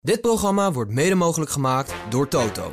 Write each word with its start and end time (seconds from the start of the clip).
Dit 0.00 0.20
programma 0.20 0.72
wordt 0.72 0.90
mede 0.90 1.14
mogelijk 1.14 1.50
gemaakt 1.50 1.94
door 2.08 2.28
Toto. 2.28 2.72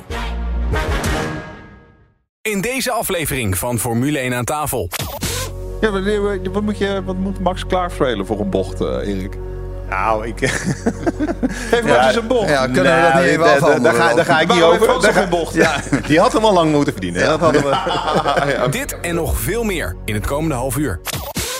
In 2.42 2.60
deze 2.60 2.90
aflevering 2.92 3.58
van 3.58 3.78
Formule 3.78 4.18
1 4.18 4.34
aan 4.34 4.44
tafel. 4.44 4.90
Ja, 5.80 5.90
wat, 5.90 6.38
wat 6.52 6.62
moet, 6.62 6.78
je, 6.78 7.02
wat 7.04 7.16
moet 7.16 7.40
Max 7.40 7.66
klaarspelen 7.66 8.26
voor 8.26 8.40
een 8.40 8.50
bocht, 8.50 8.80
eh, 8.80 8.86
Erik? 8.86 9.36
Nou, 9.88 10.26
ik... 10.26 10.38
Geef 11.70 11.82
Max 11.84 12.06
eens 12.06 12.16
een 12.16 12.26
bocht. 12.26 12.48
Ja, 12.48 12.64
kunnen 12.66 12.82
we 12.96 13.02
dat 13.12 13.14
niet 13.14 13.30
even 13.30 13.44
afhandelen? 13.44 13.82
Daar 13.82 13.94
ga, 13.94 14.14
daar 14.14 14.24
ga 14.24 14.40
ik 14.40 14.48
niet 14.52 14.62
over. 14.62 14.86
Daar 14.86 15.00
ga- 15.02 15.06
nog 15.06 15.14
geen 15.14 15.28
bocht? 15.28 15.54
Ja, 15.54 15.80
die 16.06 16.20
had 16.20 16.32
hem 16.32 16.44
al 16.44 16.52
lang 16.52 16.72
moeten 16.72 16.92
verdienen. 16.92 17.20
hè. 17.22 17.28
Dat 17.28 17.40
hadden 17.40 17.62
we. 17.62 18.68
Dit 18.78 19.00
en 19.00 19.14
nog 19.14 19.38
veel 19.38 19.64
meer 19.64 19.96
in 20.04 20.14
het 20.14 20.26
komende 20.26 20.54
half 20.54 20.76
uur. 20.76 21.00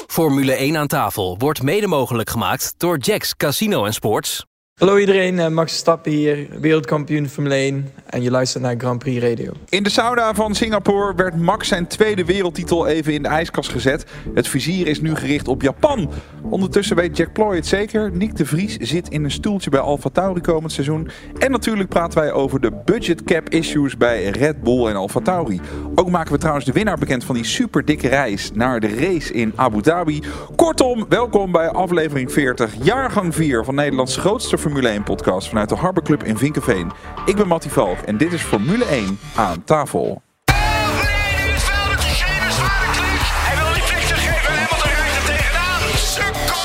Formule 0.07 0.53
1 0.53 0.77
aan 0.77 0.87
tafel 0.87 1.37
wordt 1.39 1.63
mede 1.63 1.87
mogelijk 1.87 2.31
gemaakt 2.31 2.75
door 2.77 2.99
Jacks 2.99 3.37
Casino 3.37 3.85
en 3.85 3.95
Sports. 3.95 4.47
Hallo 4.81 4.99
iedereen, 4.99 5.39
eh, 5.39 5.49
Max 5.49 5.71
Verstappen 5.71 6.13
hier, 6.13 6.49
wereldkampioen 6.61 7.29
Formule 7.29 7.55
1 7.55 7.93
en 8.07 8.23
je 8.23 8.31
luistert 8.31 8.63
naar 8.63 8.75
Grand 8.79 8.99
Prix 8.99 9.23
Radio. 9.23 9.53
In 9.69 9.83
de 9.83 9.91
sauna 9.91 10.35
van 10.35 10.55
Singapore 10.55 11.15
werd 11.15 11.37
Max 11.37 11.69
zijn 11.69 11.87
tweede 11.87 12.25
wereldtitel 12.25 12.87
even 12.87 13.13
in 13.13 13.23
de 13.23 13.29
ijskast 13.29 13.71
gezet. 13.71 14.05
Het 14.35 14.49
vizier 14.49 14.87
is 14.87 15.01
nu 15.01 15.15
gericht 15.15 15.49
op 15.49 15.63
Japan. 15.63 16.11
Ondertussen 16.43 16.97
weet 16.97 17.17
Jack 17.17 17.33
Ploy 17.33 17.55
het 17.55 17.67
zeker. 17.67 18.11
Nick 18.13 18.37
de 18.37 18.47
Vries 18.47 18.77
zit 18.77 19.09
in 19.09 19.25
een 19.25 19.31
stoeltje 19.31 19.71
bij 19.71 19.81
Alfa 19.81 20.09
Tauri 20.09 20.41
komend 20.41 20.73
seizoen. 20.73 21.09
En 21.39 21.51
natuurlijk 21.51 21.89
praten 21.89 22.19
wij 22.19 22.33
over 22.33 22.61
de 22.61 22.73
budget 22.85 23.25
cap 23.25 23.49
issues 23.49 23.97
bij 23.97 24.29
Red 24.29 24.63
Bull 24.63 24.87
en 24.87 24.97
Alfa 24.97 25.21
Tauri. 25.21 25.61
Ook 25.95 26.11
maken 26.11 26.33
we 26.33 26.39
trouwens 26.39 26.67
de 26.67 26.73
winnaar 26.73 26.99
bekend 26.99 27.25
van 27.25 27.35
die 27.35 27.45
super 27.45 27.85
dikke 27.85 28.09
reis 28.09 28.51
naar 28.55 28.81
de 28.81 28.95
race 28.95 29.33
in 29.33 29.53
Abu 29.55 29.83
Dhabi. 29.83 30.23
Kortom, 30.57 31.07
welkom 31.09 31.53
bij 31.53 31.69
aflevering 31.69 32.33
40, 32.33 32.75
jaargang 32.83 33.35
4 33.35 33.65
van 33.65 33.75
Nederlands 33.75 34.17
grootste 34.17 34.59
Formule 34.67 34.89
1 34.89 35.03
podcast 35.03 35.49
vanuit 35.49 35.69
de 35.69 35.75
Harbor 35.75 36.03
Club 36.03 36.23
in 36.25 36.39
Vinkenveen. 36.39 36.93
Ik 37.25 37.37
ben 37.37 37.47
Mattie 37.47 37.71
Valk 37.71 37.99
en 37.99 38.17
dit 38.17 38.33
is 38.33 38.43
Formule 38.43 38.85
1 38.85 39.19
aan 39.35 39.65
tafel. 39.65 40.23
Diegene 40.45 41.59
zware 41.59 41.95
klik. 41.97 43.21
Hij 43.47 43.57
wil 43.65 43.73
die 43.75 43.83
flik 43.83 44.03
geven 44.03 44.49
en 44.49 44.59
Hamilton 44.59 44.91
rijdt 44.91 45.17
er 45.17 45.25
tegenaan. 45.35 45.81
Sukkel, 45.97 46.65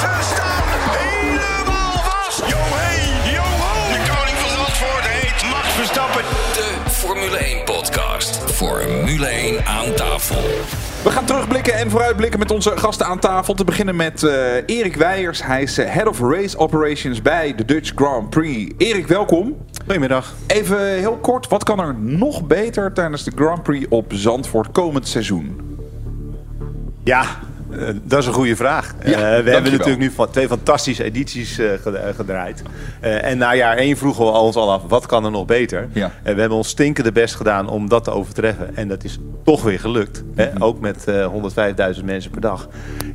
ze 0.00 0.10
staan 0.32 0.62
helemaal 0.96 1.92
vast. 1.92 2.38
De 3.92 4.00
koning 4.12 4.36
van 4.36 4.50
Zandvoort 4.50 5.06
heet 5.08 5.50
Max 5.50 5.68
Verstappen. 5.68 6.22
De 6.54 6.90
Formule 6.90 7.36
1 7.36 7.64
podcast. 7.64 8.52
Formule 8.52 9.26
1 9.26 9.66
aan 9.66 9.94
tafel. 9.94 10.44
We 11.02 11.10
gaan 11.10 11.24
terugblikken 11.24 11.74
en 11.74 11.90
vooruitblikken 11.90 12.38
met 12.38 12.50
onze 12.50 12.76
gasten 12.76 13.06
aan 13.06 13.18
tafel. 13.18 13.54
Te 13.54 13.64
beginnen 13.64 13.96
met 13.96 14.22
eh, 14.22 14.54
Erik 14.66 14.96
Weijers. 14.96 15.44
Hij 15.44 15.62
is 15.62 15.78
eh, 15.78 15.90
Head 15.90 16.06
of 16.06 16.20
Race 16.20 16.58
Operations 16.58 17.22
bij 17.22 17.54
de 17.54 17.64
Dutch 17.64 17.92
Grand 17.94 18.30
Prix. 18.30 18.74
Erik, 18.78 19.06
welkom. 19.06 19.56
Goedemiddag. 19.84 20.34
Even 20.46 20.86
heel 20.86 21.16
kort, 21.16 21.48
wat 21.48 21.64
kan 21.64 21.80
er 21.80 21.94
nog 21.94 22.46
beter 22.46 22.92
tijdens 22.92 23.24
de 23.24 23.32
Grand 23.34 23.62
Prix 23.62 23.86
op 23.88 24.12
Zandvoort 24.14 24.70
komend 24.70 25.08
seizoen? 25.08 25.60
Ja, 27.04 27.24
eh, 27.72 27.94
dat 28.02 28.18
is 28.18 28.26
een 28.26 28.32
goede 28.32 28.56
vraag. 28.56 28.94
Eh, 28.98 29.10
we 29.14 29.20
hebben 29.50 29.62
natuurlijk 29.72 29.98
nu 29.98 30.10
van 30.10 30.30
twee 30.30 30.48
fantastische 30.48 31.04
edities 31.04 31.58
eh, 31.58 31.68
ged- 31.82 32.14
gedraaid. 32.16 32.62
En 33.00 33.38
na 33.38 33.54
jaar 33.54 33.76
één 33.76 33.96
vroegen 33.96 34.24
we 34.24 34.30
ons 34.30 34.56
al 34.56 34.72
af, 34.72 34.82
wat 34.88 35.06
kan 35.06 35.24
er 35.24 35.30
nog 35.30 35.46
beter? 35.46 35.88
Ja. 35.92 36.10
En 36.22 36.34
we 36.34 36.40
hebben 36.40 36.58
ons 36.58 36.68
stinkende 36.68 37.12
best 37.12 37.34
gedaan 37.34 37.68
om 37.68 37.88
dat 37.88 38.04
te 38.04 38.10
overtreffen. 38.10 38.76
En 38.76 38.88
dat 38.88 39.04
is 39.04 39.18
toch 39.44 39.62
weer 39.62 39.80
gelukt. 39.80 40.22
Mhm. 40.34 40.62
Ook 40.62 40.80
met 40.80 41.04
eh 41.04 41.26
105.000 41.26 42.04
mensen 42.04 42.30
per 42.30 42.40
dag. 42.40 42.68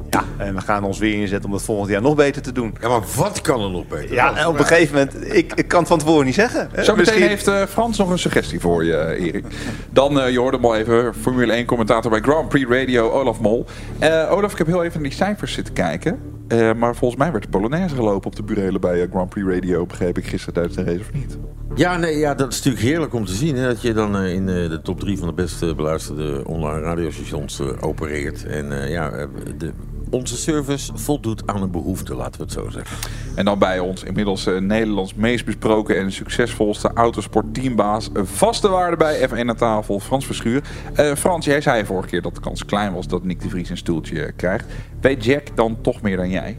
Ja, 0.09 0.23
en 0.37 0.55
we 0.55 0.61
gaan 0.61 0.83
ons 0.83 0.97
weer 0.99 1.13
inzetten 1.21 1.45
om 1.45 1.51
dat 1.51 1.63
volgend 1.65 1.89
jaar 1.89 2.01
nog 2.01 2.15
beter 2.15 2.41
te 2.41 2.51
doen. 2.51 2.75
Ja, 2.81 2.87
maar 2.87 3.01
wat 3.15 3.41
kan 3.41 3.61
er 3.61 3.69
nog 3.69 3.87
beter? 3.87 4.13
Ja, 4.13 4.35
en 4.37 4.47
op 4.47 4.59
een 4.59 4.65
gegeven 4.65 4.93
moment, 4.95 5.35
ik, 5.35 5.53
ik 5.55 5.67
kan 5.67 5.79
het 5.79 5.87
van 5.87 5.99
tevoren 5.99 6.25
niet 6.25 6.35
zeggen. 6.35 6.69
Zometeen 6.75 6.95
Misschien- 6.97 7.53
heeft 7.55 7.69
Frans 7.71 7.97
nog 7.97 8.09
een 8.09 8.19
suggestie 8.19 8.59
voor 8.59 8.83
je, 8.85 9.15
Erik. 9.19 9.45
Dan, 9.89 10.31
je 10.31 10.39
hoorde 10.39 10.57
hem 10.57 10.65
al 10.65 10.75
even, 10.75 11.13
Formule 11.21 11.53
1 11.53 11.65
commentator 11.65 12.11
bij 12.11 12.19
Grand 12.19 12.49
Prix 12.49 12.69
Radio, 12.69 13.09
Olaf 13.11 13.39
Mol. 13.39 13.65
Eh, 13.99 14.31
Ik 14.51 14.57
heb 14.57 14.67
heel 14.67 14.83
even 14.83 15.01
naar 15.01 15.09
die 15.09 15.17
cijfers 15.17 15.53
zitten 15.53 15.73
kijken. 15.73 16.19
Eh, 16.47 16.73
maar 16.73 16.95
volgens 16.95 17.19
mij 17.19 17.31
werd 17.31 17.43
de 17.43 17.49
Polonaise 17.49 17.95
gelopen 17.95 18.27
op 18.27 18.35
de 18.35 18.43
burelen 18.43 18.81
bij 18.81 19.01
eh, 19.01 19.09
Grand 19.09 19.29
Prix 19.29 19.47
Radio, 19.47 19.85
begreep 19.85 20.17
ik 20.17 20.25
gisteren 20.27 20.53
tijdens 20.53 20.75
de 20.75 20.83
race, 20.83 20.99
of 20.99 21.13
niet? 21.13 21.37
Ja, 21.75 21.97
nee, 21.97 22.17
ja, 22.17 22.33
dat 22.35 22.51
is 22.51 22.57
natuurlijk 22.57 22.85
heerlijk 22.85 23.13
om 23.13 23.25
te 23.25 23.33
zien. 23.33 23.55
Hè, 23.55 23.67
dat 23.67 23.81
je 23.81 23.93
dan 23.93 24.17
eh, 24.17 24.33
in 24.33 24.45
de 24.45 24.79
top 24.83 24.99
drie 24.99 25.17
van 25.17 25.27
de 25.27 25.33
beste 25.33 25.75
beluisterde 25.75 26.43
online 26.45 26.79
radiostations 26.79 27.61
opereert. 27.81 28.45
En 28.45 28.89
ja, 28.89 29.27
de, 29.57 29.71
onze 30.09 30.37
service 30.37 30.91
voldoet 30.95 31.47
aan 31.47 31.61
een 31.61 31.71
behoefte, 31.71 32.15
laten 32.15 32.39
we 32.39 32.43
het 32.43 32.53
zo 32.53 32.69
zeggen. 32.69 32.97
En 33.35 33.45
dan 33.45 33.59
bij 33.59 33.79
ons 33.79 34.03
inmiddels 34.03 34.45
eh, 34.45 34.57
Nederlands 34.57 35.13
meest 35.13 35.45
besproken 35.45 35.97
en 35.97 36.11
succesvolste 36.11 36.91
autosportteambaas. 36.93 38.09
Een 38.13 38.27
vaste 38.27 38.69
waarde 38.69 38.97
bij 38.97 39.29
F1 39.29 39.47
aan 39.47 39.55
tafel, 39.55 39.99
Frans 39.99 40.25
Verschuur. 40.25 40.63
Eh, 40.93 41.15
Frans, 41.15 41.45
jij 41.45 41.61
zei 41.61 41.85
vorige 41.85 42.09
keer 42.09 42.21
dat 42.21 42.35
de 42.35 42.41
kans 42.41 42.65
klein 42.65 42.93
was 42.93 43.07
dat 43.07 43.23
Nick 43.23 43.41
de 43.41 43.49
Vries 43.49 43.69
een 43.69 43.77
stoeltje 43.77 44.31
krijgt. 44.31 44.65
Weet 45.01 45.25
Jack 45.25 45.55
dan 45.55 45.81
toch 45.81 46.01
meer 46.01 46.17
dan 46.17 46.29
jij? 46.29 46.57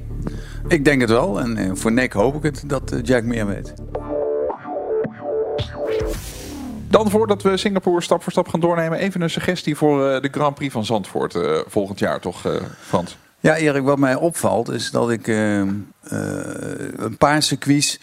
Ik 0.69 0.85
denk 0.85 1.01
het 1.01 1.11
wel. 1.11 1.41
En 1.41 1.57
eh, 1.57 1.71
voor 1.75 1.93
Nick 1.93 2.13
hoop 2.13 2.35
ik 2.35 2.43
het 2.43 2.65
dat 2.67 3.01
Jack 3.03 3.25
meer 3.25 3.47
weet. 3.47 3.75
Dan 6.97 7.11
voordat 7.11 7.43
we 7.43 7.57
Singapore 7.57 8.01
stap 8.01 8.23
voor 8.23 8.33
stap 8.33 8.49
gaan 8.49 8.61
doornemen, 8.61 8.99
even 8.99 9.21
een 9.21 9.31
suggestie 9.31 9.77
voor 9.77 10.09
eh, 10.09 10.21
de 10.21 10.29
Grand 10.31 10.55
Prix 10.55 10.73
van 10.73 10.85
Zandvoort 10.85 11.35
eh, 11.35 11.59
volgend 11.67 11.99
jaar, 11.99 12.21
toch 12.21 12.47
eh, 12.47 12.53
Frans? 12.81 13.17
Ja, 13.47 13.57
Erik, 13.57 13.83
wat 13.83 13.99
mij 13.99 14.15
opvalt 14.15 14.71
is 14.71 14.91
dat 14.91 15.11
ik 15.11 15.29
eh, 15.29 15.61
eh, 15.61 15.69
een 16.97 17.17
paar 17.19 17.43
circuits 17.43 18.01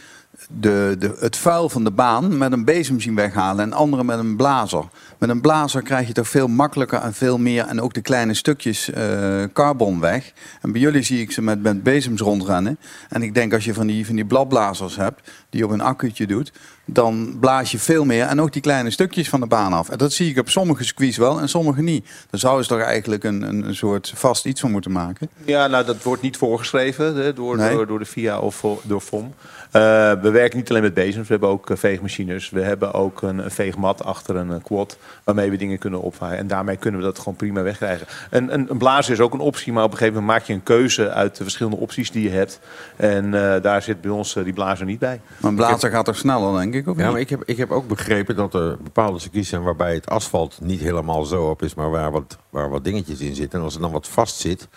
de, 0.49 0.95
de, 0.99 1.15
het 1.19 1.37
vuil 1.37 1.69
van 1.69 1.83
de 1.83 1.91
baan 1.91 2.37
met 2.37 2.51
een 2.51 2.65
bezem 2.65 2.99
zien 2.99 3.15
weghalen 3.15 3.65
en 3.65 3.73
andere 3.73 4.03
met 4.03 4.19
een 4.19 4.35
blazer. 4.35 4.83
Met 5.23 5.31
een 5.31 5.41
blazer 5.41 5.81
krijg 5.81 6.07
je 6.07 6.13
toch 6.13 6.27
veel 6.27 6.47
makkelijker 6.47 6.99
en 6.99 7.13
veel 7.13 7.37
meer 7.37 7.65
en 7.65 7.81
ook 7.81 7.93
de 7.93 8.01
kleine 8.01 8.33
stukjes 8.33 8.89
eh, 8.89 9.43
carbon 9.53 9.99
weg. 9.99 10.33
En 10.61 10.71
bij 10.71 10.81
jullie 10.81 11.01
zie 11.01 11.21
ik 11.21 11.31
ze 11.31 11.41
met, 11.41 11.61
met 11.61 11.83
bezems 11.83 12.21
rondrennen. 12.21 12.79
En 13.09 13.21
ik 13.21 13.33
denk 13.33 13.53
als 13.53 13.65
je 13.65 13.73
van 13.73 13.87
die, 13.87 14.05
van 14.05 14.15
die 14.15 14.25
bladblazers 14.25 14.95
hebt, 14.95 15.21
die 15.49 15.59
je 15.59 15.65
op 15.65 15.71
een 15.71 15.81
accuutje 15.81 16.27
doet, 16.27 16.51
dan 16.85 17.37
blaas 17.39 17.71
je 17.71 17.79
veel 17.79 18.05
meer 18.05 18.25
en 18.25 18.41
ook 18.41 18.53
die 18.53 18.61
kleine 18.61 18.89
stukjes 18.89 19.29
van 19.29 19.39
de 19.39 19.47
baan 19.47 19.73
af. 19.73 19.89
En 19.89 19.97
dat 19.97 20.13
zie 20.13 20.29
ik 20.29 20.37
op 20.37 20.49
sommige 20.49 20.83
circuits 20.83 21.17
wel 21.17 21.39
en 21.39 21.49
sommige 21.49 21.81
niet. 21.81 22.05
Daar 22.29 22.39
zouden 22.39 22.63
ze 22.63 22.69
toch 22.69 22.81
eigenlijk 22.81 23.23
een, 23.23 23.41
een, 23.41 23.67
een 23.67 23.75
soort 23.75 24.11
vast 24.15 24.45
iets 24.45 24.61
van 24.61 24.71
moeten 24.71 24.91
maken. 24.91 25.29
Ja, 25.45 25.67
nou 25.67 25.85
dat 25.85 26.03
wordt 26.03 26.21
niet 26.21 26.37
voorgeschreven 26.37 27.15
hè, 27.15 27.33
door, 27.33 27.57
Nee. 27.57 27.75
door, 27.75 27.87
door 27.87 27.99
de 27.99 28.05
FIA 28.05 28.39
of 28.39 28.65
door 28.83 29.01
FOM. 29.01 29.33
Eh, 29.71 29.81
we 30.21 30.29
werken 30.29 30.57
niet 30.57 30.69
alleen 30.69 30.81
met 30.81 30.93
bezems, 30.93 31.27
we 31.27 31.33
hebben 31.33 31.49
ook 31.49 31.69
eh, 31.69 31.77
veegmachines. 31.77 32.49
We 32.49 32.61
hebben 32.61 32.93
ook 32.93 33.21
een, 33.21 33.37
een 33.37 33.51
veegmat 33.51 34.03
achter 34.03 34.35
een 34.35 34.61
quad 34.61 34.97
waarmee 35.23 35.49
we 35.49 35.57
dingen 35.57 35.77
kunnen 35.77 36.01
opvaren. 36.01 36.37
En 36.37 36.47
daarmee 36.47 36.77
kunnen 36.77 36.99
we 36.99 37.05
dat 37.05 37.17
gewoon 37.17 37.35
prima 37.35 37.61
wegkrijgen. 37.61 38.07
Een, 38.29 38.53
een, 38.53 38.69
een 38.69 38.77
blazer 38.77 39.13
is 39.13 39.19
ook 39.19 39.33
een 39.33 39.39
optie, 39.39 39.73
maar 39.73 39.83
op 39.83 39.91
een 39.91 39.97
gegeven 39.97 40.19
moment 40.19 40.37
maak 40.37 40.47
je 40.47 40.53
een 40.53 40.63
keuze 40.63 41.11
uit 41.11 41.35
de 41.35 41.43
verschillende 41.43 41.77
opties 41.77 42.11
die 42.11 42.23
je 42.23 42.29
hebt. 42.29 42.59
En 42.95 43.25
eh, 43.25 43.61
daar 43.61 43.81
zit 43.81 44.01
bij 44.01 44.11
ons 44.11 44.35
eh, 44.35 44.43
die 44.43 44.53
blazer 44.53 44.85
niet 44.85 44.99
bij. 44.99 45.21
Maar 45.37 45.49
een 45.49 45.57
blazer 45.57 45.89
gaat 45.89 46.05
toch 46.05 46.17
sneller, 46.17 46.59
denk 46.59 46.73
ik? 46.73 46.87
Of 46.87 46.97
Ja, 46.97 47.03
niet? 47.03 47.11
maar 47.11 47.21
ik 47.21 47.29
heb, 47.29 47.43
ik 47.45 47.57
heb 47.57 47.71
ook 47.71 47.87
begrepen 47.87 48.35
dat 48.35 48.53
er 48.53 48.77
bepaalde 48.83 49.19
circuits 49.19 49.49
zijn 49.49 49.63
waarbij 49.63 49.93
het 49.93 50.09
asfalt 50.09 50.57
niet 50.61 50.79
helemaal 50.81 51.23
zo 51.23 51.49
op 51.49 51.61
is, 51.63 51.73
maar 51.73 51.89
waar 51.89 52.11
wat, 52.11 52.37
waar 52.49 52.69
wat 52.69 52.83
dingetjes 52.83 53.19
in 53.19 53.35
zitten. 53.35 53.59
En 53.59 53.65
als 53.65 53.75
er 53.75 53.81
dan 53.81 53.91
wat 53.91 54.07
vast 54.07 54.35
zit, 54.39 54.67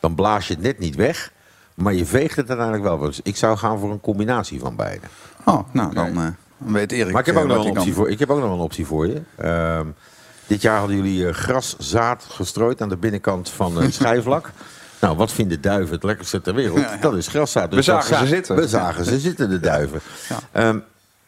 dan 0.00 0.14
blaas 0.14 0.48
je 0.48 0.54
het 0.54 0.62
net 0.62 0.78
niet 0.78 0.94
weg. 0.94 1.32
Maar 1.74 1.94
je 1.94 2.06
veegt 2.06 2.36
het 2.36 2.48
uiteindelijk 2.48 2.86
wel. 2.88 2.98
Dus 2.98 3.20
ik 3.22 3.36
zou 3.36 3.56
gaan 3.56 3.78
voor 3.78 3.90
een 3.90 4.00
combinatie 4.00 4.60
van 4.60 4.76
beide. 4.76 5.06
Oh, 5.44 5.60
nou, 5.72 5.94
dan, 5.94 6.06
eh, 6.08 6.14
dan 6.14 6.36
weet 6.72 6.92
Erik 6.92 7.12
Maar 7.12 7.20
ik 7.20 7.26
heb 7.26 7.36
eh, 7.36 7.42
ook 7.42 7.48
nog 7.48 7.64
een 7.64 7.70
optie 7.70 7.94
voor, 7.94 8.10
ik 8.10 8.18
heb 8.18 8.30
ook 8.30 8.40
nog 8.40 8.52
een 8.52 8.58
optie 8.58 8.86
voor 8.86 9.06
je. 9.06 9.22
Ehm, 9.36 9.86
dit 10.46 10.62
jaar 10.62 10.78
hadden 10.78 10.96
jullie 10.96 11.26
eh, 11.26 11.34
graszaad 11.34 12.26
gestrooid 12.28 12.82
aan 12.82 12.88
de 12.88 12.96
binnenkant 12.96 13.50
van 13.50 13.76
het 13.76 13.94
schijfvlak. 14.00 14.50
Nou, 15.00 15.16
wat 15.16 15.32
vinden 15.32 15.60
duiven 15.60 15.94
het 15.94 16.04
lekkerste 16.04 16.40
ter 16.40 16.54
wereld? 16.54 16.78
Ja, 16.78 16.92
ja. 16.92 16.96
Dat 16.96 17.16
is 17.16 17.28
graszaad. 17.28 17.70
Dus 17.70 17.86
We 17.86 17.92
zagen 17.92 18.18
ze 18.18 18.26
zitten. 18.26 18.56
We 18.56 18.68
zagen 18.68 19.04
ze 19.04 19.18
zitten, 19.18 19.50
de 19.50 19.60
duiven. 19.60 20.00
Ja. 20.28 20.38
Ehm, 20.52 20.78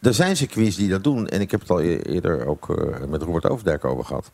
er 0.01 0.13
zijn 0.13 0.37
circuits 0.37 0.75
die 0.75 0.89
dat 0.89 1.03
doen. 1.03 1.27
En 1.27 1.41
ik 1.41 1.51
heb 1.51 1.59
het 1.59 1.69
al 1.69 1.81
e- 1.81 1.97
eerder 1.97 2.45
ook 2.45 2.69
eh, 2.69 3.07
met 3.07 3.21
Robert 3.21 3.49
Overdijk 3.49 3.85
over 3.85 4.05
gehad. 4.05 4.31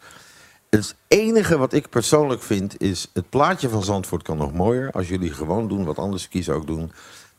Het 0.69 0.95
enige 1.07 1.57
wat 1.57 1.73
ik 1.73 1.89
persoonlijk 1.89 2.44
vind 2.44 2.81
is... 2.81 3.09
het 3.13 3.29
plaatje 3.29 3.69
van 3.69 3.83
Zandvoort 3.83 4.23
kan 4.23 4.38
nog 4.38 4.53
mooier... 4.53 4.91
als 4.91 5.07
jullie 5.07 5.33
gewoon 5.33 5.67
doen 5.67 5.85
wat 5.85 5.97
andere 5.97 6.21
circuits 6.21 6.49
ook 6.49 6.67
doen. 6.67 6.91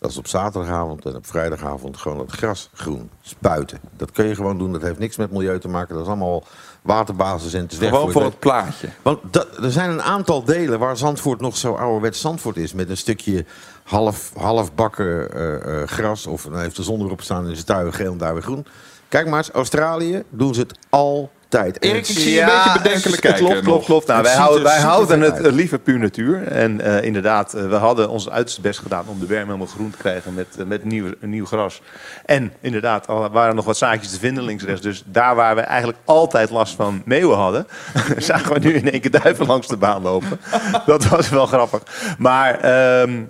Dat 0.04 0.12
is 0.12 0.18
op 0.18 0.28
zaterdagavond 0.28 1.04
en 1.04 1.16
op 1.16 1.26
vrijdagavond 1.26 1.96
gewoon 1.96 2.18
het 2.18 2.30
gras 2.30 2.70
groen 2.74 3.10
spuiten. 3.22 3.78
Dat 3.96 4.10
kun 4.10 4.26
je 4.26 4.34
gewoon 4.34 4.58
doen. 4.58 4.72
Dat 4.72 4.82
heeft 4.82 4.98
niks 4.98 5.16
met 5.16 5.30
milieu 5.30 5.58
te 5.60 5.68
maken. 5.68 5.94
Dat 5.94 6.02
is 6.02 6.08
allemaal 6.08 6.44
waterbasis 6.82 7.52
en 7.54 7.60
het 7.62 7.72
is 7.72 7.78
Gewoon 7.78 8.12
voor 8.12 8.22
het- 8.22 8.30
het 8.30 8.40
plaatje. 8.40 8.88
want 9.02 9.18
dat, 9.30 9.46
er 9.62 9.70
zijn 9.72 9.90
een 9.90 10.02
aantal 10.02 10.44
delen 10.44 10.78
waar 10.78 10.96
Zandvoort 10.96 11.40
nog 11.40 11.56
zo 11.56 11.74
ouderwets 11.74 12.20
Zandvoort 12.20 12.56
is. 12.56 12.72
Met 12.72 12.90
een 12.90 12.96
stukje 12.96 13.44
half, 13.84 14.32
half 14.36 14.74
bakken 14.74 15.32
eh, 15.32 15.82
eh, 15.82 15.88
gras. 15.88 16.26
Of 16.26 16.42
dan 16.42 16.58
heeft 16.58 16.76
de 16.76 16.82
zon 16.82 17.00
erop 17.00 17.20
staan 17.20 17.44
en 17.44 17.50
is 17.50 17.58
het 17.58 17.66
duiven 17.66 17.92
geel 17.94 18.12
en 18.12 18.18
duiven 18.18 18.42
groen. 18.42 18.66
Kijk 19.08 19.28
maar 19.28 19.38
eens, 19.38 19.50
Australië 19.50 20.22
doen 20.28 20.54
ze 20.54 20.60
het 20.60 20.78
altijd. 20.88 21.30
Erik, 21.54 21.96
ik 21.96 22.04
zie 22.04 22.32
je 22.32 22.40
een 22.40 22.46
beetje 22.46 22.80
bedenkelijk 22.82 23.20
kijken 23.20 23.44
Klopt, 23.44 23.62
klopt, 23.62 23.84
klopt. 23.84 24.06
Nou, 24.06 24.22
wij 24.22 24.34
houden, 24.34 24.62
wij 24.62 24.80
houden 24.80 25.20
het 25.20 25.42
uit. 25.42 25.54
liever 25.54 25.78
puur 25.78 25.98
natuur. 25.98 26.46
En 26.46 26.80
eh, 26.80 27.04
inderdaad, 27.04 27.54
eh, 27.54 27.68
we 27.68 27.74
hadden 27.74 28.08
ons 28.08 28.30
uiterste 28.30 28.60
best 28.60 28.78
gedaan 28.78 29.04
om 29.06 29.18
de 29.20 29.26
berm 29.26 29.46
helemaal 29.46 29.66
groen 29.66 29.90
te 29.90 29.96
krijgen 29.96 30.34
met, 30.34 30.46
eh, 30.58 30.64
met 30.64 30.84
nieuw, 30.84 31.06
nieuw 31.20 31.46
gras. 31.46 31.80
En 32.24 32.52
inderdaad, 32.60 33.06
al 33.06 33.30
waren 33.30 33.48
er 33.48 33.54
nog 33.54 33.64
wat 33.64 33.76
zaadjes 33.76 34.10
te 34.12 34.18
vinden 34.18 34.44
links 34.44 34.62
en 34.62 34.68
rechts. 34.68 34.82
Dus 34.82 35.02
daar 35.06 35.34
waar 35.34 35.54
we 35.54 35.60
eigenlijk 35.60 35.98
altijd 36.04 36.50
last 36.50 36.74
van 36.74 37.02
meeuwen 37.04 37.36
hadden, 37.36 37.66
zagen 38.16 38.52
we 38.52 38.58
nu 38.58 38.74
in 38.74 38.90
één 38.90 39.00
keer 39.00 39.20
duiven 39.22 39.46
langs 39.46 39.66
de 39.66 39.76
baan 39.76 40.02
lopen. 40.02 40.40
Dat 40.86 41.04
was 41.04 41.28
wel 41.28 41.46
grappig. 41.46 41.82
Maar... 42.18 42.60
ehm, 42.60 43.22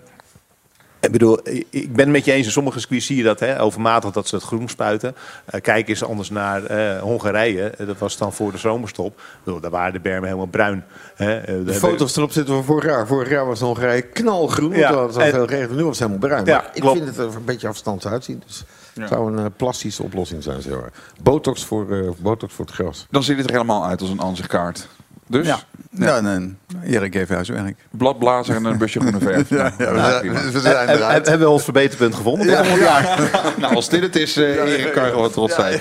ik 1.04 1.12
bedoel, 1.12 1.38
ik- 1.70 1.92
ben 1.92 2.04
het 2.04 2.08
met 2.08 2.24
je 2.24 2.32
eens. 2.32 2.46
In 2.46 2.52
sommige 2.52 2.78
circuits 2.80 3.06
zie 3.06 3.16
je 3.16 3.22
dat 3.22 3.40
hè, 3.40 3.60
overmatig 3.60 4.10
dat 4.10 4.28
ze 4.28 4.34
het 4.34 4.44
groen 4.44 4.68
spuiten. 4.68 5.14
Eh, 5.44 5.60
kijk 5.60 5.88
eens 5.88 6.04
anders 6.04 6.30
naar 6.30 6.64
eh, 6.64 7.00
Hongarije. 7.02 7.62
Eh, 7.68 7.86
dat 7.86 7.98
was 7.98 8.16
dan 8.16 8.32
voor 8.32 8.52
de 8.52 8.58
zomerstop. 8.58 9.18
Ik 9.18 9.44
bedoel, 9.44 9.60
daar 9.60 9.70
waren 9.70 9.92
de 9.92 10.00
bermen 10.00 10.24
helemaal 10.24 10.46
bruin. 10.46 10.84
Hè. 11.14 11.64
De 11.64 11.72
foto's 11.74 12.16
erop 12.16 12.32
zitten 12.32 12.54
van 12.54 12.64
vorig 12.64 12.84
jaar. 12.84 13.06
Vorig 13.06 13.28
jaar 13.28 13.46
was 13.46 13.60
Hongarije 13.60 14.02
knalgroen. 14.02 14.72
Ja, 14.74 15.04
het 15.04 15.14
was 15.14 15.28
veel 15.28 15.46
regen. 15.46 15.76
Nu 15.76 15.84
was 15.84 15.98
het 15.98 16.08
helemaal 16.08 16.28
bruin. 16.28 16.44
Ja, 16.46 16.56
maar 16.56 16.70
ik 16.74 16.80
klopt. 16.80 16.96
vind 16.96 17.08
het 17.08 17.18
er 17.18 17.36
een 17.36 17.44
beetje 17.44 17.68
afstands 17.68 18.06
uitzien. 18.06 18.42
Dus 18.46 18.64
het 18.94 19.08
zou 19.08 19.36
een 19.36 19.52
plastische 19.52 20.02
oplossing 20.02 20.42
zijn. 20.42 20.62
Zeg 20.62 20.72
maar. 20.72 20.92
Botox, 21.22 21.64
voor, 21.64 21.92
eh, 21.92 22.08
botox 22.18 22.52
voor 22.54 22.64
het 22.64 22.74
gras. 22.74 23.06
Dan 23.10 23.22
ziet 23.22 23.36
het 23.36 23.46
er 23.46 23.52
helemaal 23.52 23.84
uit 23.86 24.00
als 24.00 24.10
een 24.10 24.20
aanzichtkaart. 24.22 24.88
Dus 25.26 25.46
Ja, 25.46 25.58
ja. 25.90 26.20
nee, 26.20 26.54
Erik 26.84 27.14
heeft 27.14 27.30
huiswerk. 27.30 27.76
bladblazer 27.90 28.54
en 28.56 28.64
een 28.64 28.78
busje 28.78 29.00
groene 29.00 29.18
verf. 29.18 29.50
Nou, 29.50 29.70
Ja, 29.78 30.20
we 30.20 30.28
nou, 30.28 30.50
zijn, 30.60 30.86
we 30.86 30.92
eruit. 30.92 31.28
hebben 31.28 31.46
we 31.46 31.52
ons 31.52 31.64
verbeterpunt 31.64 32.14
gevonden? 32.14 32.46
Ja. 32.78 33.16
Nou, 33.58 33.74
als 33.74 33.88
dit 33.88 34.02
het 34.02 34.16
is, 34.16 34.36
eh 34.36 34.48
Erik, 34.54 34.92
kan 34.92 35.04
je 35.04 35.10
gewoon 35.10 35.30
trots 35.30 35.54
zijn. 35.54 35.80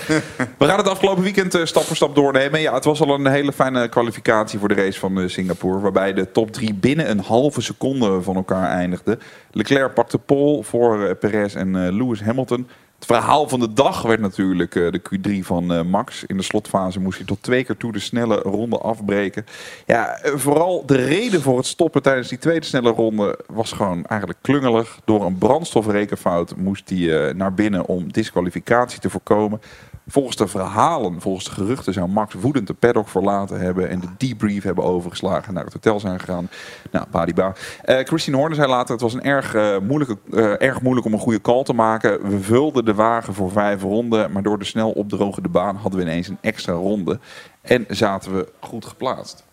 We 0.58 0.66
gaan 0.66 0.78
het 0.78 0.88
afgelopen 0.90 1.24
weekend 1.24 1.56
eh, 1.56 1.66
stap 1.66 1.84
voor 1.84 1.96
stap 1.96 2.16
doornemen. 2.16 2.62
Ja, 2.62 2.74
het 2.74 2.84
was 2.86 3.02
al 3.02 3.14
een 3.14 3.28
hele 3.28 3.54
fijne 3.54 3.88
kwalificatie 3.88 4.60
voor 4.60 4.68
de 4.68 4.74
race 4.74 5.00
van 5.00 5.20
eh, 5.22 5.28
Singapore. 5.28 5.80
Waarbij 5.80 6.14
de 6.14 6.32
top 6.32 6.52
drie 6.52 6.74
binnen 6.74 7.10
een 7.10 7.20
halve 7.20 7.62
seconde 7.62 8.22
van 8.22 8.36
elkaar 8.36 8.70
eindigden. 8.70 9.20
Leclerc 9.52 9.94
pakte 9.94 10.18
pole 10.18 10.64
voor 10.64 11.06
eh, 11.08 11.16
Perez 11.20 11.56
en 11.56 11.76
eh, 11.86 11.94
Lewis 11.94 12.22
Hamilton. 12.22 12.68
Het 13.04 13.12
verhaal 13.12 13.50
van 13.50 13.60
de 13.60 13.74
dag 13.74 14.02
werd 14.02 14.20
natuurlijk 14.20 14.76
eh, 14.76 14.92
de 14.92 15.02
Q3 15.02 15.46
van 15.46 15.74
eh, 15.74 15.82
Max. 15.82 16.24
In 16.28 16.38
de 16.38 16.44
slotfase 16.44 17.00
moest 17.00 17.18
hij 17.18 17.28
tot 17.28 17.42
twee 17.42 17.64
keer 17.64 17.78
toe 17.78 17.92
de 17.92 18.00
snelle 18.00 18.36
ronde 18.36 18.78
afbreken. 18.78 19.46
Ja, 19.86 20.18
eh, 20.18 20.34
vooral 20.36 20.86
de 20.86 20.96
reden 20.96 21.42
voor 21.42 21.58
het 21.58 21.66
stoppen 21.66 22.02
tijdens 22.02 22.28
die 22.28 22.38
tweede 22.38 22.66
snelle 22.66 22.90
ronde 22.90 23.40
was 23.48 23.72
gewoon 23.72 24.06
eigenlijk 24.06 24.40
klungelig. 24.42 25.00
Door 25.06 25.26
een 25.26 25.38
brandstofrekenfout 25.38 26.56
moest 26.56 26.90
hij 26.90 27.34
naar 27.34 27.54
binnen 27.54 27.86
om 27.86 28.12
disqualificatie 28.12 29.00
te 29.00 29.10
voorkomen. 29.10 29.62
Volgens 30.08 30.36
de 30.36 30.48
verhalen, 30.48 31.22
volgens 31.22 31.46
de 31.46 31.52
geruchten, 31.52 31.94
zou 31.94 32.10
Max 32.10 32.34
woedend 32.34 32.68
de 32.68 32.74
paddock 32.74 33.08
verlaten 33.08 33.60
hebben 33.60 33.90
en 33.90 34.00
de 34.00 34.08
debrief 34.18 34.64
hebben 34.64 34.84
overgeslagen 34.84 35.54
naar 35.54 35.64
het 35.64 35.74
hotel 35.74 36.00
zijn 36.00 36.20
gegaan. 36.20 36.50
Nou, 36.92 37.06
badiba. 37.12 37.54
Eh 37.82 38.06
Christine 38.06 38.38
Horner 38.38 38.56
zei 38.56 38.70
later, 38.70 38.92
het 38.94 39.02
was 39.02 39.14
een 39.14 39.24
erg, 39.24 39.56
eh, 39.56 39.78
moeilijke, 39.78 40.18
eh, 40.32 40.62
erg 40.62 40.82
moeilijk 40.82 41.06
om 41.06 41.14
een 41.14 41.20
goede 41.20 41.42
call 41.42 41.64
te 41.64 41.74
maken. 41.74 42.30
We 42.30 42.40
vulden 42.40 42.86
de 42.86 42.94
wagen 42.94 43.34
voor 43.34 43.52
vijf 43.52 43.82
ronden, 43.82 44.32
maar 44.32 44.44
door 44.44 44.60
de 44.60 44.66
snel 44.66 44.92
opdrogende 44.92 45.50
baan 45.50 45.76
hadden 45.76 46.00
we 46.00 46.06
ineens 46.06 46.28
een 46.28 46.38
extra 46.42 46.74
ronde. 46.74 47.20
En 47.62 47.86
zaten 47.88 48.36
we 48.36 48.52
goed 48.60 48.86
geplaatst. 48.86 49.44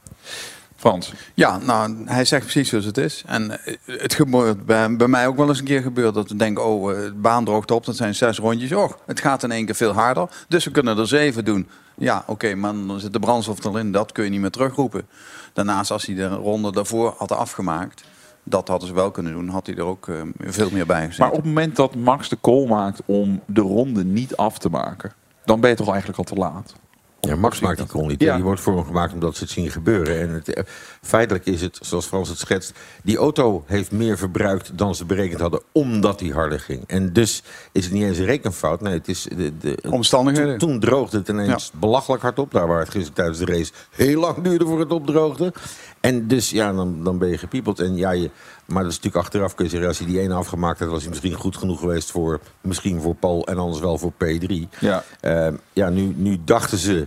Frans, 0.81 1.13
Ja, 1.35 1.59
nou, 1.59 1.97
hij 2.05 2.25
zegt 2.25 2.43
precies 2.43 2.69
zoals 2.69 2.85
het 2.85 2.99
is. 2.99 3.23
En 3.27 3.65
eh, 3.65 3.75
het 3.87 4.15
gebeurt 4.15 4.67
bij, 4.67 4.97
bij 4.97 5.09
mij 5.09 5.27
ook 5.27 5.37
wel 5.37 5.49
eens 5.49 5.59
een 5.59 5.65
keer 5.65 5.83
gebeurd 5.83 6.15
dat 6.15 6.29
we 6.29 6.37
denken, 6.37 6.65
oh, 6.65 6.91
eh, 6.91 7.05
de 7.05 7.13
baan 7.13 7.45
droogt 7.45 7.71
op, 7.71 7.85
dat 7.85 7.97
zijn 7.97 8.15
zes 8.15 8.39
rondjes. 8.39 8.73
Oh, 8.73 8.91
het 9.07 9.21
gaat 9.21 9.43
in 9.43 9.51
één 9.51 9.65
keer 9.65 9.75
veel 9.75 9.93
harder, 9.93 10.29
dus 10.49 10.65
we 10.65 10.71
kunnen 10.71 10.99
er 10.99 11.07
zeven 11.07 11.45
doen. 11.45 11.69
Ja, 11.97 12.25
oké, 12.27 12.55
maar 12.55 12.73
dan 12.73 13.01
zit 13.01 13.13
de 13.13 13.19
brandstof 13.19 13.65
erin, 13.65 13.93
dat 13.93 14.13
kun 14.13 14.25
je 14.25 14.31
niet 14.31 14.41
meer 14.41 14.51
terugroepen. 14.51 15.09
Daarnaast, 15.53 15.91
als 15.91 16.07
hij 16.07 16.15
de 16.15 16.29
ronde 16.29 16.73
daarvoor 16.73 17.15
had 17.19 17.33
afgemaakt, 17.33 18.05
dat 18.45 18.69
hadden 18.69 18.89
ze 18.89 18.95
wel 18.95 19.11
kunnen 19.11 19.33
doen, 19.33 19.49
had 19.49 19.67
hij 19.67 19.77
er 19.77 19.85
ook 19.85 20.09
eh, 20.09 20.17
veel 20.39 20.71
meer 20.73 20.87
bij 20.87 21.01
gezeten. 21.01 21.25
maar 21.25 21.33
op 21.33 21.37
het 21.37 21.47
moment 21.47 21.77
dat 21.77 21.95
Max 21.95 22.29
de 22.29 22.39
call 22.41 22.67
maakt 22.67 23.01
om 23.05 23.41
de 23.47 23.61
ronde 23.61 24.05
niet 24.05 24.37
af 24.37 24.59
te 24.59 24.69
maken, 24.69 25.13
dan 25.45 25.61
ben 25.61 25.71
je 25.71 25.77
toch 25.77 25.89
eigenlijk 25.89 26.19
al 26.19 26.25
te 26.25 26.35
laat. 26.35 26.75
Ja, 27.21 27.37
Max 27.37 27.61
maakt 27.61 27.79
die 27.79 27.87
call 27.87 28.07
niet. 28.07 28.21
Ja. 28.21 28.35
Die 28.35 28.45
wordt 28.45 28.61
voor 28.61 28.77
hem 28.77 28.85
gemaakt 28.85 29.13
omdat 29.13 29.37
ze 29.37 29.43
het 29.43 29.53
zien 29.53 29.71
gebeuren. 29.71 30.21
En 30.21 30.31
het, 30.31 30.55
eh, 30.55 30.65
feitelijk 31.03 31.47
is 31.47 31.61
het, 31.61 31.79
zoals 31.81 32.07
Frans 32.07 32.29
het 32.29 32.39
schetst... 32.39 32.73
die 33.03 33.17
auto 33.17 33.65
heeft 33.67 33.91
meer 33.93 34.19
verbruikt 34.19 34.79
dan 34.79 34.95
ze 34.95 35.05
berekend 35.05 35.41
hadden... 35.41 35.63
omdat 35.73 36.21
hij 36.21 36.29
harder 36.29 36.61
ging. 36.61 36.85
En 36.87 37.13
dus 37.13 37.43
is 37.73 37.85
het 37.85 37.93
niet 37.93 38.03
eens 38.03 38.19
een 38.19 38.25
rekenfout. 38.25 38.81
Nee, 38.81 38.93
het 38.93 39.09
is 39.09 39.27
de, 39.37 39.57
de, 39.59 39.79
Omstandigheden. 39.91 40.59
Toen, 40.59 40.71
toen 40.71 40.81
droogde 40.81 41.19
het 41.19 41.29
ineens 41.29 41.71
belachelijk 41.75 42.23
hard 42.23 42.39
op. 42.39 42.53
Daar 42.53 42.67
waar 42.67 42.79
het 42.79 42.91
gisteren 42.91 43.15
tijdens 43.15 43.39
de 43.39 43.45
race 43.45 43.73
heel 43.91 44.21
lang 44.21 44.43
duurde 44.43 44.67
voor 44.67 44.81
het 44.81 44.93
opdroogde. 44.93 45.53
En 46.01 46.27
dus 46.27 46.51
ja, 46.51 46.73
dan, 46.73 47.05
dan 47.05 47.19
ben 47.19 47.29
je 47.29 47.39
gepiepeld. 47.39 47.81
En 47.81 47.97
ja, 47.97 48.11
je, 48.11 48.31
maar 48.65 48.83
dat 48.83 48.91
is 48.91 48.97
natuurlijk 48.97 49.25
achteraf 49.25 49.55
kun 49.55 49.65
je 49.65 49.71
zeggen... 49.71 49.89
als 49.89 49.99
hij 49.99 50.07
die 50.07 50.21
ene 50.21 50.35
afgemaakt 50.35 50.79
had... 50.79 50.89
was 50.89 51.01
hij 51.01 51.09
misschien 51.09 51.35
goed 51.35 51.57
genoeg 51.57 51.81
geweest 51.81 52.11
voor... 52.11 52.41
misschien 52.61 53.01
voor 53.01 53.15
Paul 53.15 53.47
en 53.47 53.59
anders 53.59 53.81
wel 53.81 53.99
voor 53.99 54.13
P3. 54.13 54.79
Ja. 54.79 55.05
Eh, 55.21 55.49
ja, 55.73 55.89
nu, 55.89 56.15
nu 56.17 56.39
dachten 56.45 56.79
ze, 56.79 57.07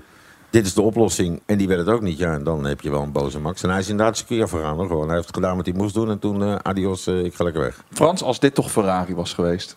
dit 0.50 0.66
is 0.66 0.74
de 0.74 0.82
oplossing. 0.82 1.42
En 1.46 1.58
die 1.58 1.68
werd 1.68 1.80
het 1.80 1.90
ook 1.90 2.02
niet. 2.02 2.18
Ja, 2.18 2.34
en 2.34 2.44
dan 2.44 2.66
heb 2.66 2.82
je 2.82 2.90
wel 2.90 3.02
een 3.02 3.12
boze 3.12 3.40
Max. 3.40 3.64
En 3.64 3.70
hij 3.70 3.80
is 3.80 3.90
inderdaad 3.90 4.16
zijn 4.18 4.28
keer 4.28 4.50
hoor, 4.50 4.88
Gewoon. 4.88 5.08
Hij 5.08 5.16
heeft 5.16 5.34
gedaan 5.34 5.56
wat 5.56 5.66
hij 5.66 5.76
moest 5.76 5.94
doen. 5.94 6.10
En 6.10 6.20
toen, 6.20 6.44
eh, 6.44 6.56
adios, 6.56 7.08
eh, 7.08 7.24
ik 7.24 7.36
ga 7.36 7.44
lekker 7.44 7.62
weg. 7.62 7.84
Frans, 7.92 8.24
als 8.24 8.40
dit 8.40 8.56
toch 8.56 8.72
Ferrari 8.72 9.16
was 9.16 9.34
geweest, 9.34 9.76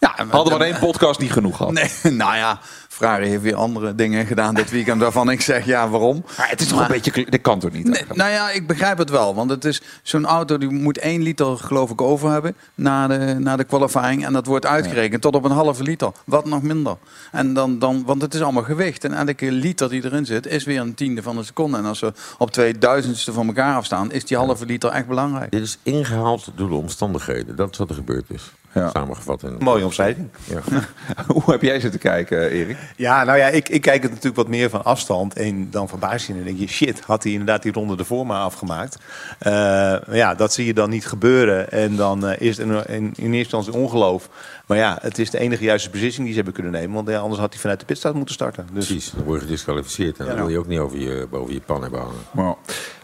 ja, 0.00 0.26
hadden 0.28 0.58
we 0.58 0.64
één 0.64 0.78
podcast 0.78 1.20
niet 1.20 1.32
genoeg 1.32 1.56
gehad. 1.56 1.72
Nee, 1.72 1.90
nou 2.12 2.36
ja, 2.36 2.60
Ferrari 3.00 3.28
heeft 3.28 3.42
weer 3.42 3.54
andere 3.54 3.94
dingen 3.94 4.26
gedaan 4.26 4.54
dit 4.54 4.70
weekend 4.70 5.00
waarvan 5.00 5.30
ik 5.30 5.40
zeg, 5.40 5.64
ja, 5.64 5.88
waarom? 5.88 6.24
Maar 6.36 6.48
het 6.48 6.60
is 6.60 6.66
toch 6.66 6.80
een 6.80 6.86
beetje, 6.88 7.26
dit 7.28 7.40
kan 7.40 7.58
toch 7.58 7.72
niet? 7.72 7.84
Nee, 7.84 8.04
nou 8.12 8.30
ja, 8.30 8.50
ik 8.50 8.66
begrijp 8.66 8.98
het 8.98 9.10
wel. 9.10 9.34
Want 9.34 9.50
het 9.50 9.64
is 9.64 9.82
zo'n 10.02 10.26
auto 10.26 10.58
die 10.58 10.68
moet 10.68 10.98
1 10.98 11.22
liter 11.22 11.56
geloof 11.56 11.90
ik 11.90 12.00
over 12.00 12.30
hebben 12.30 12.54
na 12.74 13.06
de, 13.06 13.36
na 13.38 13.56
de 13.56 13.64
qualifying. 13.64 14.24
En 14.26 14.32
dat 14.32 14.46
wordt 14.46 14.66
uitgerekend 14.66 15.22
tot 15.22 15.34
op 15.34 15.44
een 15.44 15.50
halve 15.50 15.82
liter. 15.82 16.12
Wat 16.24 16.44
nog 16.44 16.62
minder. 16.62 16.96
En 17.32 17.54
dan, 17.54 17.78
dan, 17.78 18.02
want 18.06 18.22
het 18.22 18.34
is 18.34 18.40
allemaal 18.40 18.62
gewicht. 18.62 19.04
En 19.04 19.12
elke 19.12 19.52
liter 19.52 19.88
die 19.88 20.04
erin 20.04 20.26
zit 20.26 20.46
is 20.46 20.64
weer 20.64 20.80
een 20.80 20.94
tiende 20.94 21.22
van 21.22 21.38
een 21.38 21.44
seconde. 21.44 21.76
En 21.76 21.84
als 21.84 22.00
we 22.00 22.12
op 22.38 22.50
twee 22.50 22.78
duizendste 22.78 23.32
van 23.32 23.46
elkaar 23.46 23.76
afstaan, 23.76 24.12
is 24.12 24.24
die 24.24 24.36
halve 24.36 24.66
liter 24.66 24.90
echt 24.90 25.06
belangrijk. 25.06 25.50
Dit 25.50 25.62
is 25.62 25.78
ingehaald 25.82 26.50
door 26.54 26.68
de 26.68 26.74
omstandigheden. 26.74 27.56
Dat 27.56 27.70
is 27.70 27.78
wat 27.78 27.88
er 27.88 27.94
gebeurd 27.94 28.30
is. 28.30 28.52
Ja. 28.74 28.90
Samengevat. 28.90 29.42
En, 29.42 29.56
Mooie 29.58 29.84
omschrijving. 29.84 30.28
ja. 30.44 30.60
Hoe 31.34 31.42
heb 31.46 31.62
jij 31.62 31.80
zitten 31.80 32.00
kijken, 32.00 32.50
Erik? 32.50 32.76
Ja, 32.96 33.24
nou 33.24 33.38
ja, 33.38 33.46
ik, 33.46 33.68
ik 33.68 33.80
kijk 33.80 34.02
het 34.02 34.10
natuurlijk 34.10 34.36
wat 34.36 34.48
meer 34.48 34.70
van 34.70 34.84
afstand. 34.84 35.34
En 35.34 35.70
dan 35.70 35.88
verbaas 35.88 36.26
je 36.26 36.32
en 36.32 36.44
denk 36.44 36.58
je, 36.58 36.68
shit, 36.68 37.00
had 37.00 37.22
hij 37.22 37.32
inderdaad 37.32 37.62
die 37.62 37.72
ronde 37.72 37.96
ervoor 37.96 38.26
maar 38.26 38.40
afgemaakt. 38.40 38.98
Maar 39.44 40.16
ja, 40.16 40.34
dat 40.34 40.52
zie 40.52 40.66
je 40.66 40.74
dan 40.74 40.90
niet 40.90 41.06
gebeuren. 41.06 41.70
En 41.70 41.96
dan 41.96 42.26
eh, 42.26 42.48
is 42.48 42.56
het 42.56 42.66
in, 42.66 43.12
in 43.16 43.32
eerste 43.32 43.56
instantie 43.56 43.72
ongeloof. 43.72 44.28
Maar 44.70 44.78
ja, 44.78 44.98
het 45.00 45.18
is 45.18 45.30
de 45.30 45.38
enige 45.38 45.64
juiste 45.64 45.90
beslissing 45.90 46.22
die 46.24 46.28
ze 46.28 46.42
hebben 46.42 46.54
kunnen 46.54 46.72
nemen. 46.80 46.94
Want 46.94 47.08
ja, 47.08 47.18
anders 47.18 47.40
had 47.40 47.52
hij 47.52 47.60
vanuit 47.60 47.80
de 47.80 47.86
pitstraat 47.86 48.14
moeten 48.14 48.34
starten. 48.34 48.66
Dus 48.72 48.86
Precies, 48.86 49.10
dan 49.10 49.24
word 49.24 49.40
je 49.40 49.46
gedisqualificeerd. 49.46 50.18
En 50.18 50.26
dan 50.26 50.36
wil 50.36 50.48
je 50.48 50.58
ook 50.58 50.66
niet 50.66 50.78
over 50.78 50.98
je, 50.98 51.26
boven 51.30 51.54
je 51.54 51.60
pan 51.60 51.82
hebben 51.82 52.00
hangen. 52.00 52.16
Nou, 52.30 52.56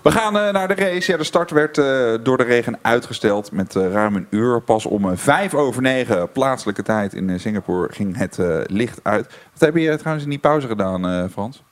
we 0.03 0.11
gaan 0.11 0.39
eh, 0.39 0.53
naar 0.53 0.69
de 0.69 0.75
race. 0.75 1.13
Ja, 1.13 1.19
de 1.19 1.25
start 1.25 1.51
werd 1.51 1.79
eh, 1.79 2.15
door 2.23 2.37
de 2.37 2.45
regen 2.45 2.79
uitgesteld 2.83 3.53
met 3.53 3.77
eh, 3.77 3.93
ruim 3.93 4.17
een 4.17 4.27
uur. 4.31 4.61
Pas 4.61 4.87
om 4.87 5.17
vijf 5.17 5.55
over 5.55 5.83
negen 5.83 6.33
plaatselijke 6.33 6.83
tijd 6.83 7.15
in 7.15 7.31
eh, 7.31 7.39
Singapore 7.39 7.93
ging 7.93 8.17
het 8.17 8.39
eh, 8.39 8.59
licht 8.67 9.01
uit. 9.03 9.27
Wat 9.53 9.61
heb 9.61 9.77
je 9.77 9.97
trouwens 9.97 10.25
in 10.25 10.31
die 10.31 10.39
pauze 10.39 10.67
gedaan, 10.67 11.09
eh, 11.09 11.25
Frans? 11.33 11.63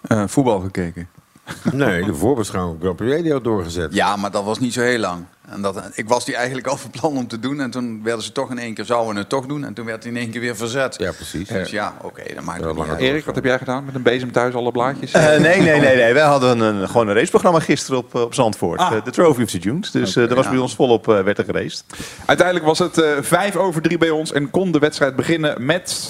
Eh, 0.00 0.22
voetbal 0.26 0.60
gekeken. 0.60 1.08
Nee, 1.72 2.04
de 2.04 2.14
voorbeschouwing 2.14 2.84
op 2.84 2.96
Prix 2.96 3.16
Radio 3.16 3.40
doorgezet. 3.40 3.94
Ja, 3.94 4.16
maar 4.16 4.30
dat 4.30 4.44
was 4.44 4.58
niet 4.58 4.72
zo 4.72 4.80
heel 4.80 4.98
lang. 4.98 5.24
En 5.48 5.62
dat, 5.62 5.90
ik 5.94 6.08
was 6.08 6.24
die 6.24 6.36
eigenlijk 6.36 6.66
al 6.72 6.76
van 6.76 6.90
plan 6.90 7.16
om 7.16 7.28
te 7.28 7.38
doen. 7.38 7.60
En 7.60 7.70
toen 7.70 8.02
werden 8.02 8.22
ze 8.22 8.32
toch 8.32 8.50
in 8.50 8.58
één 8.58 8.74
keer, 8.74 8.84
zouden 8.84 9.14
we 9.14 9.20
het 9.20 9.28
toch 9.28 9.46
doen. 9.46 9.64
En 9.64 9.74
toen 9.74 9.84
werd 9.86 10.02
hij 10.02 10.12
in 10.12 10.18
één 10.18 10.30
keer 10.30 10.40
weer 10.40 10.56
verzet. 10.56 10.94
Ja, 10.98 11.12
precies. 11.12 11.48
Dus 11.48 11.70
ja, 11.70 11.94
oké, 12.02 12.34
dan 12.34 12.44
maakt 12.44 12.60
Ja, 12.60 12.68
het 12.68 12.88
uit. 12.88 13.00
Erik, 13.00 13.24
wat 13.24 13.34
heb 13.34 13.44
jij 13.44 13.58
gedaan? 13.58 13.84
Met 13.84 13.94
een 13.94 14.02
bezem 14.02 14.32
thuis 14.32 14.54
alle 14.54 14.72
blaadjes? 14.72 15.12
Eh, 15.12 15.26
nee, 15.28 15.60
nee, 15.60 15.80
nee, 15.80 15.96
nee. 15.96 16.12
Wij 16.14 16.24
hadden 16.26 16.60
een, 16.60 16.88
gewoon 16.88 17.08
een 17.08 17.14
raceprogramma 17.14 17.60
gisteren 17.60 17.98
op, 17.98 18.14
eh, 18.14 18.20
op 18.20 18.34
Zandvoort. 18.34 18.80
Ah. 18.80 18.96
Eh, 18.96 19.04
de 19.04 19.10
Trophy 19.10 19.42
of 19.42 19.50
the 19.50 19.58
Dunes. 19.58 19.90
Dus 19.90 20.16
eh 20.16 20.26
dat 20.26 20.36
was 20.36 20.44
ja. 20.44 20.50
bij 20.50 20.60
ons 20.60 20.74
volop 20.74 21.08
eh, 21.08 21.22
werd 21.22 21.38
er 21.38 21.44
geraced. 21.44 21.84
Uiteindelijk 22.26 22.66
was 22.66 22.78
het 22.78 22.98
eh, 22.98 23.10
vijf 23.20 23.56
over 23.56 23.82
drie 23.82 23.98
bij 23.98 24.10
ons 24.10 24.32
en 24.32 24.50
kon 24.50 24.72
de 24.72 24.78
wedstrijd 24.78 25.16
beginnen 25.16 25.64
met... 25.66 26.08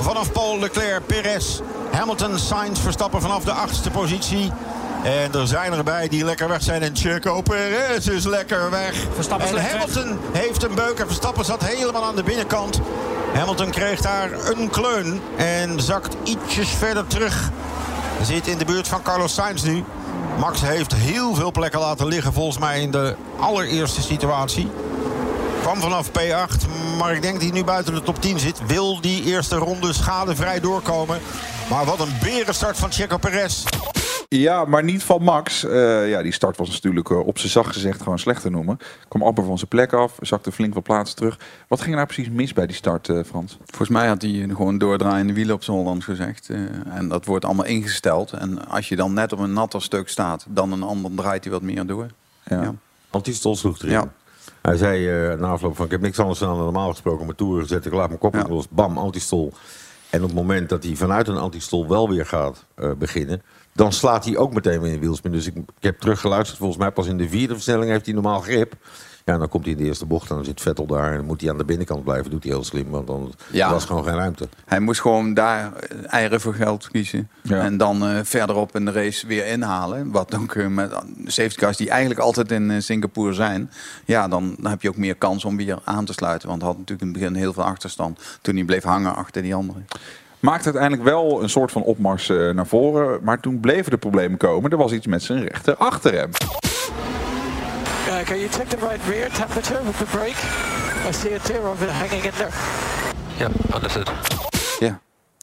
Vanaf 0.00 0.32
Paul 0.32 0.58
Leclerc, 0.58 1.06
Perez, 1.06 1.60
Hamilton, 1.90 2.38
Sainz, 2.38 2.80
Verstappen 2.80 3.20
vanaf 3.20 3.44
de 3.44 3.52
achtste 3.52 3.90
positie. 3.90 4.52
En 5.02 5.34
er 5.34 5.46
zijn 5.46 5.72
erbij 5.72 6.08
die 6.08 6.24
lekker 6.24 6.48
weg 6.48 6.62
zijn. 6.62 6.82
En 6.82 6.96
Checo 6.96 7.40
Perez 7.40 8.06
is 8.06 8.24
lekker 8.24 8.70
weg. 8.70 8.94
Verstappen 9.14 9.48
en 9.48 9.70
Hamilton 9.70 10.18
heeft 10.32 10.62
een 10.62 10.74
beuk. 10.74 10.98
En 10.98 11.06
Verstappen 11.06 11.44
zat 11.44 11.64
helemaal 11.64 12.04
aan 12.04 12.16
de 12.16 12.22
binnenkant. 12.22 12.80
Hamilton 13.34 13.70
kreeg 13.70 14.00
daar 14.00 14.30
een 14.32 14.70
kleun. 14.70 15.20
En 15.36 15.80
zakt 15.80 16.16
ietsjes 16.24 16.68
verder 16.68 17.06
terug. 17.06 17.50
Zit 18.22 18.46
in 18.46 18.58
de 18.58 18.64
buurt 18.64 18.88
van 18.88 19.02
Carlos 19.02 19.34
Sainz 19.34 19.62
nu. 19.62 19.84
Max 20.38 20.60
heeft 20.60 20.94
heel 20.94 21.34
veel 21.34 21.50
plekken 21.50 21.80
laten 21.80 22.06
liggen 22.06 22.32
volgens 22.32 22.58
mij 22.58 22.80
in 22.80 22.90
de 22.90 23.16
allereerste 23.38 24.02
situatie. 24.02 24.70
Kwam 25.60 25.80
vanaf 25.80 26.08
P8, 26.08 26.66
Maar 26.98 27.14
ik 27.14 27.22
denk 27.22 27.34
dat 27.34 27.42
hij 27.42 27.52
nu 27.52 27.64
buiten 27.64 27.94
de 27.94 28.02
top 28.02 28.20
10 28.20 28.38
zit. 28.38 28.66
Wil 28.66 29.00
die 29.00 29.24
eerste 29.24 29.56
ronde 29.56 29.92
schadevrij 29.92 30.60
doorkomen. 30.60 31.20
Maar 31.70 31.84
wat 31.84 32.00
een 32.00 32.14
berenstart 32.20 32.76
van 32.76 32.92
Checo 32.92 33.16
Perez. 33.16 33.64
Ja, 34.28 34.64
maar 34.64 34.84
niet 34.84 35.02
van 35.02 35.22
Max. 35.22 35.64
Eh, 35.64 36.08
ja, 36.08 36.22
die 36.22 36.32
start 36.32 36.56
was 36.56 36.70
natuurlijk 36.70 37.10
eh, 37.10 37.26
op 37.26 37.38
zijn 37.38 37.52
zacht 37.52 37.72
gezegd 37.72 38.02
gewoon 38.02 38.18
slecht 38.18 38.42
te 38.42 38.50
noemen. 38.50 38.78
Kwam 39.08 39.22
amper 39.22 39.44
van 39.44 39.56
zijn 39.56 39.68
plek 39.68 39.92
af, 39.92 40.16
zakte 40.20 40.52
flink 40.52 40.74
wat 40.74 40.82
plaatsen 40.82 41.16
terug. 41.16 41.38
Wat 41.68 41.78
ging 41.78 41.90
er 41.90 41.96
nou 41.96 42.06
precies 42.06 42.32
mis 42.32 42.52
bij 42.52 42.66
die 42.66 42.76
start, 42.76 43.08
eh, 43.08 43.20
Frans? 43.26 43.58
Volgens 43.64 43.88
mij 43.88 44.06
had 44.06 44.22
hij 44.22 44.46
gewoon 44.48 44.78
doordraaiende 44.78 45.32
wielen 45.32 45.54
op 45.54 45.64
zijn 45.64 45.76
Hollands 45.76 46.04
gezegd. 46.04 46.50
Eh, 46.50 46.58
en 46.94 47.08
dat 47.08 47.24
wordt 47.24 47.44
allemaal 47.44 47.66
ingesteld. 47.66 48.32
En 48.32 48.68
als 48.68 48.88
je 48.88 48.96
dan 48.96 49.12
net 49.12 49.32
op 49.32 49.38
een 49.38 49.52
natter 49.52 49.82
stuk 49.82 50.08
staat, 50.08 50.46
dan 50.48 50.72
een 50.72 50.82
ander 50.82 51.10
draait 51.14 51.44
hij 51.44 51.52
wat 51.52 51.62
meer 51.62 51.86
door. 51.86 52.06
Ja. 52.44 52.62
Ja. 52.62 52.74
Antistol 53.10 53.56
sloeg 53.56 53.78
erin. 53.78 53.90
Ja. 53.90 54.12
Hij 54.62 54.76
zei 54.76 55.08
eh, 55.08 55.38
na 55.38 55.48
afloop 55.48 55.76
van 55.76 55.84
ik 55.84 55.90
heb 55.90 56.00
niks 56.00 56.18
anders 56.18 56.38
dan 56.38 56.56
normaal 56.58 56.90
gesproken 56.90 57.24
mijn 57.24 57.36
toeren 57.36 57.62
gezet. 57.62 57.86
Ik 57.86 57.92
laat 57.92 58.08
mijn 58.08 58.18
kop 58.20 58.34
Ja. 58.34 58.46
los, 58.48 58.68
bam, 58.68 58.98
antistol. 58.98 59.52
En 60.10 60.20
op 60.20 60.26
het 60.26 60.36
moment 60.36 60.68
dat 60.68 60.82
hij 60.84 60.96
vanuit 60.96 61.28
een 61.28 61.36
antistol 61.36 61.88
wel 61.88 62.08
weer 62.08 62.26
gaat 62.26 62.64
eh, 62.74 62.90
beginnen, 62.98 63.42
dan 63.72 63.92
slaat 63.92 64.24
hij 64.24 64.36
ook 64.36 64.54
meteen 64.54 64.80
weer 64.80 64.92
in 64.92 65.00
de 65.00 65.06
wielspin. 65.06 65.32
Dus 65.32 65.46
ik, 65.46 65.56
ik 65.56 65.64
heb 65.80 66.00
teruggeluisterd. 66.00 66.58
Volgens 66.58 66.78
mij 66.78 66.90
pas 66.90 67.06
in 67.06 67.16
de 67.18 67.28
vierde 67.28 67.54
versnelling 67.54 67.90
heeft 67.90 68.04
hij 68.04 68.14
normaal 68.14 68.40
grip. 68.40 68.74
Ja, 69.24 69.32
en 69.32 69.38
dan 69.38 69.48
komt 69.48 69.64
hij 69.64 69.72
in 69.72 69.78
de 69.78 69.84
eerste 69.84 70.06
bocht 70.06 70.30
en 70.30 70.36
dan 70.36 70.44
zit 70.44 70.60
Vettel 70.60 70.86
daar. 70.86 71.10
En 71.10 71.16
dan 71.16 71.26
moet 71.26 71.40
hij 71.40 71.50
aan 71.50 71.58
de 71.58 71.64
binnenkant 71.64 72.04
blijven. 72.04 72.30
Doet 72.30 72.42
hij 72.44 72.52
heel 72.52 72.64
slim, 72.64 72.90
want 72.90 73.06
dan 73.06 73.32
Ja. 73.52 73.70
was 73.70 73.84
gewoon 73.84 74.04
geen 74.04 74.14
ruimte. 74.14 74.48
Hij 74.66 74.80
moest 74.80 75.00
gewoon 75.00 75.34
daar 75.34 75.72
eh, 75.76 75.98
eieren 76.06 76.40
voor 76.40 76.54
geld 76.54 76.88
kiezen. 76.88 77.28
Ja. 77.42 77.60
En 77.60 77.76
dan 77.76 78.06
eh, 78.06 78.18
verderop 78.22 78.74
in 78.76 78.84
de 78.84 78.92
race 78.92 79.26
weer 79.26 79.46
inhalen. 79.46 80.10
Wat 80.10 80.34
ook 80.34 80.54
eh, 80.54 80.66
met 80.66 80.92
safety 81.26 81.56
cars 81.56 81.76
die 81.76 81.90
eigenlijk 81.90 82.20
altijd 82.20 82.50
in 82.50 82.70
eh, 82.70 82.80
Singapore 82.80 83.32
zijn. 83.32 83.70
Ja, 84.04 84.28
dan, 84.28 84.54
dan 84.58 84.70
heb 84.70 84.82
je 84.82 84.88
ook 84.88 84.96
meer 84.96 85.14
kans 85.14 85.44
om 85.44 85.56
weer 85.56 85.78
aan 85.84 86.04
te 86.04 86.12
sluiten. 86.12 86.48
Want 86.48 86.60
hij 86.60 86.70
had 86.70 86.78
natuurlijk 86.78 87.08
in 87.08 87.12
het 87.12 87.18
begin 87.22 87.34
heel 87.42 87.52
veel 87.52 87.64
achterstand. 87.64 88.20
Toen 88.40 88.54
hij 88.54 88.64
bleef 88.64 88.82
hangen 88.82 89.14
achter 89.14 89.42
die 89.42 89.54
anderen. 89.54 89.86
Maakte 90.40 90.64
uiteindelijk 90.64 91.02
wel 91.02 91.42
een 91.42 91.48
soort 91.48 91.72
van 91.72 91.82
opmars 91.82 92.28
eh, 92.28 92.50
naar 92.50 92.66
voren. 92.66 93.20
Maar 93.22 93.40
toen 93.40 93.60
bleven 93.60 93.90
de 93.90 93.96
problemen 93.96 94.38
komen. 94.38 94.70
Er 94.70 94.76
was 94.76 94.92
iets 94.92 95.06
met 95.06 95.22
zijn 95.22 95.42
rechter 95.48 95.76
achterrem. 95.76 96.30
Uh, 98.08 98.24
can 98.24 98.38
you 98.38 98.48
check 98.48 98.68
the 98.68 98.76
right 98.76 99.00
rear 99.08 99.28
temperature 99.28 99.80
with 99.84 99.98
the 99.98 100.06
brake? 100.16 100.36
I 101.08 101.12
see 101.12 101.34
a 101.34 101.38
tear 101.38 101.66
of 101.66 101.82
it 101.82 101.88
hanging 101.88 102.24
in 102.24 102.32
there. 102.32 102.50
Yeah, 103.38 103.74
understood. 103.74 104.10
Ja. 104.78 105.00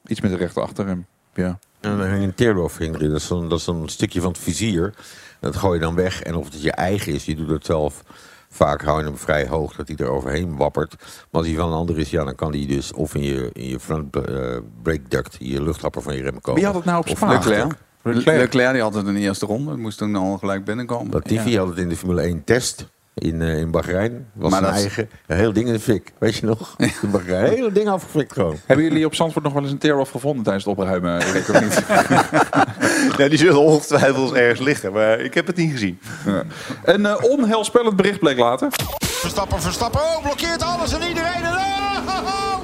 Iets 0.08 0.22
met 0.22 0.32
de 0.32 0.38
rechter 0.38 0.62
achterrem. 0.62 1.06
Ja. 1.34 1.60
En 1.80 1.98
dan 1.98 2.08
hing 2.08 2.24
een 2.24 2.34
teardrop 2.34 2.78
hing 2.78 2.96
erin. 2.96 3.10
Dat 3.10 3.20
is 3.20 3.28
zo'n 3.28 3.50
dat 3.50 3.58
is 3.58 3.64
zo'n 3.64 3.90
stukje 3.90 4.22
van 4.22 4.32
het 4.32 4.40
vizier. 4.40 4.94
Dat 5.40 5.56
gooi 5.56 5.74
je 5.74 5.86
dan 5.86 5.96
weg. 5.96 6.22
En 6.22 6.36
of 6.36 6.46
het 6.46 6.62
je 6.62 6.72
eigen 6.72 7.14
is, 7.14 7.26
je 7.26 7.36
doet 7.36 7.50
het 7.50 7.66
zelf. 7.66 8.04
Vaak 8.50 8.82
hou 8.82 9.00
je 9.00 9.06
hem 9.06 9.18
vrij 9.18 9.48
hoog, 9.48 9.76
dat 9.76 9.88
hij 9.88 9.98
er 9.98 10.10
overheen 10.10 10.58
wappert. 10.58 10.96
Maar 10.98 11.08
als 11.32 11.48
hij 11.48 11.56
van 11.56 11.68
een 11.68 11.78
ander 11.78 12.00
is, 12.00 12.10
ja, 12.10 12.24
dan 12.24 12.36
kan 12.36 12.52
hij 12.52 12.66
dus 12.66 12.94
of 12.94 13.16
in 13.16 13.24
je, 13.24 13.50
in 13.54 13.70
je 13.70 13.80
front 13.80 14.16
eh, 14.16 14.58
brake 14.82 15.08
duct, 15.08 15.38
in 15.40 15.48
je 15.48 15.62
luchthapper 15.62 16.02
van 16.02 16.16
je 16.16 16.22
remmen 16.22 16.42
komen. 16.42 16.62
Wie 16.62 16.70
had 16.70 16.76
het 16.76 16.86
nou 16.86 17.00
op 17.00 17.08
Spa? 17.08 17.68
Leclerc. 18.16 18.38
Leclerc. 18.40 18.74
Die 18.74 18.82
had 18.82 18.94
het 18.94 19.08
in 19.08 19.14
de 19.14 19.20
eerste 19.20 19.46
ronde. 19.46 19.78
Moest 19.78 19.98
toen 19.98 20.16
al 20.16 20.38
gelijk 20.38 20.66
binnenkomen. 20.66 21.14
Latifi 21.14 21.50
Ja. 21.50 21.60
had 21.60 21.68
het 21.68 21.78
in 21.78 21.90
de 21.90 21.96
Formule 21.96 22.22
1 22.22 22.44
test 22.44 22.88
in, 23.14 23.42
eh, 23.42 23.58
in 23.58 23.72
Bahrein. 23.72 24.28
Was 24.34 24.52
Maar 24.52 24.60
zijn 24.62 24.74
dat 24.74 24.82
eigen. 24.82 25.10
Heel 25.28 25.54
ding 25.54 25.68
in 25.68 25.74
de 25.74 25.80
fik. 25.80 26.14
Weet 26.18 26.36
je 26.36 26.46
nog? 26.46 26.76
In 27.02 27.12
Bahrein. 27.12 27.50
Hele 27.50 27.72
ding 27.72 27.88
afgeflikt 27.90 28.34
gewoon. 28.34 28.56
Hebben 28.66 28.86
jullie 28.86 29.06
op 29.06 29.16
Zandvoort 29.16 29.44
nog 29.44 29.54
wel 29.54 29.64
eens 29.64 29.72
een 29.72 29.78
tear-off 29.78 30.12
gevonden 30.12 30.44
tijdens 30.44 30.66
het 30.66 30.78
opruimen? 30.78 31.18
Of 31.18 31.62
niet? 31.62 31.84
Nou, 33.18 33.30
die 33.30 33.40
zullen 33.40 33.62
ongetwijfeld 33.62 34.34
ergens 34.34 34.60
liggen, 34.60 34.92
maar 34.92 35.20
ik 35.20 35.34
heb 35.34 35.48
het 35.48 35.56
niet 35.56 35.72
gezien. 35.72 36.00
Ja. 36.26 36.44
Een 36.84 37.06
eh, 37.06 37.24
onheilspellend 37.24 37.96
bericht 37.96 38.20
bleek 38.20 38.38
later. 38.38 38.68
Verstappen, 39.00 39.62
Verstappen. 39.62 40.00
Oh, 40.02 40.22
blokkeert 40.24 40.64
alles 40.64 40.94
en 40.94 41.08
iedereen. 41.08 41.44
En 41.44 41.54
oh, 41.54 42.56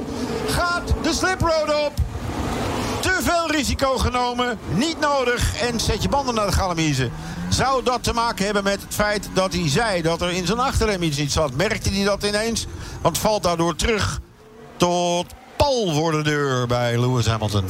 gaat 0.47 0.93
de 1.03 1.13
sliproad 1.13 1.85
op. 1.85 1.93
Veel 3.25 3.51
risico 3.51 3.97
genomen. 3.97 4.57
Niet 4.73 4.99
nodig. 4.99 5.61
En 5.61 5.79
zet 5.79 6.01
je 6.03 6.09
banden 6.09 6.35
naar 6.35 6.45
de 6.45 6.51
galamiezen. 6.51 7.11
Zou 7.49 7.83
dat 7.83 8.03
te 8.03 8.13
maken 8.13 8.45
hebben 8.45 8.63
met 8.63 8.81
het 8.81 8.93
feit 8.93 9.29
dat 9.33 9.53
hij 9.53 9.69
zei 9.69 10.01
dat 10.01 10.21
er 10.21 10.31
in 10.31 10.45
zijn 10.45 10.59
achterrem 10.59 11.01
iets 11.03 11.17
niet 11.17 11.31
zat? 11.31 11.55
Merkte 11.55 11.89
hij 11.89 12.03
dat 12.03 12.23
ineens? 12.23 12.67
Want 13.01 13.17
valt 13.17 13.43
daardoor 13.43 13.75
terug 13.75 14.19
tot 14.77 15.25
pal 15.57 15.93
voor 15.93 16.11
de 16.11 16.21
deur 16.23 16.67
bij 16.67 16.99
Lewis 16.99 17.25
Hamilton. 17.27 17.63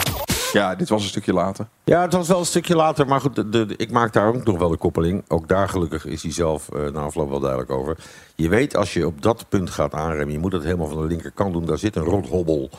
Ja, 0.54 0.76
dit 0.76 0.90
was 0.90 1.02
een 1.04 1.10
stukje 1.10 1.34
later. 1.34 1.68
Ja, 1.84 2.02
het 2.02 2.14
was 2.14 2.28
wel 2.28 2.40
een 2.40 2.46
stukje 2.46 2.76
later, 2.76 3.08
maar 3.08 3.22
goed, 3.22 3.36
de, 3.36 3.50
de- 3.50 3.74
ik 3.78 3.92
maak 3.92 4.14
daar 4.14 4.28
ook 4.28 4.44
nog 4.44 4.58
wel 4.58 4.70
de 4.70 4.78
koppeling. 4.78 5.24
Ook 5.28 5.48
daar 5.48 5.70
gelukkig 5.70 6.06
is 6.06 6.24
hij 6.24 6.32
zelf 6.32 6.70
eh 6.70 6.82
na 6.94 7.00
afloop 7.00 7.30
wel 7.30 7.40
duidelijk 7.40 7.72
over. 7.72 7.98
Je 8.36 8.50
weet, 8.50 8.76
als 8.76 8.94
je 8.94 9.06
op 9.06 9.22
dat 9.22 9.46
punt 9.50 9.70
gaat 9.70 9.94
aanremmen, 9.94 10.32
je 10.32 10.40
moet 10.40 10.52
het 10.54 10.64
helemaal 10.64 10.88
van 10.88 11.02
de 11.02 11.08
linkerkant 11.08 11.54
doen, 11.54 11.66
daar 11.66 11.78
zit 11.78 11.96
een 11.96 12.04
rothobbel. 12.04 12.70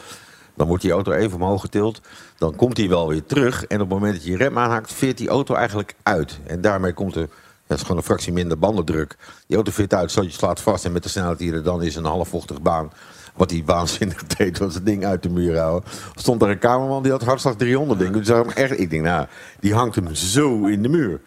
Dan 0.56 0.66
wordt 0.66 0.82
die 0.82 0.92
auto 0.92 1.12
even 1.12 1.40
omhoog 1.40 1.60
getild, 1.60 2.00
dan 2.38 2.56
komt 2.56 2.76
hij 2.76 2.88
wel 2.88 3.08
weer 3.08 3.24
terug. 3.24 3.64
En 3.64 3.80
op 3.80 3.90
het 3.90 3.98
moment 3.98 4.14
dat 4.14 4.24
je 4.24 4.30
je 4.30 4.36
rem 4.36 4.58
aanhaakt, 4.58 4.92
veert 4.92 5.18
die 5.18 5.28
auto 5.28 5.54
eigenlijk 5.54 5.94
uit. 6.02 6.38
En 6.46 6.60
daarmee 6.60 6.92
komt 6.92 7.16
er, 7.16 7.28
dat 7.66 7.76
is 7.76 7.82
gewoon 7.82 7.96
een 7.96 8.02
fractie 8.02 8.32
minder 8.32 8.58
bandendruk. 8.58 9.16
Die 9.46 9.56
auto 9.56 9.72
veert 9.72 9.94
uit, 9.94 10.10
zodat 10.10 10.30
je 10.30 10.36
slaat 10.36 10.60
vast 10.60 10.84
en 10.84 10.92
met 10.92 11.02
de 11.02 11.08
snelheid 11.08 11.38
die 11.38 11.52
er 11.52 11.62
dan 11.62 11.82
is, 11.82 11.96
een 11.96 12.04
halfvochtige 12.04 12.60
baan. 12.60 12.90
Wat 13.36 13.50
hij 13.50 13.62
waanzinnig 13.66 14.26
deed, 14.36 14.58
was 14.58 14.74
het 14.74 14.86
ding 14.86 15.04
uit 15.04 15.22
de 15.22 15.28
muur 15.28 15.58
houden. 15.58 15.90
Stond 16.14 16.40
daar 16.40 16.50
een 16.50 16.58
kamerman 16.58 17.02
die 17.02 17.12
had 17.12 17.22
hartslag 17.22 17.56
300 17.56 17.98
ding. 17.98 18.12
Dus 18.12 18.28
hem 18.28 18.50
echt, 18.50 18.80
ik 18.80 18.90
denk, 18.90 19.02
nou, 19.02 19.26
die 19.60 19.74
hangt 19.74 19.94
hem 19.94 20.14
zo 20.14 20.64
in 20.64 20.82
de 20.82 20.88
muur. 20.88 21.20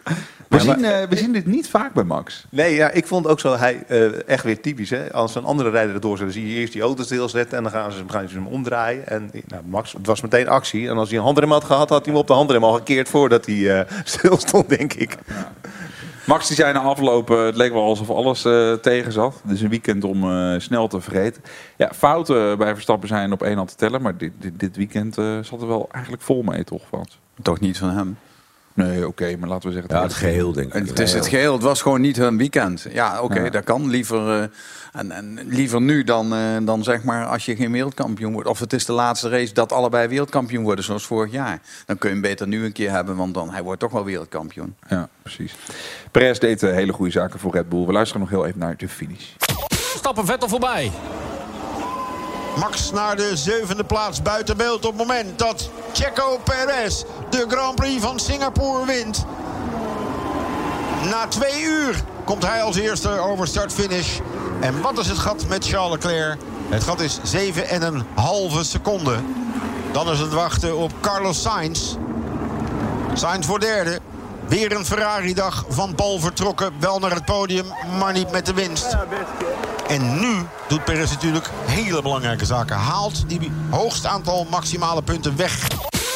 We, 0.50 0.60
zien, 0.60 0.84
eh, 0.84 1.08
we 1.08 1.16
zien 1.16 1.32
dit 1.32 1.46
niet 1.46 1.68
vaak 1.68 1.92
bij 1.92 2.04
Max. 2.04 2.44
Nee, 2.50 2.74
ja, 2.74 2.90
ik 2.90 3.06
vond 3.06 3.26
ook 3.26 3.40
zo, 3.40 3.56
hij, 3.56 3.82
eh, 3.88 4.28
echt 4.28 4.44
weer 4.44 4.60
typisch. 4.60 4.90
Hè? 4.90 5.12
Als 5.12 5.34
een 5.34 5.44
andere 5.44 5.70
rijder 5.70 5.94
erdoor 5.94 6.16
zet, 6.16 6.26
dan 6.26 6.34
zie 6.34 6.48
je 6.48 6.60
eerst 6.60 6.72
die 6.72 6.82
auto 6.82 7.02
stilzetten 7.02 7.56
en 7.56 7.62
dan 7.62 7.72
gaan 7.72 7.92
ze, 7.92 8.02
gaan 8.06 8.28
ze 8.28 8.34
hem 8.34 8.46
omdraaien. 8.46 9.06
En 9.06 9.30
nou, 9.46 9.62
Max, 9.66 9.92
het 9.92 10.06
was 10.06 10.20
meteen 10.20 10.48
actie. 10.48 10.88
En 10.88 10.96
als 10.96 11.08
hij 11.08 11.18
een 11.18 11.24
handrem 11.24 11.50
had 11.50 11.64
gehad, 11.64 11.88
had 11.88 12.04
hij 12.04 12.12
hem 12.12 12.22
op 12.22 12.26
de 12.26 12.32
handrem 12.32 12.64
al 12.64 12.72
gekeerd 12.72 13.08
voordat 13.08 13.46
hij 13.46 13.78
eh, 13.78 13.90
stil 14.04 14.38
stond, 14.38 14.68
denk 14.68 14.92
ik. 14.92 15.16
Max 16.30 16.46
die 16.46 16.56
zei 16.56 16.72
na 16.72 16.80
afloop, 16.80 17.30
eh, 17.30 17.44
het 17.44 17.56
leek 17.56 17.72
wel 17.72 17.82
alsof 17.82 18.10
alles 18.10 18.44
eh, 18.44 18.72
tegen 18.72 19.12
zat. 19.12 19.40
Dus 19.44 19.60
een 19.60 19.68
weekend 19.68 20.04
om 20.04 20.30
eh, 20.30 20.54
snel 20.58 20.88
te 20.88 21.00
vergeten. 21.00 21.42
Ja, 21.76 21.92
fouten 21.94 22.58
bij 22.58 22.72
Verstappen 22.72 23.08
zijn 23.08 23.32
op 23.32 23.42
één 23.42 23.56
hand 23.56 23.68
te 23.68 23.74
tellen. 23.74 24.02
Maar 24.02 24.16
dit, 24.16 24.32
dit, 24.38 24.60
dit 24.60 24.76
weekend 24.76 25.18
eh, 25.18 25.38
zat 25.42 25.60
er 25.60 25.68
wel 25.68 25.88
eigenlijk 25.90 26.22
vol 26.22 26.42
mee, 26.42 26.64
toch, 26.64 26.82
Frans? 26.88 27.18
Toch 27.42 27.60
niet 27.60 27.78
van 27.78 27.90
hem. 27.90 28.18
Nee, 28.74 29.06
oké, 29.06 29.36
maar 29.36 29.48
laten 29.48 29.68
we 29.68 29.74
zeggen... 29.74 29.96
Ja, 29.96 30.02
het 30.02 30.14
geheel, 30.14 30.52
denk 30.52 30.74
ik. 30.74 30.86
Het 30.88 30.98
is 30.98 31.12
het 31.12 31.26
geheel. 31.26 31.52
Het 31.52 31.62
was 31.62 31.82
gewoon 31.82 32.00
niet 32.00 32.16
hun 32.16 32.36
weekend. 32.36 32.86
Ja, 32.92 33.20
oké, 33.22 33.40
Ja. 33.40 33.50
dat 33.50 33.64
kan. 33.64 33.88
Liever, 33.90 34.40
eh, 34.40 34.48
en, 34.92 35.10
en 35.10 35.38
liever 35.46 35.80
nu 35.80 36.04
dan, 36.04 36.34
eh, 36.34 36.40
dan 36.62 36.82
zeg 36.84 37.02
maar 37.04 37.26
als 37.26 37.44
je 37.44 37.56
geen 37.56 37.72
wereldkampioen 37.72 38.32
wordt. 38.32 38.48
Of 38.48 38.58
het 38.58 38.72
is 38.72 38.84
de 38.84 38.92
laatste 38.92 39.28
race 39.28 39.52
dat 39.54 39.72
allebei 39.72 40.08
wereldkampioen 40.08 40.62
worden, 40.62 40.84
zoals 40.84 41.06
vorig 41.06 41.32
jaar. 41.32 41.60
Dan 41.86 41.98
kun 41.98 42.08
je 42.08 42.14
hem 42.14 42.24
beter 42.24 42.46
nu 42.48 42.64
een 42.64 42.72
keer 42.72 42.90
hebben, 42.90 43.16
want 43.16 43.34
dan 43.34 43.50
hij 43.50 43.62
wordt 43.62 43.80
toch 43.80 43.92
wel 43.92 44.04
wereldkampioen. 44.04 44.74
Ja, 44.88 45.08
precies. 45.22 45.54
Perez 46.10 46.38
deed 46.38 46.62
eh, 46.62 46.72
hele 46.72 46.92
goede 46.92 47.12
zaken 47.12 47.40
voor 47.40 47.52
Red 47.52 47.68
Bull. 47.68 47.86
We 47.86 47.92
luisteren 47.92 48.20
nog 48.22 48.30
heel 48.30 48.46
even 48.46 48.58
naar 48.58 48.76
de 48.76 48.88
finish. 48.88 49.24
Stappen 49.96 50.26
Vettel 50.26 50.48
voorbij. 50.48 50.90
Max 52.60 52.90
naar 52.90 53.16
de 53.16 53.36
zevende 53.36 53.84
plaats 53.84 54.22
buiten 54.22 54.56
beeld 54.56 54.84
op 54.84 54.98
het 54.98 55.06
moment 55.06 55.38
dat 55.38 55.70
Checo 55.92 56.40
Perez 56.44 57.02
de 57.30 57.44
Grand 57.48 57.74
Prix 57.74 58.02
van 58.02 58.18
Singapore 58.18 58.86
wint. 58.86 59.24
Na 61.10 61.26
twee 61.28 61.62
uur 61.62 62.02
komt 62.24 62.46
hij 62.46 62.62
als 62.62 62.76
eerste 62.76 63.18
over 63.18 63.46
start-finish. 63.46 64.18
En 64.60 64.80
wat 64.80 64.98
is 64.98 65.08
het 65.08 65.18
gat 65.18 65.46
met 65.48 65.66
Charles 65.66 65.90
Leclerc? 65.90 66.38
Het 66.68 66.84
gat 66.84 67.00
is 67.00 67.18
7,5 67.34 68.60
seconden. 68.60 69.34
Dan 69.92 70.10
is 70.10 70.18
het 70.18 70.32
wachten 70.32 70.76
op 70.76 70.92
Carlos 71.00 71.42
Sainz. 71.42 71.94
Sainz 73.14 73.46
voor 73.46 73.60
derde. 73.60 74.00
Weer 74.50 74.72
een 74.76 74.84
Ferrari-dag 74.84 75.64
van 75.68 75.94
Paul 75.94 76.18
vertrokken. 76.18 76.72
Wel 76.80 76.98
naar 76.98 77.14
het 77.14 77.24
podium, 77.24 77.64
maar 77.98 78.12
niet 78.12 78.30
met 78.32 78.46
de 78.46 78.54
winst. 78.54 78.96
En 79.88 80.20
nu 80.20 80.34
doet 80.68 80.84
Perez 80.84 81.10
natuurlijk 81.10 81.50
hele 81.66 82.02
belangrijke 82.02 82.44
zaken. 82.44 82.76
Haalt 82.76 83.28
die 83.28 83.50
hoogste 83.70 84.08
aantal 84.08 84.46
maximale 84.50 85.02
punten 85.02 85.36
weg. 85.36 85.68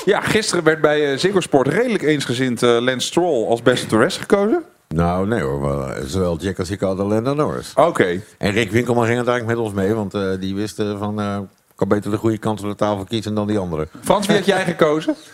Ja, 0.05 0.21
gisteren 0.21 0.65
werd 0.65 0.81
bij 0.81 1.13
eh, 1.13 1.19
Ziggo 1.19 1.41
Sport 1.41 1.69
redelijk 1.69 2.03
eensgezind 2.03 2.63
eh, 2.63 2.71
Lance 2.81 3.07
Stroll 3.07 3.47
als 3.49 3.63
beste 3.63 3.87
toerist 3.87 4.19
gekozen. 4.19 4.63
Nou, 4.89 5.27
nee 5.27 5.41
hoor. 5.43 5.83
eh, 5.83 6.03
zowel 6.07 6.39
Jack 6.39 6.59
als 6.59 6.71
ik 6.71 6.81
hadden 6.81 7.07
Lando 7.07 7.35
Norris. 7.35 7.73
Oké. 7.75 8.21
En 8.39 8.51
Rick 8.51 8.71
Winkelman 8.71 9.05
ging 9.05 9.17
uiteindelijk 9.17 9.57
met 9.57 9.67
ons 9.67 9.75
mee, 9.75 9.95
want 9.95 10.15
eh, 10.15 10.23
die 10.41 10.55
wist 10.55 10.83
van... 10.99 11.21
eh, 11.21 11.37
ik 11.71 11.81
kan 11.81 11.89
beter 11.89 12.11
de 12.11 12.17
goede 12.17 12.39
kant 12.39 12.61
van 12.61 12.69
de 12.69 12.75
tafel 12.75 13.05
kiezen 13.05 13.35
dan 13.35 13.47
die 13.47 13.59
andere. 13.59 13.89
Frans, 14.03 14.27
wie 14.27 14.37
had 14.37 14.47
jij 14.47 14.65
gekozen? 14.65 15.15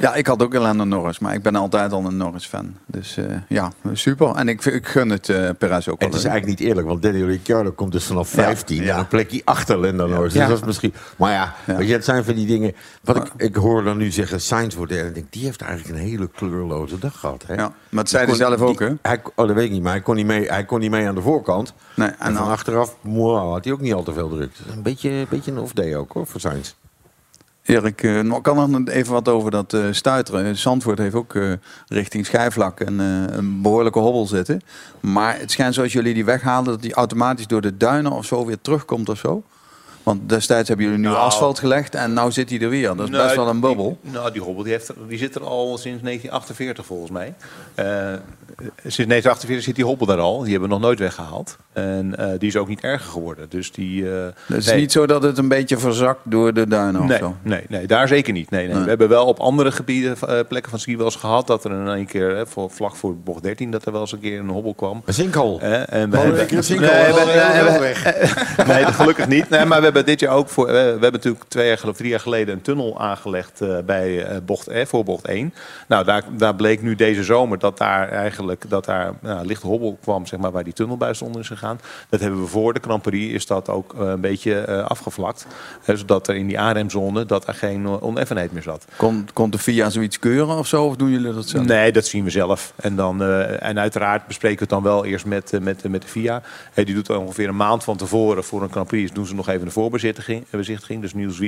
Ja, 0.00 0.14
ik 0.14 0.26
had 0.26 0.42
ook 0.42 0.54
Lando 0.54 0.84
Norris, 0.84 1.18
maar 1.18 1.34
ik 1.34 1.42
ben 1.42 1.56
altijd 1.56 1.92
al 1.92 2.04
een 2.04 2.16
Norris-fan. 2.16 2.74
Dus 2.86 3.16
eh, 3.16 3.24
ja, 3.48 3.72
super. 3.92 4.34
En 4.34 4.48
ik, 4.48 4.64
ik 4.64 4.86
gun 4.86 5.10
het 5.10 5.28
eh 5.28 5.48
Perez 5.58 5.88
ook 5.88 6.00
wel. 6.00 6.08
het 6.08 6.18
is 6.18 6.24
eigenlijk 6.24 6.58
niet 6.58 6.68
eerlijk, 6.68 6.86
want 6.86 7.02
Daniel 7.02 7.26
Ricciardo 7.26 7.70
komt 7.72 7.92
dus 7.92 8.04
vanaf 8.04 8.34
Ja, 8.36 8.42
15 8.42 8.82
ja. 8.82 8.92
en 8.94 8.98
een 8.98 9.08
plekje 9.08 9.42
achter 9.44 9.78
Lando 9.78 10.06
Norris. 10.06 10.32
Ja. 10.32 10.38
Dus 10.40 10.48
dat 10.48 10.58
is 10.58 10.64
misschien. 10.66 10.94
Maar 11.16 11.32
ja, 11.32 11.54
Ja. 11.66 11.76
weet 11.76 11.86
je, 11.88 11.92
het 11.92 12.04
zijn 12.04 12.24
van 12.24 12.34
die 12.34 12.46
dingen. 12.46 12.74
Wat 13.02 13.16
ik, 13.16 13.32
ik 13.36 13.54
hoor 13.54 13.84
dan 13.84 13.96
nu 13.96 14.10
zeggen, 14.10 14.40
Sainz 14.40 14.74
wordt. 14.74 14.92
En 14.92 15.06
ik 15.06 15.14
denk, 15.14 15.32
die 15.32 15.44
heeft 15.44 15.60
eigenlijk 15.60 15.98
een 15.98 16.04
hele 16.06 16.28
kleurloze 16.34 16.98
dag 16.98 17.18
gehad. 17.18 17.44
Hè? 17.46 17.54
Ja, 17.54 17.72
maar 17.88 18.00
het 18.00 18.10
zei 18.10 18.26
hij 18.26 18.34
zelf 18.34 18.60
ook, 18.60 18.80
hè? 18.80 18.90
Hij, 19.02 19.20
oh, 19.34 19.46
dat 19.46 19.56
weet 19.56 19.64
ik 19.64 19.70
niet, 19.70 19.82
maar 19.82 19.92
hij 19.92 20.00
kon 20.02 20.16
niet 20.16 20.26
mee, 20.26 20.46
hij 20.48 20.64
kon 20.64 20.80
niet 20.80 20.90
mee 20.90 21.08
aan 21.08 21.14
de 21.14 21.22
voorkant. 21.22 21.74
Nee, 21.96 22.08
En, 22.08 22.14
en 22.18 22.34
van 22.34 22.42
dan, 22.44 22.52
achteraf 22.52 22.96
wow, 23.00 23.52
had 23.52 23.64
hij 23.64 23.72
ook 23.72 23.80
niet 23.80 23.92
al 23.94 24.02
te 24.02 24.12
veel 24.12 24.28
druk. 24.28 24.52
Een 24.70 24.82
beetje, 24.82 25.10
een 25.10 25.26
beetje 25.28 25.50
een 25.50 25.58
off-day 25.58 25.96
ook 25.96 26.12
hoor, 26.12 26.26
voor 26.26 26.40
Sainz. 26.40 26.74
Erik, 27.62 28.02
eh, 28.02 28.20
nog- 28.20 28.40
kan 28.40 28.58
er 28.58 28.68
nog 28.68 28.88
even 28.88 29.12
wat 29.12 29.28
over 29.28 29.50
dat 29.50 29.72
eh, 29.74 29.80
stuiteren? 29.90 30.56
Zandvoort 30.56 30.98
heeft 30.98 31.14
ook 31.14 31.34
eh, 31.34 31.52
richting 31.88 32.26
schijfvlak 32.26 32.80
een, 32.80 32.98
een 32.98 33.62
behoorlijke 33.62 33.98
hobbel 33.98 34.26
zitten. 34.26 34.60
Maar 35.00 35.38
het 35.38 35.50
schijnt 35.50 35.74
zoals 35.74 35.92
jullie 35.92 36.14
die 36.14 36.24
weghalen, 36.24 36.64
dat 36.64 36.82
die 36.82 36.94
automatisch 36.94 37.46
door 37.46 37.60
de 37.60 37.76
duinen 37.76 38.12
of 38.12 38.24
zo 38.24 38.46
weer 38.46 38.60
terugkomt 38.60 39.08
of 39.08 39.18
zo. 39.18 39.42
Want 40.02 40.28
destijds 40.28 40.68
hebben 40.68 40.86
jullie 40.86 41.00
nu 41.00 41.08
Nou. 41.08 41.18
asfalt 41.18 41.58
gelegd 41.58 41.94
en 41.94 42.12
nou 42.12 42.32
zit 42.32 42.50
hij 42.50 42.60
er 42.60 42.68
weer. 42.68 42.88
Dat 42.96 43.04
is 43.08 43.10
best 43.10 43.22
Nou, 43.24 43.36
wel 43.36 43.48
een 43.48 43.60
bubbel. 43.60 43.98
Die, 44.02 44.12
nou, 44.12 44.32
die 44.32 44.42
hobbel 44.42 44.62
die 44.64 44.72
heeft, 44.72 44.90
die 45.08 45.18
zit 45.18 45.34
er 45.34 45.42
al 45.44 45.66
sinds 45.78 46.02
1948 46.02 46.86
volgens 46.86 47.10
mij. 47.10 47.34
Sinds 48.76 48.96
1948 48.96 49.62
zit 49.64 49.74
die 49.74 49.84
hobbel 49.84 50.06
daar 50.06 50.18
al. 50.18 50.40
Die 50.42 50.50
hebben 50.50 50.68
we 50.68 50.74
nog 50.74 50.84
nooit 50.84 50.98
weggehaald. 50.98 51.56
En 51.72 52.16
eh, 52.18 52.26
die 52.38 52.48
is 52.48 52.56
ook 52.56 52.68
niet 52.68 52.80
erger 52.80 53.10
geworden. 53.10 53.46
Dus 53.48 53.72
die. 53.72 54.10
eh, 54.16 54.24
Het 54.46 54.56
is 54.56 54.66
nee. 54.66 54.76
niet 54.80 54.92
zo 54.92 55.06
dat 55.06 55.22
het 55.22 55.38
een 55.38 55.48
beetje 55.48 55.78
verzakt 55.78 56.20
door 56.24 56.54
de 56.54 56.68
duinen 56.68 57.00
of 57.00 57.06
Nee, 57.08 57.18
zo. 57.18 57.36
nee, 57.42 57.64
nee, 57.68 57.86
daar 57.86 58.08
zeker 58.08 58.32
niet. 58.32 58.50
Nee, 58.50 58.64
nee. 58.66 58.74
Nee. 58.74 58.82
We 58.82 58.88
hebben 58.88 59.08
wel 59.08 59.26
op 59.26 59.38
andere 59.40 59.72
gebieden, 59.72 60.16
eh, 60.28 60.38
plekken 60.48 60.70
van 60.70 60.78
ski 60.80 60.96
wel 60.96 61.04
eens 61.06 61.16
gehad 61.16 61.46
dat 61.46 61.64
er 61.64 61.70
in 61.70 61.76
een 61.86 62.06
keer, 62.06 62.36
hè, 62.36 62.46
voor, 62.46 62.70
vlak 62.70 62.96
voor 62.96 63.16
bocht 63.16 63.42
13, 63.42 63.70
dat 63.70 63.84
er 63.86 63.92
wel 63.92 64.00
eens 64.00 64.12
een 64.12 64.20
keer 64.20 64.38
een 64.38 64.48
hobbel 64.48 64.74
kwam. 64.74 65.02
Een 65.04 65.14
zinkhol. 65.14 65.60
Eh, 65.60 65.92
en 65.92 66.10
we 66.10 66.16
Oh, 66.16 66.22
hebben, 66.22 66.56
een 66.56 66.64
zinkhol. 66.64 66.88
Nee, 66.88 67.12
we- 67.12 68.64
nee, 68.66 68.84
gelukkig 68.84 69.28
niet. 69.28 69.48
Nee, 69.48 69.64
maar 69.64 69.78
we 69.78 69.84
hebben 69.84 70.04
dit 70.06 70.20
jaar 70.20 70.34
ook 70.34 70.48
voor. 70.48 70.66
We, 70.66 70.72
we 70.72 70.78
hebben 70.78 71.12
natuurlijk 71.12 71.44
twee 71.48 71.68
jaar 71.68 71.80
of 71.88 71.96
drie 71.96 72.10
jaar 72.10 72.20
geleden 72.20 72.54
een 72.54 72.62
tunnel 72.62 73.00
aangelegd 73.00 73.60
eh, 73.60 73.76
bij 73.86 74.24
eh, 74.24 74.36
bocht, 74.44 74.66
eh, 74.68 74.86
voor 74.86 75.04
bocht 75.04 75.26
1. 75.26 75.54
Nou, 75.88 76.04
daar, 76.04 76.22
daar 76.36 76.54
bleek 76.54 76.82
nu 76.82 76.94
deze 76.94 77.24
zomer 77.24 77.58
dat 77.58 77.78
daar 77.78 78.08
eigenlijk 78.08 78.51
dat 78.68 78.84
daar 78.84 79.12
nou, 79.20 79.46
lichte 79.46 79.66
hobbel 79.66 79.98
kwam, 80.02 80.26
zeg 80.26 80.40
maar, 80.40 80.50
waar 80.50 80.64
die 80.64 80.72
tunnelbuis 80.72 81.22
onder 81.22 81.40
is 81.40 81.46
gegaan. 81.46 81.80
Dat 82.08 82.20
hebben 82.20 82.40
we 82.40 82.46
voor 82.46 82.74
de 82.74 82.80
Cramperie 82.80 83.32
is 83.32 83.46
dat 83.46 83.68
ook 83.68 83.94
eh, 83.94 84.08
een 84.08 84.20
beetje 84.20 84.58
eh, 84.60 84.84
afgevlakt. 84.84 85.46
Zodat 85.86 86.28
er 86.28 86.34
in 86.34 86.46
die 86.46 86.58
aanremzone 86.58 87.26
dat 87.26 87.46
er 87.46 87.54
geen 87.54 87.84
eh, 87.84 88.02
oneffenheid 88.02 88.52
meer 88.52 88.62
zat. 88.62 88.84
Komt, 88.96 89.32
komt 89.32 89.52
de 89.52 89.58
VIA 89.58 89.90
zoiets 89.90 90.18
keuren 90.18 90.56
of 90.56 90.66
zo? 90.66 90.84
Of 90.84 90.96
doen 90.96 91.10
jullie 91.10 91.32
dat 91.32 91.48
zelf? 91.48 91.66
Nee, 91.66 91.92
dat 91.92 92.06
zien 92.06 92.24
we 92.24 92.30
zelf. 92.30 92.72
En, 92.76 92.96
dan, 92.96 93.22
en 93.22 93.78
uiteraard 93.78 94.26
bespreken 94.26 94.58
we 94.58 94.62
het 94.62 94.72
dan 94.72 94.82
wel 94.82 95.04
eerst 95.04 95.24
met, 95.24 95.52
met, 95.60 95.88
met 95.88 96.02
de 96.02 96.08
VIA. 96.08 96.42
Eh, 96.74 96.84
die 96.84 96.94
doet 96.94 97.10
ongeveer 97.10 97.48
een 97.48 97.56
maand 97.56 97.84
van 97.84 97.96
tevoren 97.96 98.44
voor 98.44 98.62
een 98.62 98.70
Grand 98.70 98.86
Prix. 98.86 99.12
Doen 99.12 99.26
ze 99.26 99.34
nog 99.34 99.48
even 99.48 99.66
een 99.66 99.72
voorbezichtiging. 99.72 100.44
bezichtiging. 100.50 101.00
Dus 101.00 101.14
Niels 101.14 101.40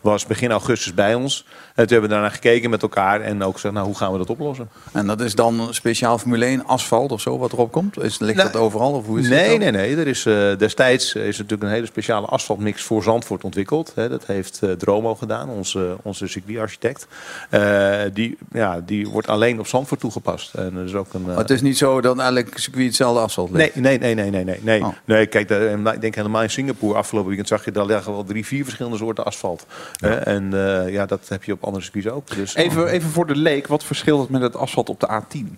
was 0.00 0.26
begin 0.26 0.50
augustus 0.50 0.94
bij 0.94 1.14
ons. 1.14 1.44
En 1.46 1.52
toen 1.74 1.92
hebben 1.92 2.08
we 2.08 2.14
daarna 2.14 2.28
gekeken 2.28 2.70
met 2.70 2.82
elkaar. 2.82 3.20
En 3.20 3.42
ook 3.42 3.54
gezegd, 3.54 3.74
nou, 3.74 3.86
hoe 3.86 3.96
gaan 3.96 4.12
we 4.12 4.18
dat 4.18 4.30
oplossen? 4.30 4.68
En 4.92 5.06
dat 5.06 5.20
is 5.20 5.34
dan 5.34 5.68
speciaal 5.70 6.13
Formule 6.18 6.44
1 6.44 6.66
asfalt 6.66 7.12
of 7.12 7.20
zo 7.20 7.38
wat 7.38 7.52
erop 7.52 7.72
komt? 7.72 8.02
Is, 8.02 8.18
ligt 8.18 8.36
Nou, 8.36 8.52
dat 8.52 8.60
overal? 8.60 8.92
Of 8.92 9.06
hoe 9.06 9.18
is 9.18 9.28
nee, 9.28 9.58
nee, 9.58 9.70
nee. 9.70 9.96
Er 9.96 10.06
is, 10.06 10.26
eh, 10.26 10.56
destijds 10.58 11.14
is 11.14 11.36
natuurlijk 11.36 11.62
een 11.62 11.74
hele 11.74 11.86
speciale 11.86 12.26
asfaltmix 12.26 12.82
voor 12.82 13.02
Zandvoort 13.02 13.44
ontwikkeld. 13.44 13.92
Hè. 13.94 14.08
Dat 14.08 14.26
heeft 14.26 14.62
eh, 14.62 14.70
Dromo 14.70 15.14
gedaan, 15.14 15.48
onze, 15.48 15.96
onze 16.02 16.26
circuitarchitect. 16.26 17.06
Eh, 17.50 18.00
die, 18.12 18.38
ja, 18.52 18.80
die 18.80 19.08
wordt 19.08 19.28
alleen 19.28 19.58
op 19.58 19.66
Zandvoort 19.66 20.00
toegepast. 20.00 20.54
En 20.54 20.76
er 20.76 20.84
is 20.84 20.94
ook 20.94 21.14
een, 21.14 21.20
eh, 21.20 21.26
Maar 21.26 21.36
het 21.36 21.50
is 21.50 21.62
niet 21.62 21.78
zo 21.78 22.00
dat 22.00 22.18
elk 22.18 22.48
circuit 22.54 22.86
hetzelfde 22.86 23.20
asfalt 23.20 23.50
ligt? 23.50 23.74
Nee, 23.74 23.98
nee, 23.98 24.14
nee, 24.14 24.14
nee, 24.14 24.30
nee, 24.30 24.44
nee. 24.44 24.60
nee. 24.62 24.82
Oh. 24.82 24.88
nee 25.04 25.26
kijk, 25.26 25.50
ik 25.50 26.00
denk 26.00 26.14
helemaal 26.14 26.42
in 26.42 26.50
Singapore 26.50 26.98
afgelopen 26.98 27.28
weekend 27.28 27.48
zag 27.48 27.64
je 27.64 27.70
daar 27.70 27.86
liggen 27.86 28.12
wel 28.12 28.24
drie, 28.24 28.46
vier 28.46 28.64
verschillende 28.64 28.96
soorten 28.96 29.24
asfalt. 29.24 29.66
Hè, 30.00 30.14
en 30.14 30.52
eh, 30.52 30.92
ja, 30.92 31.06
dat 31.06 31.28
heb 31.28 31.44
je 31.44 31.52
op 31.52 31.64
andere 31.64 31.84
circuits 31.84 32.08
ook. 32.08 32.36
Dus, 32.36 32.54
Even, 32.54 32.88
even 32.88 33.10
voor 33.10 33.26
de 33.26 33.36
leek, 33.36 33.66
wat 33.66 33.84
verschilt 33.84 34.20
het 34.20 34.30
met 34.30 34.42
het 34.42 34.56
asfalt 34.56 34.88
op 34.88 35.00
de 35.00 35.22
A10? 35.22 35.56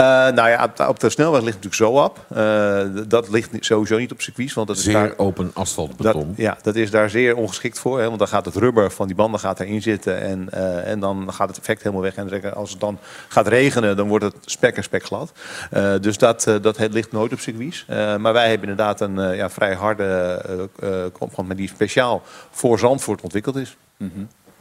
Eh, 0.00 0.06
nou 0.34 0.48
ja, 0.48 0.64
op 0.64 0.76
de, 0.76 0.88
op 0.88 1.00
de 1.00 1.10
snelweg 1.10 1.42
ligt 1.42 1.54
het 1.54 1.64
natuurlijk 1.64 1.96
zo 1.96 2.04
op. 2.04 2.24
Eh, 2.28 3.04
dat 3.08 3.28
ligt 3.28 3.50
sowieso 3.60 3.98
niet 3.98 4.12
op 4.12 4.20
circuits, 4.20 4.54
want 4.54 4.66
dat 4.66 4.76
is 4.76 4.82
Zeer 4.82 4.92
daar, 4.92 5.12
open 5.16 5.44
dat, 5.44 5.54
asfaltbeton. 5.54 6.34
ja, 6.36 6.58
dat 6.62 6.76
is 6.76 6.90
daar 6.90 7.10
zeer 7.10 7.36
ongeschikt 7.36 7.78
voor. 7.78 7.98
Hè, 7.98 8.06
want 8.06 8.18
dan 8.18 8.28
gaat 8.28 8.44
het 8.44 8.56
rubber 8.56 8.90
van 8.90 9.06
die 9.06 9.16
banden 9.16 9.40
gaat 9.40 9.60
erin 9.60 9.82
zitten. 9.82 10.20
En, 10.20 10.48
eh, 10.50 10.90
en 10.90 11.00
dan 11.00 11.32
gaat 11.32 11.48
het 11.48 11.58
effect 11.58 11.82
helemaal 11.82 12.02
weg. 12.02 12.14
En 12.14 12.54
als 12.54 12.70
het 12.70 12.80
dan 12.80 12.98
gaat 13.28 13.46
regenen, 13.46 13.96
dan 13.96 14.08
wordt 14.08 14.24
het 14.24 14.34
spek 14.40 14.76
en 14.76 14.82
spek 14.82 15.04
glad. 15.04 15.32
Eh, 15.70 15.94
dus 16.00 16.18
dat, 16.18 16.46
dat 16.62 16.76
het 16.76 16.92
ligt 16.92 17.12
nooit 17.12 17.32
op 17.32 17.40
circuits. 17.40 17.84
Eh, 17.88 18.16
maar 18.16 18.32
wij 18.32 18.48
hebben 18.48 18.68
inderdaad 18.68 19.00
een 19.00 19.36
ja, 19.36 19.50
vrij 19.50 19.74
harde 19.74 20.68
kompas, 21.12 21.46
maar 21.46 21.56
die 21.56 21.68
speciaal 21.68 22.22
voor 22.50 22.78
Zandvoort 22.78 23.20
ontwikkeld 23.20 23.56
is. 23.56 23.76
Je 23.96 24.06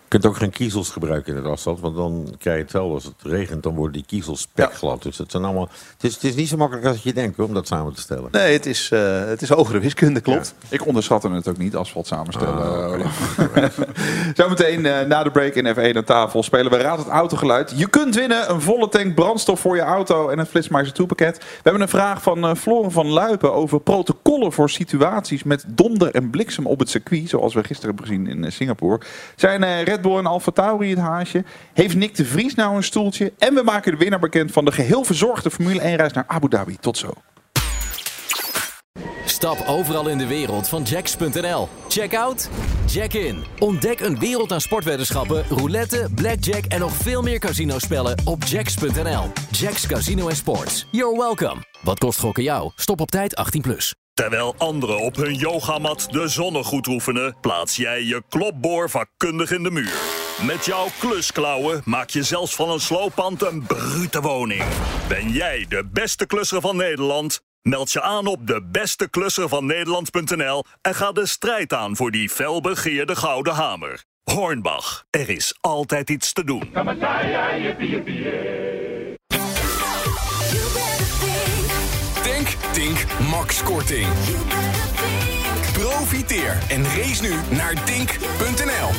kunt 0.09 0.25
ook 0.25 0.37
geen 0.37 0.49
kiezels 0.49 0.89
gebruiken 0.89 1.31
in 1.35 1.43
het 1.43 1.51
asfalt, 1.51 1.79
want 1.79 1.95
dan 1.95 2.35
krijg 2.39 2.55
je 2.55 2.61
hetzelfde 2.61 2.93
als 2.93 3.03
het 3.03 3.13
regent, 3.23 3.63
dan 3.63 3.75
worden 3.75 3.93
die 3.93 4.05
kiezels 4.07 4.41
spekglad. 4.41 5.03
Dus 5.03 5.17
het, 5.17 5.31
zijn 5.31 5.43
allemaal, 5.43 5.69
het, 5.93 6.03
is, 6.03 6.13
het 6.13 6.23
is 6.23 6.35
niet 6.35 6.47
zo 6.47 6.57
makkelijk 6.57 6.87
als 6.87 7.03
je 7.03 7.13
denkt 7.13 7.39
om 7.39 7.53
dat 7.53 7.67
samen 7.67 7.93
te 7.93 8.01
stellen. 8.01 8.29
Nee, 8.31 8.53
het 8.53 8.65
is, 8.65 8.91
eh, 8.91 9.25
het 9.25 9.41
is 9.41 9.49
hogere 9.49 9.79
wiskunde, 9.79 10.21
klopt. 10.21 10.53
Ik 10.69 10.85
onderschatte 10.85 11.29
het 11.29 11.47
ook 11.47 11.57
niet, 11.57 11.75
asfalt 11.75 12.07
samenstellen. 12.07 12.87
Olaf. 12.87 13.35
Zometeen 14.35 14.85
eh, 14.85 15.05
na 15.07 15.23
de 15.23 15.31
break 15.31 15.53
in 15.53 15.75
F1 15.75 15.97
aan 15.97 16.03
tafel 16.03 16.43
spelen 16.43 16.71
we 16.71 16.77
Raad 16.77 16.97
het 16.97 17.07
Autogeluid. 17.07 17.73
Je 17.75 17.89
kunt 17.89 18.15
winnen 18.15 18.51
een 18.51 18.61
volle 18.61 18.89
tank 18.89 19.15
brandstof 19.15 19.59
voor 19.59 19.75
je 19.75 19.81
auto 19.81 20.29
en 20.29 20.39
het 20.39 20.47
Flitsmeister 20.47 20.93
2 20.93 21.07
pakket. 21.07 21.37
We 21.37 21.45
hebben 21.63 21.81
een 21.81 21.89
vraag 21.89 22.21
van 22.21 22.43
eh 22.43 22.55
Floren 22.55 22.91
van 22.91 23.07
Luipen 23.07 23.53
over 23.53 23.79
protocollen 23.79 24.51
voor 24.51 24.69
situaties 24.69 25.43
met 25.43 25.63
donder 25.67 26.11
en 26.11 26.29
bliksem 26.29 26.65
op 26.65 26.79
het 26.79 26.89
circuit. 26.89 27.29
Zoals 27.29 27.53
we 27.53 27.63
gisteren 27.63 27.95
hebben 27.95 28.05
gezien 28.07 28.27
in 28.27 28.43
eh, 28.43 28.51
Singapore. 28.51 28.99
Zijn 29.35 29.63
eh, 29.63 29.83
Red 29.99 30.11
Bull 30.11 30.19
en 30.19 30.25
Alfa 30.25 30.51
Tauri 30.51 30.89
het 30.89 30.99
haasje? 30.99 31.43
Heeft 31.73 31.95
Nick 31.95 32.15
de 32.15 32.25
Vries 32.25 32.55
nou 32.55 32.75
een 32.75 32.83
stoeltje? 32.83 33.33
En 33.37 33.53
we 33.53 33.61
maken 33.63 33.91
de 33.91 33.97
winnaar 33.97 34.19
bekend 34.19 34.51
van 34.51 34.65
de 34.65 34.71
geheel 34.71 35.03
verzorgde 35.03 35.51
Formule 35.51 35.81
1 35.81 35.95
reis 35.95 36.13
naar 36.13 36.23
Abu 36.27 36.47
Dhabi. 36.47 36.77
Tot 36.79 36.97
zo. 36.97 37.13
Stap 39.25 39.63
overal 39.67 40.07
in 40.07 40.17
de 40.17 40.27
wereld 40.27 40.67
van 40.67 40.83
Jacks.nl. 40.83 41.67
Check 41.87 42.15
out, 42.15 42.49
check 42.87 43.13
in. 43.13 43.43
Ontdek 43.59 43.99
een 43.99 44.19
wereld 44.19 44.51
aan 44.51 44.61
sportweddenschappen, 44.61 45.43
roulette, 45.49 46.07
blackjack 46.15 46.65
en 46.65 46.79
nog 46.79 46.93
veel 46.93 47.21
meer 47.21 47.39
casinospellen 47.39 48.21
op 48.25 48.43
Jacks.nl. 48.43 49.31
Jacks 49.51 49.87
Casino 49.87 50.27
en 50.27 50.35
Sports. 50.35 50.87
You're 50.91 51.17
welcome. 51.17 51.55
Wat 51.81 51.99
kost 51.99 52.19
gokken 52.19 52.43
jou? 52.43 52.71
Stop 52.75 53.01
op 53.01 53.11
tijd 53.11 53.57
18+. 53.57 53.61
Plus. 53.61 53.98
Terwijl 54.19 54.55
anderen 54.57 54.99
op 54.99 55.15
hun 55.15 55.33
yogamat 55.33 56.07
de 56.11 56.27
zonnegoed 56.27 56.87
oefenen, 56.87 57.35
plaats 57.41 57.75
jij 57.75 58.03
je 58.03 58.23
klopboor 58.29 58.89
vakkundig 58.89 59.51
in 59.51 59.63
de 59.63 59.71
muur. 59.71 59.93
Met 60.45 60.65
jouw 60.65 60.87
klusklauwen 60.99 61.81
maak 61.85 62.09
je 62.09 62.23
zelfs 62.23 62.55
van 62.55 62.69
een 62.69 62.79
slooppand 62.79 63.41
een 63.41 63.63
brute 63.63 64.21
woning. 64.21 64.63
Ben 65.07 65.29
jij 65.29 65.65
de 65.69 65.89
beste 65.93 66.25
klusser 66.25 66.61
van 66.61 66.75
Nederland? 66.75 67.41
Meld 67.61 67.91
je 67.91 68.01
aan 68.01 68.27
op 68.27 68.47
de 68.47 68.61
Nederland.nl 69.61 70.63
en 70.81 70.95
ga 70.95 71.11
de 71.11 71.25
strijd 71.25 71.73
aan 71.73 71.95
voor 71.95 72.11
die 72.11 72.29
felbegeerde 72.29 73.15
gouden 73.15 73.53
hamer. 73.53 74.03
Hornbach, 74.23 75.03
er 75.09 75.29
is 75.29 75.57
altijd 75.61 76.09
iets 76.09 76.33
te 76.33 76.43
doen. 76.43 76.69
Korting. 83.63 84.07
Profiteer 85.73 86.57
en 86.69 86.83
race 86.83 87.21
nu 87.21 87.55
naar 87.57 87.83
tink.nl. 87.83 88.89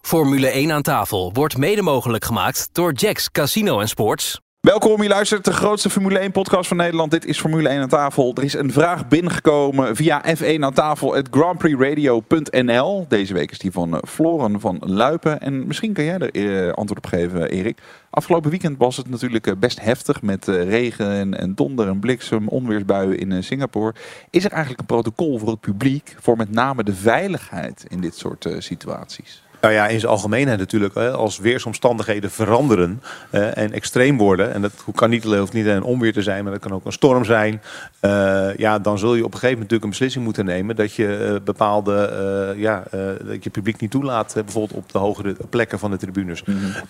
Formule 0.00 0.46
1 0.48 0.72
aan 0.72 0.82
tafel 0.82 1.30
wordt 1.32 1.56
mede 1.56 1.82
mogelijk 1.82 2.24
gemaakt 2.24 2.68
door 2.72 2.92
Jacks 2.92 3.30
Casino 3.30 3.80
en 3.80 3.88
Sports. 3.88 4.40
Welkom, 4.60 5.02
je 5.02 5.08
luistert 5.08 5.44
de 5.44 5.52
grootste 5.52 5.90
Formule 5.90 6.18
1 6.18 6.32
podcast 6.32 6.68
van 6.68 6.76
Nederland. 6.76 7.10
Dit 7.10 7.24
is 7.24 7.40
Formule 7.40 7.68
1 7.68 7.80
aan 7.80 7.88
tafel. 7.88 8.34
Er 8.34 8.44
is 8.44 8.54
een 8.54 8.72
vraag 8.72 9.08
binnengekomen 9.08 9.96
via 9.96 10.24
F1 10.36 10.60
aan 10.60 10.72
tafel, 10.72 11.14
het 11.14 11.28
grandprixradio.nl. 11.30 13.06
Deze 13.08 13.34
week 13.34 13.50
is 13.50 13.58
die 13.58 13.72
van 13.72 13.94
eh, 13.94 14.02
Floren 14.08 14.60
van 14.60 14.78
Luipen. 14.80 15.40
En 15.40 15.66
misschien 15.66 15.92
kan 15.92 16.04
jij 16.04 16.18
er 16.18 16.30
eh, 16.30 16.72
antwoord 16.72 17.04
op 17.04 17.06
geven, 17.06 17.50
Erik. 17.50 17.78
Afgelopen 18.10 18.50
weekend 18.50 18.78
was 18.78 18.96
het 18.96 19.08
natuurlijk 19.08 19.46
eh, 19.46 19.54
best 19.58 19.80
heftig 19.80 20.22
met 20.22 20.46
regen 20.46 21.36
en, 21.36 21.54
donder 21.54 21.88
en 21.88 22.00
bliksem, 22.00 22.48
onweersbuien 22.48 23.18
in 23.18 23.44
Singapore. 23.44 23.94
Is 24.30 24.44
er 24.44 24.50
eigenlijk 24.50 24.80
een 24.80 24.86
protocol 24.86 25.38
voor 25.38 25.48
het 25.48 25.60
publiek, 25.60 26.16
voor 26.20 26.36
met 26.36 26.50
name 26.50 26.84
de 26.84 26.94
veiligheid 26.94 27.84
in 27.88 28.00
dit 28.00 28.16
soort 28.16 28.48
situaties? 28.58 29.42
Nou 29.60 29.74
ja, 29.74 29.86
in 29.86 30.00
zijn 30.00 30.12
algemeenheid 30.12 30.58
natuurlijk. 30.58 30.96
Als 30.96 31.38
weersomstandigheden 31.38 32.30
veranderen 32.30 33.02
en 33.30 33.72
extreem 33.72 34.16
worden. 34.18 34.52
En 34.54 34.62
dat 34.62 34.72
kan 34.94 35.10
niet, 35.10 35.24
hoeft 35.24 35.52
niet 35.52 35.66
een 35.66 35.82
onweer 35.82 36.12
te 36.12 36.22
zijn, 36.22 36.42
maar 36.42 36.52
dat 36.52 36.62
kan 36.62 36.72
ook 36.72 36.84
een 36.84 36.92
storm 36.92 37.24
zijn. 37.24 37.62
eh, 38.00 38.56
ja, 38.56 38.78
dan 38.78 38.98
zul 38.98 39.14
je 39.14 39.24
op 39.24 39.32
een 39.32 39.38
gegeven 39.38 39.58
moment 39.58 39.58
natuurlijk 39.58 39.82
een 39.82 39.88
beslissing 39.88 40.24
moeten 40.24 40.44
nemen. 40.44 40.76
Dat 40.76 40.94
je 40.94 41.16
eh, 41.16 41.44
bepaalde, 41.44 41.94
eh, 41.96 42.60
ja, 42.60 42.82
dat 43.24 43.44
je 43.44 43.50
publiek 43.50 43.80
niet 43.80 43.90
toelaat. 43.90 44.32
bijvoorbeeld 44.34 44.78
op 44.80 44.92
de 44.92 44.98
hogere 44.98 45.36
plekken 45.50 45.78
van 45.78 45.90
de 45.90 45.96
tribunes. 45.96 46.42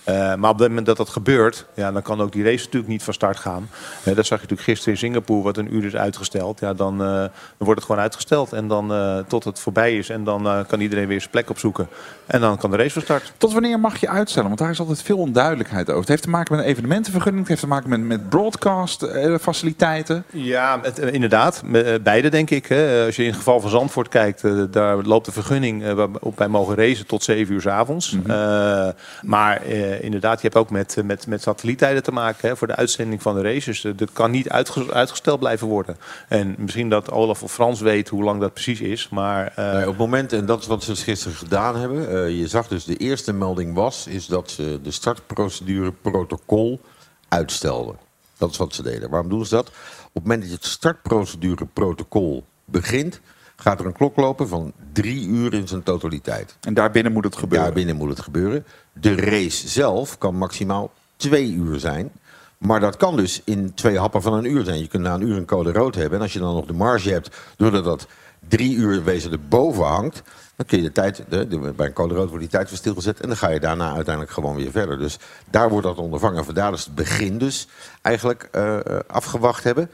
Eh, 0.05 0.35
maar 0.35 0.51
op 0.51 0.59
het 0.59 0.69
moment 0.69 0.87
dat 0.87 0.97
dat 0.97 1.09
gebeurt, 1.09 1.67
ja, 1.75 1.93
dan 1.93 2.03
kan 2.03 2.21
ook 2.21 2.33
die 2.33 2.45
race 2.45 2.65
natuurlijk 2.65 2.93
niet 2.93 3.03
van 3.03 3.15
start 3.15 3.37
gaan. 3.37 3.69
Dat 4.05 4.15
zag 4.27 4.27
je 4.27 4.35
natuurlijk 4.35 4.63
gisteren 4.63 4.93
in 4.93 4.99
Singapore, 4.99 5.43
wat 5.43 5.57
een 5.57 5.75
uur 5.75 5.85
is 5.85 5.97
uitgesteld. 5.97 6.61
Ja, 6.61 6.75
dan, 6.75 6.99
dan 6.99 7.31
wordt 7.59 7.81
het 7.81 7.85
gewoon 7.85 8.03
uitgesteld. 8.03 8.53
En 8.53 8.69
dan 8.69 8.93
tot 9.29 9.45
het 9.45 9.61
voorbij 9.61 9.97
is. 9.97 10.09
En 10.09 10.25
dan 10.25 10.67
kan 10.67 10.81
iedereen 10.81 11.07
weer 11.09 11.21
zijn 11.21 11.31
plek 11.31 11.51
opzoeken. 11.51 11.89
En 12.27 12.41
dan 12.41 12.58
kan 12.59 12.71
de 12.71 12.77
race 12.77 12.91
van 12.93 13.03
start. 13.03 13.33
Tot 13.37 13.53
wanneer 13.53 13.81
mag 13.81 13.97
je 14.01 14.09
uitstellen? 14.09 14.47
Want 14.49 14.61
daar 14.61 14.71
is 14.71 14.81
altijd 14.81 15.03
veel 15.03 15.19
onduidelijkheid 15.19 15.87
over. 15.89 16.01
Het 16.01 16.09
heeft 16.09 16.23
te 16.23 16.31
maken 16.31 16.57
met 16.57 16.65
een 16.65 16.71
evenementenvergunning. 16.71 17.41
Het 17.41 17.49
heeft 17.49 17.61
te 17.61 17.67
maken 17.69 17.89
met, 17.91 18.01
met 18.01 18.29
broadcast 18.29 19.03
eh, 19.03 19.35
faciliteiten. 19.41 20.25
Ja, 20.33 20.79
het, 20.83 20.99
eh, 20.99 21.13
inderdaad. 21.13 21.63
Eh, 21.73 21.95
Beide 22.03 22.29
denk 22.29 22.51
ik. 22.51 22.67
Hè. 22.67 23.05
Als 23.07 23.17
je 23.17 23.23
in 23.23 23.29
het 23.29 23.37
geval 23.37 23.61
van 23.61 23.71
Zandvoort 23.71 24.09
kijkt, 24.09 24.43
daar 24.73 24.97
loopt 24.97 25.25
de 25.27 25.33
vergunning 25.33 25.93
waarop 25.93 26.39
wij 26.39 26.49
mogen 26.49 26.75
racen 26.77 27.07
tot 27.07 27.23
7 27.23 27.55
uur 27.55 27.61
s 27.61 27.67
avonds. 27.67 28.17
Eh, 28.27 28.89
maar 29.23 29.63
eh, 29.63 30.03
inderdaad, 30.03 30.41
je 30.41 30.47
hebt 30.47 30.57
ook 30.61 30.71
met, 30.71 30.97
met, 31.05 31.27
met 31.27 31.43
satelliettijden 31.43 32.03
te 32.03 32.13
maken 32.13 32.49
hè, 32.49 32.57
voor 32.57 32.67
de 32.67 32.77
uitzending 32.77 33.23
van 33.23 33.35
de 33.35 33.43
races. 33.43 33.81
Dus 33.81 33.97
dat 33.97 34.13
kan 34.13 34.31
niet 34.31 34.49
uitge- 34.49 34.93
uitgesteld 34.93 35.39
blijven 35.39 35.67
worden. 35.67 35.97
En 36.29 36.55
misschien 36.59 36.89
dat 36.89 37.11
Olaf 37.11 37.43
of 37.43 37.53
Frans 37.53 37.81
weet 37.81 38.09
hoe 38.09 38.23
lang 38.25 38.41
dat 38.41 38.53
precies 38.53 38.81
is. 38.81 39.09
Maar 39.11 39.53
eh, 39.57 39.73
Nee, 39.73 39.83
op 39.83 39.89
het 39.89 39.97
moment, 39.99 40.33
en 40.33 40.47
dat 40.47 40.61
is 40.61 40.67
wat 40.67 40.83
ze 40.85 40.97
gisteren 40.97 41.37
gedaan 41.37 41.77
hebben. 41.77 42.09
eh, 42.25 42.39
je 42.39 42.48
zag 42.49 42.69
dus 42.69 42.85
de 42.85 42.97
eerste 42.97 43.33
melding 43.33 43.75
was, 43.75 44.07
is 44.07 44.27
dat 44.27 44.51
ze 44.51 44.81
de 44.83 44.91
startprocedure 44.91 45.93
protocol 45.93 46.81
uitstelden. 47.29 47.97
Dat 48.39 48.51
is 48.51 48.57
wat 48.57 48.75
ze 48.75 48.83
deden. 48.83 49.11
Waarom 49.11 49.29
doen 49.29 49.47
ze 49.47 49.55
dat? 49.55 49.69
Op 49.69 49.75
het 50.13 50.23
moment 50.23 50.41
dat 50.41 50.51
je 50.51 50.57
het 50.57 50.67
startprocedure 50.67 51.67
protocol 51.67 52.45
begint, 52.65 53.21
gaat 53.57 53.81
er 53.81 53.87
een 53.87 53.93
klok 53.93 54.17
lopen 54.17 54.49
van 54.49 54.73
drie 54.93 55.27
uur 55.27 55.55
in 55.55 55.69
zijn 55.69 55.83
totaliteit. 55.83 56.57
En 56.61 56.75
daarbinnen 56.75 57.13
moet 57.13 57.25
het 57.25 57.37
gebeuren. 57.37 57.67
Daarbinnen 57.67 57.97
moet 57.97 58.09
het 58.09 58.21
gebeuren. 58.21 58.65
De 58.93 59.15
race 59.15 59.69
zelf 59.69 60.19
kan 60.19 60.35
maximaal 60.35 60.93
twee 61.17 61.53
uur 61.53 61.79
zijn. 61.81 62.13
Maar 62.59 62.81
dat 62.81 62.97
kan 62.97 63.17
dus 63.17 63.43
in 63.45 63.75
twee 63.75 63.99
happen 63.99 64.23
van 64.23 64.33
een 64.33 64.45
uur 64.45 64.65
zijn. 64.65 64.79
Je 64.79 64.89
kunt 64.89 65.03
na 65.03 65.15
een 65.15 65.29
uur 65.29 65.37
een 65.37 65.47
code 65.47 65.73
rood 65.73 65.95
hebben. 65.95 66.19
En 66.19 66.23
als 66.23 66.33
je 66.33 66.39
dan 66.39 66.55
nog 66.55 66.67
de 66.67 66.73
marge 66.73 67.11
hebt, 67.11 67.37
doordat 67.57 67.85
dat 67.85 68.07
drie 68.49 68.75
uur 68.77 69.05
wezen 69.05 69.33
erboven 69.33 69.85
hangt... 69.85 70.23
dan 70.57 70.67
kun 70.67 70.79
je 70.79 70.85
de 70.85 70.93
tijd, 70.93 71.25
de, 71.29 71.49
de- 71.49 71.59
bij 71.59 71.87
een 71.87 71.93
code 71.93 72.15
rood 72.15 72.29
wordt 72.29 72.41
die 72.41 72.53
tijd 72.53 72.69
weer 72.69 72.79
stilgezet... 72.79 73.21
en 73.21 73.29
dan 73.29 73.37
ga 73.37 73.49
je 73.49 73.61
daarna 73.61 73.95
uiteindelijk 73.95 74.35
gewoon 74.35 74.57
weer 74.57 74.71
verder. 74.71 74.99
Dus 74.99 75.19
daar 75.51 75.71
wordt 75.71 75.87
dat 75.87 75.97
ondervangen. 75.99 76.45
Vandaar 76.45 76.71
dus 76.71 76.85
het 76.85 76.95
begin 76.95 77.39
dus 77.39 77.69
eigenlijk 78.03 78.49
eh, 78.53 78.77
eh, 78.77 79.01
afgewacht 79.07 79.65
hebben. 79.65 79.91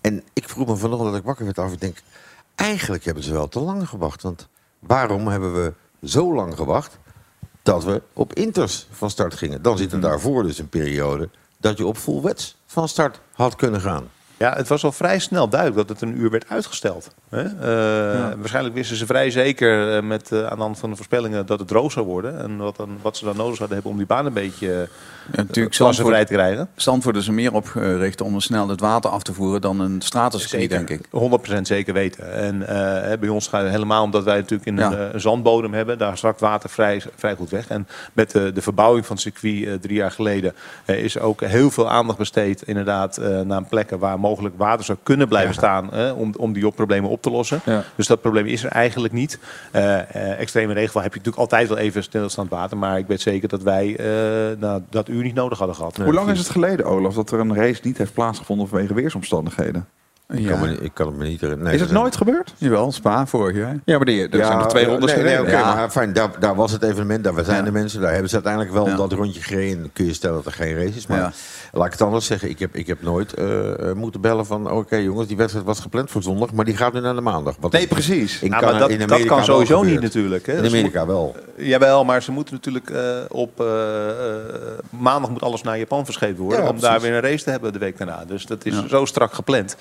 En 0.00 0.22
ik 0.32 0.48
vroeg 0.48 0.68
me 0.68 0.76
vanochtend 0.76 1.10
dat 1.10 1.18
ik 1.18 1.26
wakker 1.26 1.44
werd 1.44 1.58
af. 1.58 1.72
Ik 1.72 1.80
denk, 1.80 1.98
eigenlijk 2.54 3.04
hebben 3.04 3.22
ze 3.22 3.32
wel 3.32 3.48
te 3.48 3.60
lang 3.60 3.88
gewacht. 3.88 4.22
Want 4.22 4.48
waarom 4.78 5.28
hebben 5.28 5.54
we 5.54 5.72
zo 6.02 6.34
lang 6.34 6.56
gewacht 6.56 6.98
dat 7.62 7.84
we 7.84 8.02
op 8.12 8.32
inters 8.32 8.86
van 8.90 9.10
start 9.10 9.34
gingen? 9.34 9.62
Dan 9.62 9.78
zit 9.78 9.92
er 9.92 10.00
daarvoor 10.00 10.42
dus 10.42 10.58
een 10.58 10.68
periode 10.68 11.28
dat 11.58 11.78
je 11.78 11.86
op 11.86 11.96
full 11.96 12.20
wets 12.20 12.56
van 12.66 12.88
start 12.88 13.20
had 13.32 13.56
kunnen 13.56 13.80
gaan. 13.80 14.08
Ja, 14.36 14.54
het 14.56 14.68
was 14.68 14.84
al 14.84 14.92
vrij 14.92 15.18
snel 15.18 15.48
duidelijk 15.48 15.88
dat 15.88 16.00
het 16.00 16.08
een 16.08 16.20
uur 16.20 16.30
werd 16.30 16.48
uitgesteld. 16.48 17.10
Hè? 17.28 17.42
Eh, 17.42 18.32
Waarschijnlijk 18.38 18.74
wisten 18.74 18.96
ze 18.96 19.06
vrij 19.06 19.30
zeker 19.30 19.96
eh, 19.96 20.02
met, 20.02 20.32
eh, 20.32 20.46
aan 20.46 20.56
de 20.56 20.62
hand 20.62 20.78
van 20.78 20.90
de 20.90 20.96
voorspellingen 20.96 21.46
dat 21.46 21.58
het 21.58 21.68
droog 21.68 21.92
zou 21.92 22.06
worden. 22.06 22.38
En 22.40 22.56
wat, 22.56 22.76
dan, 22.76 22.98
wat 23.02 23.16
ze 23.16 23.24
dan 23.24 23.36
nodig 23.36 23.56
zouden 23.56 23.76
hebben 23.76 23.92
om 23.92 23.98
die 23.98 24.06
baan 24.06 24.26
een 24.26 24.32
beetje 24.32 24.88
uh, 25.30 25.36
natuurlijk 25.36 25.74
klassenvrij 25.74 26.24
te 26.24 26.32
krijgen. 26.32 26.68
Zandvoort 26.74 27.16
is 27.16 27.26
er 27.26 27.32
meer 27.32 27.52
op 27.54 27.66
gericht 27.66 28.20
om 28.20 28.40
snel 28.40 28.68
het 28.68 28.80
water 28.80 29.10
af 29.10 29.22
te 29.22 29.34
voeren 29.34 29.60
dan 29.60 29.80
een 29.80 30.00
stratencircuit, 30.00 30.70
denk 30.70 30.90
ik. 30.90 31.06
100% 31.58 31.60
zeker 31.60 31.94
weten. 31.94 32.32
En 32.32 32.58
bij 33.20 33.28
ons 33.28 33.48
gaat 33.48 33.62
het 33.62 33.70
helemaal 33.70 34.02
omdat 34.02 34.24
wij 34.24 34.36
natuurlijk 34.36 34.68
in 34.68 34.76
Ja. 34.76 34.92
een, 34.92 35.14
een 35.14 35.20
zandbodem 35.20 35.74
hebben. 35.74 35.98
Daar 35.98 36.18
zakt 36.18 36.40
water 36.40 36.70
vrij, 36.70 37.02
vrij 37.16 37.34
goed 37.34 37.50
weg. 37.50 37.68
En 37.68 37.88
met 38.12 38.30
de, 38.30 38.52
de 38.52 38.62
verbouwing 38.62 39.06
van 39.06 39.16
het 39.16 39.24
circuit 39.24 39.82
drie 39.82 39.96
jaar 39.96 40.10
geleden 40.10 40.54
is 40.86 41.18
ook 41.18 41.40
heel 41.40 41.70
veel 41.70 41.90
aandacht 41.90 42.18
besteed 42.18 42.62
inderdaad 42.62 43.20
naar 43.44 43.64
plekken 43.64 43.98
waar 43.98 44.18
mogelijk 44.24 44.54
water 44.58 44.84
zou 44.84 44.98
kunnen 45.02 45.28
blijven 45.28 45.54
staan 45.54 45.92
om, 46.14 46.34
om 46.36 46.52
die 46.52 46.66
op 46.66 46.74
problemen 46.74 47.10
op 47.10 47.22
te 47.22 47.30
lossen. 47.30 47.60
Dus 47.94 48.06
dat 48.06 48.20
probleem 48.20 48.46
is 48.46 48.64
er 48.64 48.70
eigenlijk 48.70 49.12
niet. 49.12 49.38
Eh, 49.70 49.98
eh, 49.98 50.40
extreme 50.40 50.72
regenval 50.72 51.02
heb 51.02 51.12
je 51.12 51.18
natuurlijk 51.18 51.42
altijd 51.42 51.68
wel 51.68 51.78
even 51.78 52.02
stilstaand 52.02 52.50
water. 52.50 52.76
Maar 52.76 52.98
ik 52.98 53.06
weet 53.06 53.20
zeker 53.20 53.48
dat 53.48 53.62
wij 53.62 53.96
eh, 53.96 54.58
nou, 54.58 54.82
dat 54.90 55.08
uur 55.08 55.22
niet 55.22 55.34
nodig 55.34 55.58
hadden 55.58 55.76
gehad. 55.76 55.96
Hoe 55.96 56.12
lang 56.12 56.30
is 56.30 56.38
het 56.38 56.48
geleden, 56.48 56.86
Olaf, 56.86 57.14
dat 57.14 57.30
er 57.30 57.40
een 57.40 57.54
race 57.54 57.80
niet 57.82 57.98
heeft 57.98 58.12
plaatsgevonden 58.12 58.68
vanwege 58.68 58.94
weersomstandigheden? 58.94 59.86
Ik, 60.28 60.46
kan 60.46 60.60
me, 60.60 60.76
ik 60.80 60.90
kan 60.94 61.06
het 61.06 61.16
me 61.16 61.24
niet 61.24 61.40
herinneren. 61.40 61.64
Nee, 61.64 61.74
is 61.74 61.80
het 61.80 61.90
dat- 61.90 61.98
nooit 62.00 62.16
gebeurd? 62.16 62.54
Jawel, 62.56 62.92
Spa 62.92 63.26
vorig 63.26 63.56
jaar. 63.56 63.76
Ja, 63.84 63.96
maar 63.96 64.06
die, 64.06 64.28
er 64.28 64.44
zijn 64.44 64.58
er 64.58 64.66
twee 64.68 64.84
rondes 64.84 65.14
nee, 65.14 65.40
Ja. 65.46 65.74
maar 65.74 65.90
fijn, 65.90 66.12
daar, 66.12 66.30
daar 66.40 66.54
was 66.54 66.72
het 66.72 66.82
evenement, 66.82 67.24
daar 67.24 67.44
zijn 67.44 67.56
Ja. 67.58 67.62
de 67.62 67.72
mensen, 67.72 68.00
daar 68.00 68.10
hebben 68.10 68.28
ze 68.28 68.34
uiteindelijk 68.34 68.72
wel 68.74 68.88
Ja. 68.88 68.96
dat 68.96 69.12
rondje 69.12 69.40
gereden. 69.42 69.90
Kun 69.92 70.04
je 70.06 70.12
stellen 70.12 70.36
dat 70.36 70.46
er 70.46 70.52
geen 70.52 70.74
race 70.74 70.96
is. 70.96 71.06
Maar 71.06 71.18
Ja. 71.18 71.32
laat 71.72 71.86
ik 71.86 71.92
het 71.92 72.00
anders 72.02 72.26
zeggen, 72.26 72.48
ik 72.50 72.58
heb, 72.58 72.74
ik 72.76 72.86
heb 72.86 73.02
nooit 73.02 73.32
eh, 73.34 73.88
eh, 73.90 73.96
moeten 73.96 74.20
bellen 74.20 74.46
van... 74.46 74.70
oké 74.70 74.96
jongens, 74.96 75.28
die 75.28 75.36
wedstrijd 75.36 75.66
was 75.66 75.80
gepland 75.80 76.10
voor 76.10 76.22
zondag, 76.22 76.52
maar 76.52 76.64
die 76.64 76.76
gaat 76.76 76.92
nu 76.92 77.00
naar 77.00 77.14
de 77.14 77.20
maandag. 77.20 77.56
Wat 77.60 77.72
Nee, 77.72 77.86
precies. 77.86 78.40
in 78.42 78.50
maar 78.50 78.60
dat, 78.60 78.70
in 78.90 78.98
dat 78.98 79.10
Amerika 79.10 79.26
kan 79.26 79.36
wel 79.36 79.44
sowieso 79.46 79.76
gebeurt. 79.78 79.92
niet 79.94 80.02
natuurlijk. 80.02 80.46
Hè. 80.46 80.52
In 80.52 80.62
Dat 80.62 80.66
is- 80.66 80.72
Amerika 80.78 81.06
wel. 81.06 81.36
Jawel, 81.56 82.04
maar 82.04 82.22
ze 82.22 82.32
moeten 82.32 82.54
natuurlijk 82.54 82.90
eh, 82.90 83.00
op 83.28 83.64
maandag 84.90 85.30
moet 85.30 85.42
alles 85.42 85.62
naar 85.62 85.78
Japan 85.78 86.04
verscheept 86.04 86.38
worden. 86.38 86.62
Ja, 86.62 86.68
om 86.70 86.80
daar 86.80 87.00
weer 87.00 87.12
een 87.12 87.20
race 87.20 87.44
te 87.44 87.50
hebben 87.50 87.72
de 87.72 87.78
week 87.78 87.98
daarna. 87.98 88.24
Dus 88.26 88.46
dat 88.46 88.64
is 88.64 88.74
Ja. 88.74 88.88
zo 88.88 89.04
strak 89.04 89.32
gepland. 89.32 89.76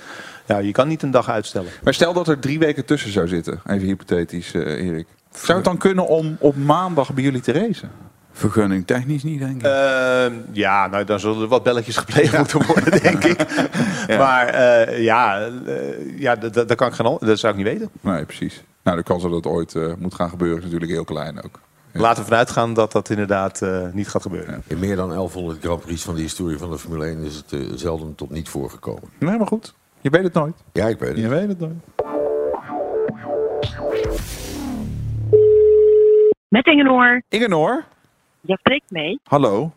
Ja, 0.45 0.57
je 0.57 0.71
kan 0.71 0.87
niet 0.87 1.03
een 1.03 1.11
dag 1.11 1.29
uitstellen. 1.29 1.71
Maar 1.83 1.93
stel 1.93 2.13
dat 2.13 2.27
er 2.27 2.39
drie 2.39 2.59
weken 2.59 2.85
tussen 2.85 3.11
zou 3.11 3.27
zitten, 3.27 3.61
even 3.65 3.87
hypothetisch, 3.87 4.53
eh, 4.53 4.87
Erik. 4.87 5.07
Zou 5.31 5.57
het 5.57 5.67
dan 5.67 5.77
kunnen 5.77 6.07
om 6.07 6.37
op 6.39 6.55
maandag 6.55 7.13
bij 7.13 7.23
jullie 7.23 7.41
te 7.41 7.51
racen? 7.51 7.89
Vergunning 8.31 8.87
technisch 8.87 9.23
niet, 9.23 9.39
denk 9.39 9.55
ik. 9.55 9.63
Eh, 9.63 10.25
ja, 10.51 10.87
nou 10.87 11.03
dan 11.03 11.19
zullen 11.19 11.41
er 11.41 11.47
wat 11.47 11.63
belletjes 11.63 11.97
gepleegd 11.97 12.37
moeten 12.37 12.65
worden, 12.65 13.01
denk 13.01 13.23
ik. 13.23 13.45
Maar 14.17 14.47
eh, 14.47 15.03
ja, 15.03 15.39
eh, 15.65 16.19
ja 16.19 16.35
dat, 16.35 16.53
dat, 16.53 16.67
dat 16.67 16.77
kan 16.77 16.87
ik 16.87 16.93
geen, 16.93 17.17
dat 17.19 17.39
zou 17.39 17.53
ik 17.53 17.63
niet 17.63 17.73
weten. 17.73 17.89
Nee, 18.01 18.25
precies. 18.25 18.63
Nou, 18.83 18.97
de 18.97 19.03
kans 19.03 19.23
dat 19.23 19.31
het 19.31 19.45
ooit 19.45 19.75
eh, 19.75 19.93
moet 19.97 20.13
gaan 20.13 20.29
gebeuren 20.29 20.57
is 20.57 20.63
natuurlijk 20.63 20.91
heel 20.91 21.03
klein 21.03 21.43
ook. 21.43 21.59
Ja. 21.91 21.99
Laten 21.99 22.23
we 22.23 22.29
vanuit 22.29 22.51
gaan 22.51 22.73
dat 22.73 22.91
dat 22.91 23.09
inderdaad 23.09 23.61
eh, 23.61 23.87
niet 23.91 24.09
gaat 24.09 24.21
gebeuren. 24.21 24.63
In 24.67 24.79
meer 24.79 24.95
dan 24.95 25.09
1100 25.09 25.63
Grand 25.63 25.81
Prix 25.81 26.01
van 26.03 26.15
de 26.15 26.21
historie 26.21 26.57
van 26.57 26.69
de 26.69 26.77
Formule 26.77 27.05
1 27.05 27.23
is 27.23 27.35
het 27.35 27.79
zelden 27.79 28.15
tot 28.15 28.29
niet 28.29 28.49
voorgekomen. 28.49 29.09
Nee, 29.17 29.37
maar 29.37 29.47
goed. 29.47 29.73
Je 30.03 30.09
weet 30.09 30.23
het 30.23 30.33
nooit. 30.33 30.63
Ja, 30.73 30.85
ik 30.87 30.99
weet 30.99 31.09
het. 31.09 31.17
Je 31.17 31.27
weet 31.27 31.47
het 31.47 31.59
nooit. 31.59 31.83
Met 36.47 36.65
Ingenoor. 36.65 37.21
Ingenoor, 37.29 37.83
Jij 38.41 38.55
spreekt 38.57 38.91
mee. 38.91 39.19
hallo. 39.23 39.71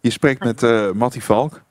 Je 0.00 0.10
spreekt 0.10 0.44
met 0.44 0.62
eh 0.62 0.90
Mattie 0.92 1.24
Valk 1.24 1.62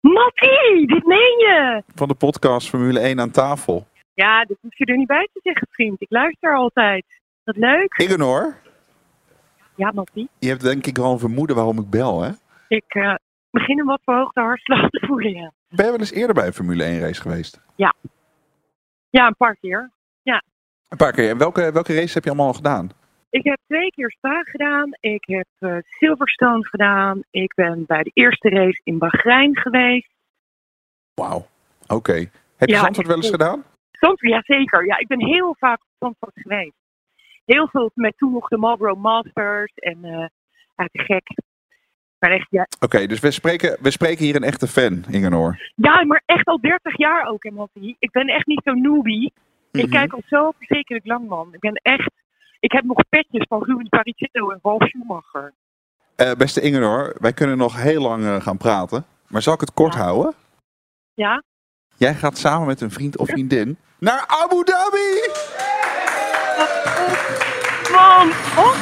Mattie, 0.00 0.86
dit 0.86 1.06
meen 1.06 1.38
je! 1.38 1.82
van 1.94 2.08
de 2.08 2.14
podcast 2.14 2.68
Formule 2.68 2.98
1 3.00 3.20
aan 3.20 3.30
tafel. 3.30 3.86
Ja, 4.14 4.44
dit 4.44 4.56
hoef 4.60 4.78
je 4.78 4.84
er 4.84 4.96
niet 4.96 5.06
bij 5.06 5.28
te 5.32 5.40
zeggen, 5.42 5.66
vriend. 5.70 6.00
Ik 6.02 6.10
luister 6.10 6.54
altijd. 6.56 7.04
Wat 7.44 7.56
leuk. 7.56 7.94
Ingenoor, 7.96 8.56
Ja, 9.76 9.92
Mattie. 9.94 10.28
je 10.38 10.48
hebt 10.48 10.62
denk 10.62 10.86
ik 10.86 10.96
wel 10.96 11.12
een 11.12 11.18
vermoeden 11.18 11.56
waarom 11.56 11.78
ik 11.78 11.90
bel, 11.90 12.22
hè? 12.22 12.30
Ik 12.68 12.84
eh, 12.94 13.14
begin 13.50 13.78
een 13.78 13.86
wat 13.86 14.00
verhoogde 14.04 14.40
hartslag 14.40 14.88
te 14.90 15.06
voelen, 15.06 15.32
ja. 15.32 15.52
Ben 15.76 15.84
je 15.84 15.90
wel 15.90 16.00
eens 16.00 16.12
eerder 16.12 16.34
bij 16.34 16.46
een 16.46 16.52
Formule 16.52 16.84
1 16.84 17.00
race 17.00 17.20
geweest? 17.20 17.60
Ja, 19.10 19.26
een 19.26 19.36
paar 19.36 19.56
keer. 19.56 19.92
Een 20.88 20.96
paar 20.96 21.12
keer. 21.12 21.30
En 21.30 21.38
welke, 21.38 21.72
welke 21.72 21.94
race 21.94 22.14
heb 22.14 22.24
je 22.24 22.30
allemaal 22.30 22.46
al 22.46 22.54
gedaan? 22.54 22.90
Ik 23.30 23.44
heb 23.44 23.58
twee 23.66 23.90
keer 23.90 24.10
Spa 24.10 24.42
gedaan. 24.42 24.90
Ik 25.00 25.24
heb 25.24 25.46
eh, 25.58 25.76
Silverstone 25.82 26.66
gedaan. 26.66 27.22
Ik 27.30 27.54
ben 27.54 27.84
bij 27.86 28.02
de 28.02 28.10
eerste 28.14 28.48
race 28.48 28.80
in 28.84 28.98
Bahrein 28.98 29.56
geweest. 29.56 30.10
Wauw. 31.14 31.46
Oké. 31.86 32.12
Heb 32.56 32.68
je 32.68 32.74
Ja, 32.74 32.80
Zandvoort 32.80 33.06
wel 33.06 33.16
eens 33.16 33.30
gedaan? 33.30 33.64
Zandvoort, 33.90 34.32
ja 34.32 34.42
zeker. 34.56 34.86
Ja, 34.86 34.98
ik 34.98 35.06
ben 35.06 35.26
heel 35.26 35.56
vaak 35.58 35.80
op 35.80 35.88
Zandvoort 35.98 36.40
geweest. 36.40 36.76
Heel 37.44 37.68
veel 37.68 37.90
met 37.94 38.16
toen 38.16 38.32
nog 38.32 38.48
de 38.48 38.56
Marlboro 38.56 38.94
Masters 38.94 39.72
en 39.74 40.04
eh 40.04 40.26
ja, 40.76 40.88
te 40.92 41.02
gek. 41.02 41.38
Maar 42.24 42.32
echt, 42.32 42.46
ja, 42.50 42.66
Oké, 42.80 43.06
dus 43.06 43.20
we 43.20 43.30
spreken, 43.30 43.76
we 43.80 43.90
spreken 43.90 44.24
hier 44.24 44.36
een 44.36 44.42
echte 44.42 44.66
fan, 44.68 45.04
Ingenoor. 45.10 45.70
ja, 45.74 46.04
maar 46.04 46.22
echt 46.26 46.46
al 46.46 46.60
30 46.60 46.96
jaar 46.98 47.26
ook, 47.26 47.50
Mattie. 47.50 47.96
Ik 47.98 48.10
ben 48.10 48.26
echt 48.26 48.46
niet 48.46 48.60
zo'n 48.64 48.80
newbie. 48.80 49.32
Ik 49.72 49.82
Mhm. 49.82 49.90
kijk 49.90 50.12
al 50.12 50.22
zo 50.28 50.52
verschrikkelijk 50.58 51.06
lang, 51.06 51.28
man. 51.28 51.48
Ik 51.52 51.60
ben 51.60 51.74
echt... 51.82 52.10
Ik 52.60 52.72
heb 52.72 52.84
nog 52.84 52.98
petjes 53.08 53.46
van 53.48 53.62
Rubens 53.64 53.88
Barrichello 53.88 54.50
en 54.50 54.58
Wolf 54.62 54.82
Schumacher. 54.88 55.52
Eh, 56.16 56.32
beste 56.32 56.60
Ingenoor, 56.60 57.16
wij 57.18 57.32
kunnen 57.32 57.56
nog 57.58 57.82
heel 57.82 58.02
lang 58.02 58.24
eh, 58.24 58.40
gaan 58.40 58.56
praten. 58.56 59.04
Maar 59.28 59.42
zal 59.42 59.54
ik 59.54 59.60
het 59.60 59.74
kort 59.74 59.94
houden? 59.94 60.34
Ja? 61.14 61.42
Jij 61.96 62.14
gaat 62.14 62.38
samen 62.38 62.66
met 62.66 62.80
een 62.80 62.90
vriend 62.90 63.16
of 63.18 63.28
vriendin 63.28 63.76
naar 63.98 64.24
Abu 64.26 64.62
Dhabi! 64.64 65.30
Man, 67.92 68.28
oh, 68.56 68.76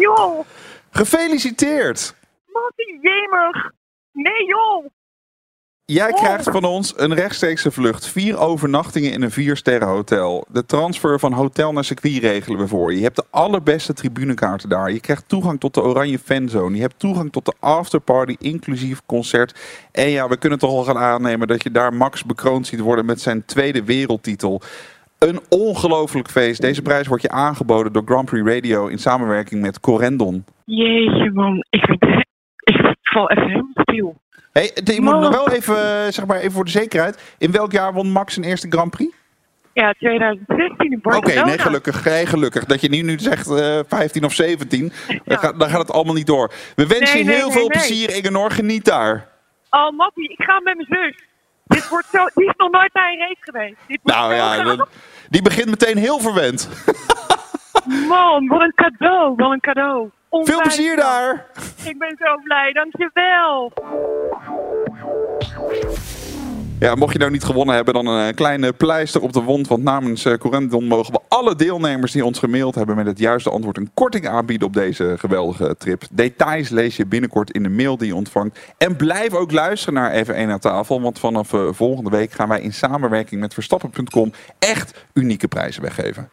joh. 0.00 0.44
Gefeliciteerd! 0.96 2.14
Mattie, 2.46 2.98
jemig. 3.00 3.70
Nee 4.12 4.46
joh. 4.46 4.86
Jij 5.84 6.10
Oh. 6.10 6.16
krijgt 6.16 6.50
van 6.50 6.64
ons 6.64 6.92
een 6.96 7.14
rechtstreekse 7.14 7.70
vlucht. 7.70 8.06
Vier 8.06 8.38
overnachtingen 8.38 9.12
in 9.12 9.22
een 9.22 9.30
viersterren 9.30 9.88
hotel. 9.88 10.46
De 10.48 10.66
transfer 10.66 11.18
van 11.18 11.32
hotel 11.32 11.72
naar 11.72 11.84
circuit 11.84 12.18
regelen 12.22 12.58
we 12.58 12.68
voor 12.68 12.90
je. 12.90 12.96
Je 12.96 13.02
hebt 13.02 13.16
de 13.16 13.24
allerbeste 13.30 13.92
tribunekaarten 13.92 14.68
daar. 14.68 14.92
Je 14.92 15.00
krijgt 15.00 15.28
toegang 15.28 15.60
tot 15.60 15.74
de 15.74 15.82
Oranje 15.82 16.18
Fanzone. 16.18 16.76
Je 16.76 16.82
hebt 16.82 16.98
toegang 16.98 17.32
tot 17.32 17.44
de 17.44 17.52
afterparty, 17.60 18.36
inclusief 18.38 19.00
concert. 19.06 19.58
En 19.92 20.08
ja, 20.08 20.28
we 20.28 20.36
kunnen 20.36 20.58
toch 20.58 20.70
al 20.70 20.84
gaan 20.84 20.98
aannemen 20.98 21.48
dat 21.48 21.62
je 21.62 21.70
daar 21.70 21.94
Max 21.94 22.24
bekroond 22.24 22.66
ziet 22.66 22.80
worden 22.80 23.04
met 23.06 23.20
zijn 23.20 23.44
tweede 23.44 23.84
wereldtitel. 23.84 24.62
Een 25.18 25.40
ongelooflijk 25.48 26.30
feest. 26.30 26.60
Deze 26.60 26.82
prijs 26.82 27.06
wordt 27.06 27.22
je 27.22 27.30
aangeboden 27.30 27.92
door 27.92 28.02
Grand 28.04 28.24
Prix 28.24 28.48
Radio 28.48 28.86
in 28.86 28.98
samenwerking 28.98 29.60
met 29.60 29.80
Corendon. 29.80 30.44
Jeetje 30.64 31.30
man, 31.32 31.64
ik, 31.70 31.84
ik 32.64 32.96
val 33.02 33.30
even 33.30 33.46
helemaal 33.48 33.70
stil. 33.74 34.22
Hey, 34.52 34.70
je 34.84 35.00
moet 35.00 35.20
nog 35.20 35.30
wel 35.30 35.50
even, 35.50 35.76
eh, 35.76 36.12
zeg 36.12 36.26
maar, 36.26 36.38
even 36.38 36.52
voor 36.52 36.64
de 36.64 36.70
zekerheid. 36.70 37.34
In 37.38 37.50
welk 37.50 37.72
jaar 37.72 37.92
won 37.92 38.10
Max 38.10 38.34
zijn 38.34 38.46
eerste 38.46 38.68
Grand 38.70 38.90
Prix? 38.90 39.16
Ja, 39.72 39.92
2016 39.92 40.92
in 40.92 41.00
Oké, 41.02 41.44
nee, 41.44 41.58
gelukkig. 41.58 42.04
Nee, 42.04 42.26
gelukkig. 42.26 42.64
Dat 42.64 42.80
je 42.80 42.88
niet 42.88 43.04
nu 43.04 43.18
zegt 43.18 43.50
eh 43.50 43.78
15 43.88 44.24
of 44.24 44.32
17. 44.32 44.92
Dan, 45.24 45.38
gaat, 45.38 45.58
dan 45.58 45.68
gaat 45.68 45.78
het 45.78 45.90
allemaal 45.90 46.14
niet 46.14 46.26
door. 46.26 46.52
We 46.74 46.86
wensen 46.86 47.16
Nee, 47.16 47.24
je 47.24 47.30
heel 47.30 47.48
nee, 47.48 47.56
veel 47.56 47.66
plezier, 47.68 48.16
Ingenor. 48.16 48.50
Geniet 48.50 48.84
daar. 48.84 49.28
Oh, 49.70 49.90
Mattie, 49.96 50.28
ik 50.28 50.42
ga 50.44 50.60
met 50.60 50.76
mijn 50.76 51.02
zus. 51.02 51.22
Dit 51.64 51.88
wordt 51.88 52.06
zo... 52.12 52.26
Die 52.34 52.48
is 52.48 52.54
nog 52.56 52.70
nooit 52.70 52.92
bij 52.92 53.12
een 53.12 53.18
race 53.18 53.40
geweest. 53.40 53.76
Dit 53.86 53.98
Nou 54.02 54.34
ja, 54.34 54.62
dat- 54.62 54.88
die 55.28 55.42
begint 55.42 55.70
meteen 55.70 55.96
heel 55.96 56.18
verwend. 56.20 56.68
Man, 58.08 58.46
wat 58.46 58.60
een 58.60 58.74
cadeau. 58.74 59.34
Wat 59.36 59.50
een 59.52 59.60
cadeau. 59.60 60.10
Veel 60.42 60.60
plezier 60.60 60.96
daar. 60.96 61.46
Ik 61.84 61.98
ben 61.98 62.16
zo 62.18 62.36
blij, 62.44 62.72
dankjewel. 62.72 63.72
Ja, 66.78 66.94
mocht 66.94 67.12
je 67.12 67.18
nou 67.18 67.30
niet 67.30 67.44
gewonnen 67.44 67.74
hebben, 67.74 67.94
dan 67.94 68.06
een 68.06 68.28
eh, 68.28 68.34
kleine 68.34 68.72
pleister 68.72 69.20
op 69.20 69.32
de 69.32 69.42
wond. 69.42 69.68
Want 69.68 69.82
namens 69.82 70.24
eh 70.24 70.34
Corendon 70.34 70.84
mogen 70.84 71.12
we 71.12 71.20
alle 71.28 71.54
deelnemers 71.54 72.12
die 72.12 72.24
ons 72.24 72.38
gemaild 72.38 72.74
hebben 72.74 72.96
met 72.96 73.06
het 73.06 73.18
juiste 73.18 73.50
antwoord 73.50 73.76
een 73.76 73.90
korting 73.94 74.28
aanbieden 74.28 74.66
op 74.66 74.72
deze 74.72 75.14
geweldige 75.18 75.76
trip. 75.78 76.02
Details 76.12 76.68
lees 76.68 76.96
je 76.96 77.06
binnenkort 77.06 77.50
in 77.50 77.62
de 77.62 77.68
mail 77.68 77.96
die 77.96 78.06
je 78.06 78.14
ontvangt. 78.14 78.58
En 78.78 78.96
blijf 78.96 79.34
ook 79.34 79.52
luisteren 79.52 79.94
naar 79.94 80.24
F1 80.24 80.50
aan 80.50 80.58
tafel. 80.58 81.00
Want 81.00 81.18
vanaf 81.18 81.52
eh, 81.52 81.68
volgende 81.70 82.10
week 82.10 82.32
gaan 82.32 82.48
wij 82.48 82.60
in 82.60 82.72
samenwerking 82.72 83.40
met 83.40 83.54
Verstappen.com 83.54 84.32
echt 84.58 85.04
unieke 85.12 85.48
prijzen 85.48 85.82
weggeven. 85.82 86.30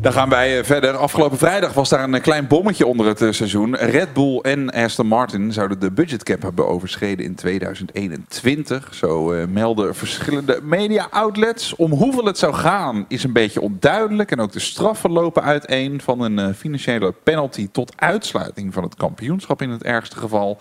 Dan 0.00 0.12
gaan 0.12 0.28
wij 0.28 0.58
eh, 0.58 0.64
verder. 0.64 0.96
Afgelopen 0.96 1.38
vrijdag 1.38 1.72
was 1.72 1.88
daar 1.88 2.02
een 2.02 2.14
eh, 2.14 2.22
klein 2.22 2.46
bommetje 2.46 2.86
onder 2.86 3.06
het 3.06 3.22
eh, 3.22 3.30
seizoen. 3.30 3.76
Red 3.76 4.12
Bull 4.12 4.38
en 4.38 4.70
Aston 4.70 5.06
Martin 5.06 5.52
zouden 5.52 5.80
de 5.80 5.90
budgetcap 5.90 6.42
hebben 6.42 6.68
overschreden 6.68 7.24
in 7.24 7.34
2021. 7.34 8.94
Zo 8.94 9.46
melden 9.48 9.94
verschillende 9.94 10.60
media-outlets. 10.62 11.74
Om 11.76 11.92
hoeveel 11.92 12.24
het 12.24 12.38
zou 12.38 12.54
gaan 12.54 13.04
is 13.08 13.24
een 13.24 13.32
beetje 13.32 13.60
onduidelijk. 13.60 14.30
En 14.30 14.40
ook 14.40 14.52
de 14.52 14.60
straffen 14.60 15.10
lopen 15.10 15.42
uiteen. 15.42 16.00
Van 16.00 16.20
een 16.20 16.54
financiële 16.54 17.14
penalty 17.22 17.68
tot 17.72 17.92
uitsluiting 17.96 18.74
van 18.74 18.82
het 18.82 18.94
kampioenschap 18.94 19.62
in 19.62 19.70
het 19.70 19.82
ergste 19.82 20.16
geval. 20.16 20.58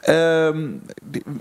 Ehm, 0.00 0.68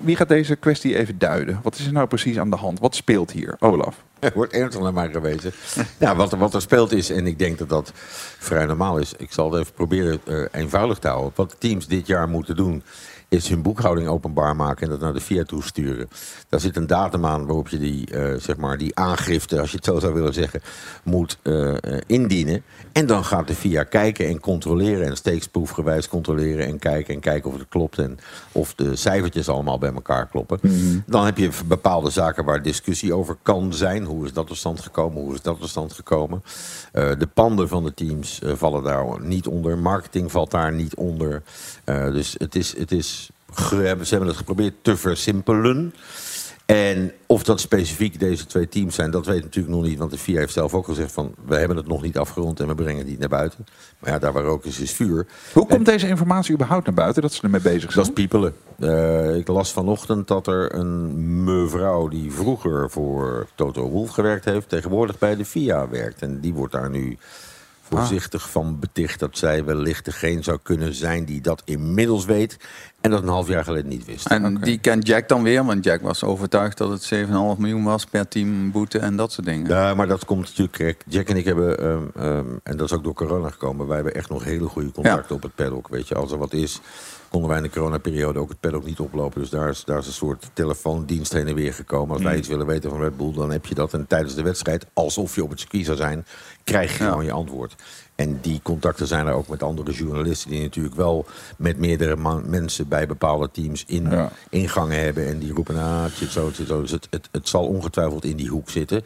wie 0.02 0.16
gaat 0.16 0.28
deze 0.28 0.56
kwestie 0.56 0.98
even 0.98 1.18
duiden? 1.18 1.60
Wat 1.64 1.76
is 1.76 1.86
er 1.86 1.92
nou 1.92 2.08
precies 2.08 2.40
aan 2.40 2.50
de 2.50 2.56
hand? 2.56 2.80
Wat 2.80 2.96
speelt 2.96 3.32
hier? 3.32 3.56
Olaf. 3.60 4.04
Er 4.20 4.32
wordt 4.36 4.54
ernstig 4.54 4.82
naar 4.84 4.94
mij 4.94 5.10
gewezen. 5.10 5.52
Ja, 6.00 6.16
wat, 6.16 6.32
wat 6.32 6.54
er 6.54 6.62
speelt 6.62 6.92
is, 6.92 7.10
en 7.10 7.28
ik 7.28 7.40
denk 7.40 7.58
dat 7.58 7.70
dat 7.70 7.92
vrij 8.38 8.66
normaal 8.66 8.98
is. 8.98 9.14
Ik 9.18 9.32
zal 9.32 9.52
het 9.52 9.62
even 9.62 9.74
proberen 9.74 10.20
eh, 10.26 10.46
eenvoudig 10.52 10.98
te 11.00 11.08
houden. 11.08 11.32
Wat 11.36 11.56
teams 11.58 11.88
dit 11.88 12.08
jaar 12.08 12.30
moeten 12.30 12.56
doen, 12.56 12.84
is 13.30 13.50
hun 13.50 13.62
boekhouding 13.62 14.08
openbaar 14.08 14.56
maken 14.56 14.84
en 14.84 14.90
dat 14.90 15.00
naar 15.00 15.14
de 15.14 15.22
FIA 15.22 15.44
toesturen. 15.44 16.10
Daar 16.50 16.60
zit 16.60 16.76
een 16.76 16.88
datum 16.88 17.26
aan 17.26 17.46
waarop 17.46 17.68
je 17.68 17.78
die, 17.78 18.12
eh, 18.12 18.34
zeg 18.40 18.58
maar, 18.58 18.78
die 18.78 18.96
aangifte, 18.96 19.60
als 19.60 19.70
je 19.70 19.76
het 19.76 19.86
zo 19.86 20.00
zou 20.00 20.14
willen 20.14 20.34
zeggen, 20.34 20.62
moet 21.04 21.38
eh, 21.42 21.74
indienen. 22.06 22.64
En 22.92 23.06
dan 23.06 23.26
gaat 23.26 23.48
de 23.48 23.56
FIA 23.56 23.84
kijken 23.84 24.28
en 24.28 24.40
controleren 24.40 25.08
en 25.08 25.18
steeksproefgewijs 25.18 26.08
controleren 26.08 26.66
en 26.66 26.80
kijken 26.80 27.14
en 27.14 27.20
kijken 27.20 27.52
of 27.52 27.58
het 27.58 27.70
klopt 27.70 27.98
en 27.98 28.20
of 28.52 28.76
de 28.76 28.96
cijfertjes 28.96 29.50
allemaal 29.50 29.78
bij 29.78 29.94
elkaar 29.94 30.28
kloppen. 30.28 30.60
Dan 31.06 31.26
heb 31.26 31.38
je 31.38 31.50
bepaalde 31.66 32.10
zaken 32.10 32.46
waar 32.46 32.62
discussie 32.62 33.14
over 33.14 33.38
kan 33.42 33.74
zijn. 33.74 34.04
Hoe 34.04 34.26
is 34.26 34.34
dat 34.34 34.48
tot 34.48 34.58
stand 34.58 34.80
gekomen? 34.80 35.22
Hoe 35.22 35.34
is 35.34 35.42
dat 35.42 35.60
tot 35.60 35.70
stand 35.70 35.94
gekomen? 35.94 36.44
Eh, 36.92 37.10
de 37.18 37.28
panden 37.28 37.68
van 37.68 37.84
de 37.84 37.94
teams 37.94 38.42
vallen 38.44 38.84
daar 38.84 39.06
niet 39.22 39.48
onder. 39.48 39.78
Marketing 39.78 40.32
valt 40.32 40.52
daar 40.52 40.74
niet 40.74 40.96
onder. 40.96 41.42
Dus 41.86 42.36
het 42.38 42.56
is, 42.56 42.78
het 42.78 42.92
is, 42.92 43.19
ge- 43.54 43.98
ze 44.04 44.10
hebben 44.10 44.28
het 44.28 44.38
geprobeerd 44.38 44.74
te 44.82 44.98
versimpelen. 44.98 45.94
En 46.66 47.12
of 47.26 47.44
dat 47.44 47.60
specifiek 47.60 48.20
deze 48.20 48.46
twee 48.46 48.68
teams 48.70 48.96
zijn, 48.96 49.12
dat 49.12 49.26
weet 49.26 49.38
ik 49.38 49.44
natuurlijk 49.44 49.76
nog 49.76 49.84
niet. 49.84 49.98
Want 49.98 50.12
de 50.12 50.18
FIA 50.18 50.40
heeft 50.40 50.54
zelf 50.54 50.74
ook 50.74 50.86
gezegd 50.86 51.12
van, 51.12 51.34
we 51.46 51.56
hebben 51.56 51.78
het 51.78 51.88
nog 51.88 52.02
niet 52.02 52.18
afgerond 52.18 52.60
en 52.60 52.68
we 52.68 52.76
brengen 52.76 52.98
het 52.98 53.08
niet 53.08 53.20
naar 53.20 53.30
buiten. 53.30 53.66
Maar 54.00 54.12
ja, 54.12 54.20
daar 54.20 54.34
waar 54.34 54.44
rook 54.44 54.66
is, 54.66 54.80
is 54.80 54.92
vuur. 54.92 55.28
Hoe 55.54 55.68
komt 55.68 55.86
deze 55.86 56.08
informatie 56.08 56.54
überhaupt 56.54 56.86
naar 56.86 56.96
buiten 56.96 57.22
dat 57.22 57.34
ze 57.34 57.42
ermee 57.42 57.62
bezig 57.62 57.92
zijn? 57.92 57.94
Dat 57.96 58.06
is 58.06 58.14
piepelen. 58.14 58.54
Eh, 58.80 59.36
ik 59.36 59.48
las 59.48 59.72
vanochtend 59.72 60.28
dat 60.28 60.48
er 60.48 60.76
een 60.76 61.44
mevrouw 61.44 62.08
die 62.08 62.32
vroeger 62.32 62.90
voor 62.90 63.48
Toto 63.56 63.90
Wolff 63.90 64.14
gewerkt 64.14 64.46
heeft, 64.46 64.70
tegenwoordig 64.70 65.18
bij 65.18 65.36
de 65.36 65.46
FIA 65.46 65.90
werkt. 65.90 66.22
En 66.22 66.40
die 66.40 66.54
wordt 66.54 66.74
daar 66.74 66.90
nu 66.90 67.18
voorzichtig 67.82 68.50
van 68.50 68.80
beticht 68.80 69.20
dat 69.20 69.38
zij 69.38 69.66
wellicht 69.66 70.06
degene 70.06 70.44
zou 70.44 70.60
kunnen 70.64 70.94
zijn 70.94 71.26
die 71.26 71.42
dat 71.42 71.62
inmiddels 71.66 72.26
weet. 72.26 72.58
En 73.02 73.10
dat 73.12 73.22
een 73.22 73.28
half 73.30 73.48
jaar 73.48 73.64
geleden 73.64 73.90
niet 73.90 74.06
wist. 74.06 74.26
En 74.28 74.56
die 74.56 74.78
kent 74.78 75.08
Jack 75.08 75.28
dan 75.28 75.44
weer, 75.44 75.66
want 75.66 75.84
Jack 75.84 76.02
was 76.02 76.24
overtuigd 76.24 76.78
dat 76.78 76.90
het 76.90 77.04
7,5 77.04 77.32
miljoen 77.58 77.84
was 77.84 78.06
per 78.06 78.28
team 78.28 78.72
boete 78.72 79.00
en 79.00 79.16
dat 79.16 79.32
soort 79.32 79.48
dingen. 79.48 79.68
Ja, 79.68 79.94
maar 79.94 80.08
dat 80.08 80.26
komt 80.26 80.58
natuurlijk. 80.58 81.04
Jack 81.08 81.28
en 81.30 81.38
ik 81.38 81.46
hebben, 81.46 81.78
ehm, 81.80 82.04
ehm, 82.16 82.46
en 82.64 82.78
dat 82.78 82.86
is 82.92 82.94
ook 82.98 83.04
door 83.04 83.14
corona 83.14 83.50
gekomen, 83.50 83.86
wij 83.88 83.96
hebben 83.96 84.16
echt 84.16 84.30
nog 84.30 84.44
hele 84.44 84.66
goede 84.68 84.92
contacten 84.92 85.36
op 85.36 85.42
het 85.42 85.56
paddock. 85.56 85.88
Weet 85.88 86.08
je, 86.08 86.16
als 86.16 86.32
er 86.32 86.38
wat 86.38 86.54
is, 86.54 86.80
konden 87.30 87.50
wij 87.50 87.58
in 87.58 87.64
de 87.64 87.70
coronaperiode 87.70 88.40
ook 88.40 88.50
het 88.50 88.60
paddock 88.60 88.86
niet 88.86 89.00
oplopen. 89.00 89.42
Dus 89.42 89.50
daar 89.50 89.70
is, 89.70 89.84
daar 89.86 89.98
is 90.00 90.08
een 90.08 90.14
soort 90.14 90.50
telefoondienst 90.54 91.34
heen 91.34 91.48
en 91.48 91.56
weer 91.56 91.74
gekomen. 91.74 92.14
Als 92.14 92.24
wij 92.24 92.34
Mm. 92.34 92.40
iets 92.40 92.48
willen 92.48 92.66
weten 92.66 92.90
van 92.90 93.00
Red 93.00 93.18
Bull, 93.18 93.34
dan 93.34 93.52
heb 93.52 93.66
je 93.66 93.76
dat. 93.76 93.94
En 93.94 94.08
tijdens 94.08 94.36
de 94.36 94.42
wedstrijd, 94.44 94.86
alsof 94.94 95.36
je 95.36 95.44
op 95.44 95.50
het 95.50 95.60
circuit 95.60 95.86
zou 95.86 95.98
zijn, 95.98 96.26
krijg 96.64 96.98
je 96.98 97.04
gewoon 97.04 97.26
je 97.26 97.32
antwoord. 97.32 97.76
En 98.20 98.40
die 98.42 98.60
contacten 98.64 99.08
zijn 99.08 99.28
er 99.28 99.34
ook 99.34 99.48
met 99.48 99.64
andere 99.64 99.92
journalisten 99.92 100.50
die 100.50 100.62
natuurlijk 100.62 100.96
wel 100.96 101.26
met 101.58 101.78
meerdere 101.78 102.42
mensen 102.46 102.88
bij 102.88 103.08
bepaalde 103.08 103.50
teams 103.52 103.84
in 103.88 104.30
ingangen 104.50 105.00
hebben. 105.00 105.28
En 105.28 105.40
die 105.40 105.54
roepen, 105.54 105.78
ah, 105.78 106.04
het 106.04 106.14
zit 106.14 106.32
zo, 106.32 106.46
het 106.46 106.56
zit 106.56 106.68
zo. 106.68 106.82
Dus 106.82 106.92
het, 106.92 107.08
het, 107.10 107.30
het 107.32 107.48
zal 107.50 107.68
ongetwijfeld 107.68 108.26
in 108.26 108.36
die 108.36 108.50
hoek 108.50 108.70
zitten. 108.70 109.06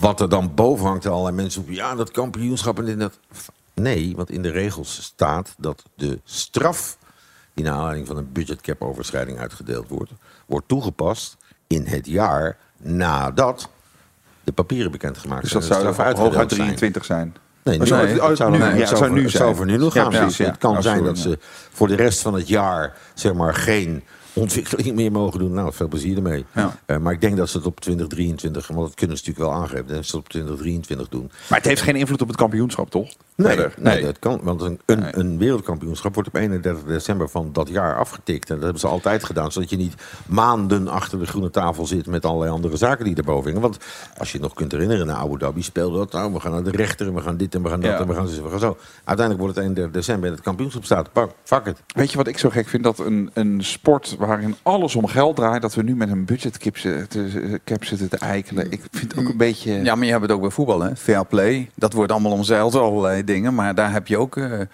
Wat 0.00 0.20
er 0.20 0.28
dan 0.28 0.54
boven 0.54 0.86
hangt, 0.86 1.06
allerlei 1.06 1.36
mensen 1.36 1.60
roepen, 1.60 1.78
ja, 1.78 1.94
dat 1.94 2.10
kampioenschap 2.10 2.78
en 2.78 2.98
dat. 2.98 3.18
Nee, 3.74 4.12
want 4.16 4.30
in 4.30 4.42
de 4.42 4.50
regels 4.50 5.02
staat 5.02 5.54
dat 5.58 5.82
de 5.94 6.20
straf 6.24 6.98
die 7.54 7.64
naar 7.64 7.74
aanleiding 7.74 8.06
van 8.06 8.16
een 8.16 8.32
budgetcap 8.32 8.82
overschrijding 8.82 9.38
uitgedeeld 9.38 9.88
wordt, 9.88 10.12
wordt 10.46 10.68
toegepast 10.68 11.36
in 11.66 11.86
het 11.86 12.06
jaar 12.06 12.56
nadat 12.76 13.68
de 14.44 14.52
papieren 14.52 14.90
bekendgemaakt 14.90 15.42
Dus 15.42 15.50
zijn. 15.50 15.62
dat 15.62 15.70
en 15.70 15.76
zou 15.76 15.86
hooguit 15.86 16.06
uitgedeeld 16.06 16.50
zijn. 16.50 16.66
23 16.76 17.04
zijn. 17.04 17.34
Nee, 17.62 17.78
nu, 17.78 17.86
sorry, 17.86 18.08
het 18.08 18.36
zou, 18.36 18.50
nu, 18.50 18.58
het 18.58 18.88
zou, 18.88 19.10
nu 19.12 19.22
het 19.22 19.30
zou 19.30 19.44
zijn. 19.44 19.56
voor 19.56 19.66
nu 19.66 19.76
nog 19.76 19.92
gaan. 19.92 20.10
precies. 20.10 20.38
Het 20.38 20.58
kan 20.58 20.82
zijn 20.82 21.04
dat 21.04 21.18
ze 21.18 21.38
voor 21.72 21.88
de 21.88 21.94
rest 21.94 22.20
van 22.20 22.34
het 22.34 22.48
jaar 22.48 22.92
zeg 23.14 23.34
maar, 23.34 23.54
geen 23.54 24.02
ontwikkeling 24.32 24.94
meer 24.94 25.12
mogen 25.12 25.38
doen. 25.38 25.52
Nou, 25.52 25.72
veel 25.72 25.88
plezier 25.88 26.16
ermee. 26.16 26.44
Eh, 26.86 26.98
maar 26.98 27.12
ik 27.12 27.20
denk 27.20 27.36
dat 27.36 27.48
ze 27.48 27.56
het 27.56 27.66
op 27.66 27.80
2023, 27.80 28.66
want 28.68 28.80
dat 28.86 28.94
kunnen 28.94 29.16
ze 29.16 29.22
natuurlijk 29.26 29.52
wel 29.52 29.62
aangeven, 29.62 29.86
dat 29.86 30.04
ze 30.06 30.16
het 30.16 30.24
op 30.24 30.28
2023 30.28 31.08
doen. 31.08 31.30
Maar 31.48 31.58
het 31.58 31.66
heeft 31.66 31.82
geen 31.82 31.96
invloed 31.96 32.22
op 32.22 32.28
het 32.28 32.36
kampioenschap, 32.36 32.90
toch? 32.90 33.08
Nee, 33.34 33.58
nee. 33.78 34.02
dat 34.02 34.18
kan. 34.18 34.40
Want 34.42 34.60
een, 34.62 34.80
een, 34.86 35.18
een 35.18 35.38
wereldkampioenschap 35.38 36.14
wordt 36.14 36.28
op 36.28 36.34
31 36.34 36.84
december 36.84 37.28
van 37.28 37.52
dat 37.52 37.68
jaar 37.68 37.98
afgetikt. 37.98 38.48
En 38.48 38.54
dat 38.54 38.64
hebben 38.64 38.80
ze 38.80 38.86
altijd 38.86 39.24
gedaan. 39.24 39.52
Zodat 39.52 39.70
je 39.70 39.76
niet 39.76 39.94
maanden 40.26 40.88
achter 40.88 41.18
de 41.18 41.26
groene 41.26 41.50
tafel 41.50 41.86
zit 41.86 42.06
met 42.06 42.24
allerlei 42.24 42.50
andere 42.50 42.76
zaken 42.76 43.04
die 43.04 43.16
erboven 43.16 43.44
hingen. 43.46 43.62
Want 43.62 43.78
als 44.18 44.32
je 44.32 44.38
het 44.38 44.46
nog 44.46 44.54
kunt 44.54 44.72
herinneren, 44.72 45.06
naar 45.06 45.16
Abu 45.16 45.38
Dhabi 45.38 45.62
speelde 45.62 45.98
dat. 45.98 46.12
Nou, 46.12 46.32
we 46.32 46.40
gaan 46.40 46.52
naar 46.52 46.62
de 46.62 46.70
rechter 46.70 47.06
en 47.06 47.14
we 47.14 47.20
gaan 47.20 47.36
dit 47.36 47.54
en 47.54 47.62
we 47.62 47.68
gaan 47.68 47.80
dat 47.80 47.90
Ja. 47.90 47.98
en 47.98 48.06
we 48.06 48.14
gaan, 48.14 48.28
zo, 48.28 48.42
we 48.42 48.50
gaan 48.50 48.58
zo. 48.58 48.76
Uiteindelijk 49.04 49.38
wordt 49.38 49.54
het 49.54 49.64
31 49.64 49.94
december 49.94 50.28
en 50.28 50.34
het 50.34 50.44
kampioenschap 50.44 50.84
staat. 50.84 51.12
Pak, 51.12 51.30
fuck 51.44 51.66
it. 51.66 51.82
Weet 51.94 52.10
je 52.10 52.16
wat 52.16 52.26
ik 52.26 52.38
zo 52.38 52.50
gek 52.50 52.68
vind? 52.68 52.84
Dat 52.84 52.98
een, 52.98 53.30
een 53.34 53.64
sport 53.64 54.16
waarin 54.26 54.54
alles 54.62 54.94
om 54.96 55.06
geld 55.06 55.36
draait, 55.36 55.62
dat 55.62 55.74
we 55.74 55.82
nu 55.82 55.96
met 55.96 56.10
een 56.10 56.24
budgetcap 56.24 56.76
zitten, 56.76 57.60
cap 57.64 57.84
zitten 57.84 58.08
te 58.08 58.16
eikelen. 58.16 58.70
Ik 58.70 58.80
vind 58.90 59.10
het 59.12 59.20
ook 59.20 59.28
een 59.28 59.36
beetje... 59.36 59.72
Ja, 59.82 59.94
maar 59.94 60.04
je 60.04 60.10
hebt 60.10 60.22
het 60.22 60.32
ook 60.32 60.40
bij 60.40 60.50
voetbal, 60.50 60.80
hè? 60.80 60.96
Fair 60.96 61.24
play. 61.26 61.70
Dat 61.74 61.92
wordt 61.92 62.12
allemaal 62.12 62.32
omzeild, 62.32 62.74
allerlei 62.74 63.24
dingen. 63.24 63.54
Maar 63.54 63.74
daar 63.74 63.92
heb 63.92 64.06
je 64.06 64.18
ook 64.18 64.36
eh, 64.36 64.60
eh, 64.60 64.66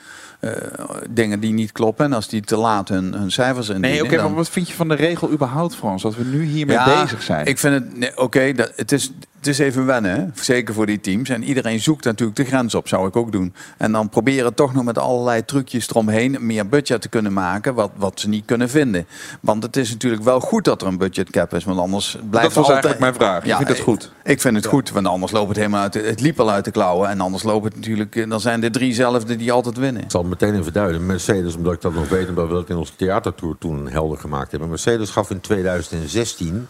dingen 1.10 1.40
die 1.40 1.52
niet 1.52 1.72
kloppen. 1.72 2.04
En 2.04 2.12
als 2.12 2.28
die 2.28 2.40
te 2.40 2.56
laat 2.56 2.88
hun, 2.88 3.12
hun 3.14 3.30
cijfers 3.30 3.68
indienen... 3.68 3.90
Nee, 3.96 4.04
oké, 4.04 4.16
dan- 4.16 4.24
maar 4.24 4.34
wat 4.34 4.48
vind 4.50 4.68
je 4.68 4.74
van 4.74 4.88
de 4.88 4.94
regel 4.94 5.30
überhaupt, 5.30 5.74
Frans? 5.74 6.02
Dat 6.02 6.16
we 6.16 6.24
nu 6.24 6.42
hiermee 6.44 6.78
bezig 6.84 7.22
zijn? 7.22 7.46
Ik 7.46 7.58
vind 7.58 7.74
het, 7.74 7.96
nee, 7.98 8.18
oké, 8.18 8.52
dat 8.52 8.72
het 8.76 8.92
is, 8.92 9.12
is 9.46 9.58
even 9.58 9.86
wennen, 9.86 10.34
zeker 10.34 10.74
voor 10.74 10.86
die 10.86 11.00
teams. 11.00 11.28
En 11.28 11.42
iedereen 11.42 11.80
zoekt 11.80 12.04
natuurlijk 12.04 12.36
de 12.36 12.44
grens 12.44 12.74
op, 12.74 12.88
zou 12.88 13.08
ik 13.08 13.16
ook 13.16 13.32
doen. 13.32 13.54
En 13.76 13.92
dan 13.92 14.08
proberen 14.08 14.54
toch 14.54 14.74
nog 14.74 14.84
met 14.84 14.98
allerlei 14.98 15.44
trucjes 15.44 15.88
eromheen 15.88 16.36
meer 16.40 16.68
budget 16.68 17.00
te 17.00 17.08
kunnen 17.08 17.32
maken, 17.32 17.74
wat, 17.74 17.90
wat 17.96 18.20
ze 18.20 18.28
niet 18.28 18.44
kunnen 18.44 18.68
vinden. 18.68 19.06
Want 19.40 19.62
het 19.62 19.76
is 19.76 19.90
natuurlijk 19.90 20.22
wel 20.22 20.40
goed 20.40 20.64
dat 20.64 20.82
er 20.82 20.88
een 20.88 20.98
budget 20.98 21.30
cap 21.30 21.54
is, 21.54 21.64
want 21.64 21.78
anders 21.78 22.18
blijft 22.30 22.54
dat 22.54 22.64
was 22.64 22.72
eigenlijk 22.72 23.00
mijn 23.00 23.14
vraag. 23.14 23.44
Ja, 23.44 23.50
ik 23.50 23.56
vind 23.56 23.78
het 23.78 23.86
goed? 23.86 24.12
Ik, 24.24 24.40
vind 24.40 24.56
het 24.56 24.66
goed, 24.66 24.90
want 24.90 25.06
anders 25.06 25.32
loopt 25.32 25.48
het 25.48 25.56
helemaal 25.56 25.82
uit. 25.82 25.94
Het 25.94 26.20
liep 26.20 26.40
al 26.40 26.50
uit 26.50 26.64
de 26.64 26.70
klauwen 26.70 27.08
en 27.08 27.20
anders 27.20 27.42
loopt 27.42 27.64
het 27.64 27.74
natuurlijk. 27.74 28.16
Eh, 28.16 28.28
dan 28.28 28.40
zijn 28.40 28.60
de 28.60 28.70
drie 28.70 28.86
driezelfde 28.86 29.36
die 29.36 29.52
altijd 29.52 29.76
winnen. 29.76 30.02
Ik 30.02 30.10
zal 30.10 30.24
meteen 30.24 30.58
even 30.58 30.72
duiden. 30.72 31.06
Mercedes, 31.06 31.54
omdat 31.54 31.72
ik 31.72 31.80
dat 31.80 31.94
nog 31.94 32.08
weet, 32.08 32.28
omdat 32.28 32.48
we 32.48 32.54
dat 32.54 32.68
in 32.68 32.76
onze 32.76 32.96
theatertour 32.96 33.56
toen 33.58 33.88
helder 33.88 34.18
gemaakt 34.18 34.50
hebben. 34.50 34.68
Mercedes 34.68 35.10
gaf 35.10 35.30
in 35.30 35.40
2016 35.40 36.68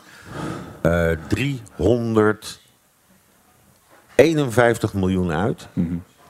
uh, 0.82 1.10
300 1.26 2.60
51 4.16 4.94
miljoen 4.94 5.32
uit 5.32 5.68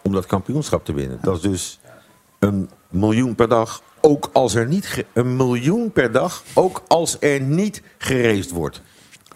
om 0.03 0.13
dat 0.13 0.27
kampioenschap 0.27 0.85
te 0.85 0.93
winnen. 0.93 1.19
Dat 1.23 1.37
is 1.37 1.41
dus 1.43 1.79
een 2.39 2.71
miljoen 2.89 3.35
per 3.35 3.49
dag, 3.49 3.83
ook 4.01 4.31
als 4.33 4.55
er 4.55 4.67
niet 4.67 5.05
een 5.13 5.37
miljoen 5.37 5.93
per 5.93 6.13
dag, 6.13 6.43
ook 6.55 6.83
als 6.89 7.17
er 7.21 7.41
niet 7.41 7.83
geraced 7.99 8.51
wordt. 8.51 8.83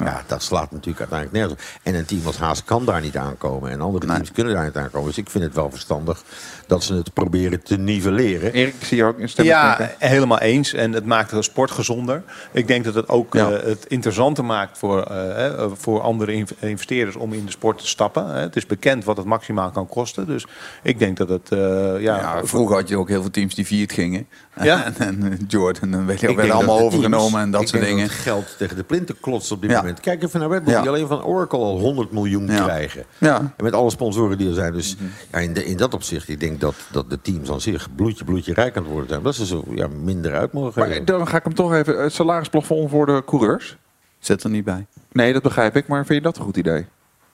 Ja, 0.05 0.25
dat 0.27 0.43
slaat 0.43 0.71
natuurlijk 0.71 0.99
uiteindelijk 1.11 1.39
nergens 1.39 1.53
op. 1.53 1.81
En 1.83 1.95
een 1.95 2.05
team 2.05 2.27
als 2.27 2.39
Haas 2.39 2.65
kan 2.65 2.85
daar 2.85 3.01
niet 3.01 3.17
aankomen. 3.17 3.71
En 3.71 3.81
andere 3.81 4.07
teams 4.07 4.33
kunnen 4.33 4.55
daar 4.55 4.65
niet 4.65 4.77
aankomen. 4.77 5.09
Dus 5.09 5.19
ik 5.19 5.31
vind 5.31 5.45
het 5.45 5.55
wel 5.55 5.71
verstandig 5.71 6.23
dat 6.71 6.85
ze 6.85 6.95
het 6.95 7.13
proberen 7.13 7.63
te 7.63 7.77
nivelleren. 7.79 8.53
Erik, 8.53 8.75
ik 8.81 8.85
zie 8.87 8.97
je 8.97 9.05
ook 9.05 9.19
in 9.19 9.29
stem. 9.29 9.45
Ja, 9.45 9.91
helemaal 9.99 10.39
eens. 10.39 10.73
En 10.75 10.93
het 10.93 11.05
maakt 11.07 11.31
de 11.31 11.43
sport 11.43 11.71
gezonder. 11.71 12.23
Ik 12.53 12.67
denk 12.67 12.85
dat 12.85 12.95
het 12.95 13.09
ook 13.09 13.35
Ja. 13.35 13.51
eh, 13.51 13.63
het 13.67 13.85
interessanter 13.89 14.45
maakt 14.45 14.79
voor, 14.79 15.03
eh, 15.03 15.67
voor 15.75 16.01
andere 16.01 16.33
inv- 16.33 16.51
investeerders 16.61 17.17
om 17.17 17.33
in 17.33 17.45
de 17.45 17.51
sport 17.51 17.79
te 17.79 17.87
stappen. 17.89 18.27
hè. 18.27 18.41
Het 18.41 18.57
is 18.57 18.67
bekend 18.67 19.05
wat 19.05 19.17
het 19.17 19.27
maximaal 19.27 19.71
kan 19.71 19.87
kosten. 19.89 20.27
Dus 20.27 20.47
ik 20.83 20.99
denk 20.99 21.17
dat 21.17 21.29
het... 21.29 21.51
eh, 21.51 21.59
ja, 22.01 22.17
Ja, 22.17 22.41
vroeger 22.45 22.77
had 22.77 22.89
je 22.89 22.97
ook 22.99 23.09
heel 23.09 23.21
veel 23.21 23.31
teams 23.31 23.55
die 23.55 23.67
viert 23.67 23.93
gingen. 23.93 24.27
Ja. 24.63 24.85
en, 24.85 24.95
en 24.99 25.45
Jordan, 25.49 25.93
en 25.95 26.07
weet 26.07 26.21
je, 26.21 26.29
Ik 26.29 26.37
werden 26.37 26.57
denk 26.57 26.69
allemaal 26.69 26.87
overgenomen 26.87 27.29
teams- 27.31 27.45
en 27.45 27.51
dat 27.51 27.61
ik 27.61 27.69
soort 27.69 27.81
denk 27.83 27.95
dingen. 27.95 28.09
Dat 28.09 28.17
het 28.17 28.27
geld 28.27 28.55
tegen 28.59 28.77
de 28.77 28.83
plinten 28.83 29.17
klotst 29.21 29.53
op 29.53 29.61
dit 29.63 29.71
Ja. 29.71 29.77
moment. 29.77 30.01
Kijk 30.01 30.23
even 30.23 30.41
naar 30.41 30.49
Red 30.51 30.65
Bull, 30.65 30.73
Ja. 30.73 30.81
die 30.81 30.89
alleen 30.89 31.07
van 31.07 31.25
Oracle 31.25 31.59
al 31.59 31.79
100 31.79 32.13
miljoen 32.13 32.47
Ja. 32.47 32.63
krijgen. 32.63 33.05
Ja. 33.19 33.37
En 33.57 33.65
met 33.65 33.73
alle 33.73 33.91
sponsoren 33.91 34.39
die 34.39 34.49
er 34.49 34.55
zijn. 34.55 34.73
Dus 34.73 34.97
ja, 35.33 35.39
in, 35.39 35.53
de- 35.53 35.65
in 35.65 35.77
dat 35.77 35.95
opzicht, 35.95 36.29
ik 36.29 36.41
denk 36.41 36.60
dat, 36.61 36.75
dat 36.91 37.11
de 37.11 37.21
teams 37.21 37.51
aan 37.51 37.61
zich 37.61 37.89
bloedje, 37.95 38.25
bloedje 38.25 38.55
rijk 38.55 38.77
aan 38.77 38.83
het 38.83 38.93
worden 38.93 39.09
zijn. 39.09 39.23
Dat 39.23 39.35
ze 39.35 39.47
zo 39.47 39.65
ja, 39.75 39.87
minder 40.03 40.35
uit 40.35 40.53
mogen 40.53 40.73
Maar 40.81 40.89
geven. 40.89 41.05
dan 41.05 41.29
ga 41.29 41.37
ik 41.37 41.45
hem 41.45 41.55
toch 41.55 41.75
even... 41.75 42.03
Het 42.03 42.13
salarisplafond 42.13 42.91
voor 42.91 43.07
de 43.07 43.23
coureurs? 43.27 43.77
Zit 44.19 44.43
er 44.43 44.51
niet 44.51 44.65
bij. 44.65 44.87
Nee, 45.13 45.33
dat 45.33 45.43
begrijp 45.43 45.77
ik. 45.77 45.87
Maar 45.89 46.07
vind 46.07 46.19
je 46.19 46.25
dat 46.25 46.37
een 46.37 46.43
goed 46.45 46.57
idee? 46.57 46.87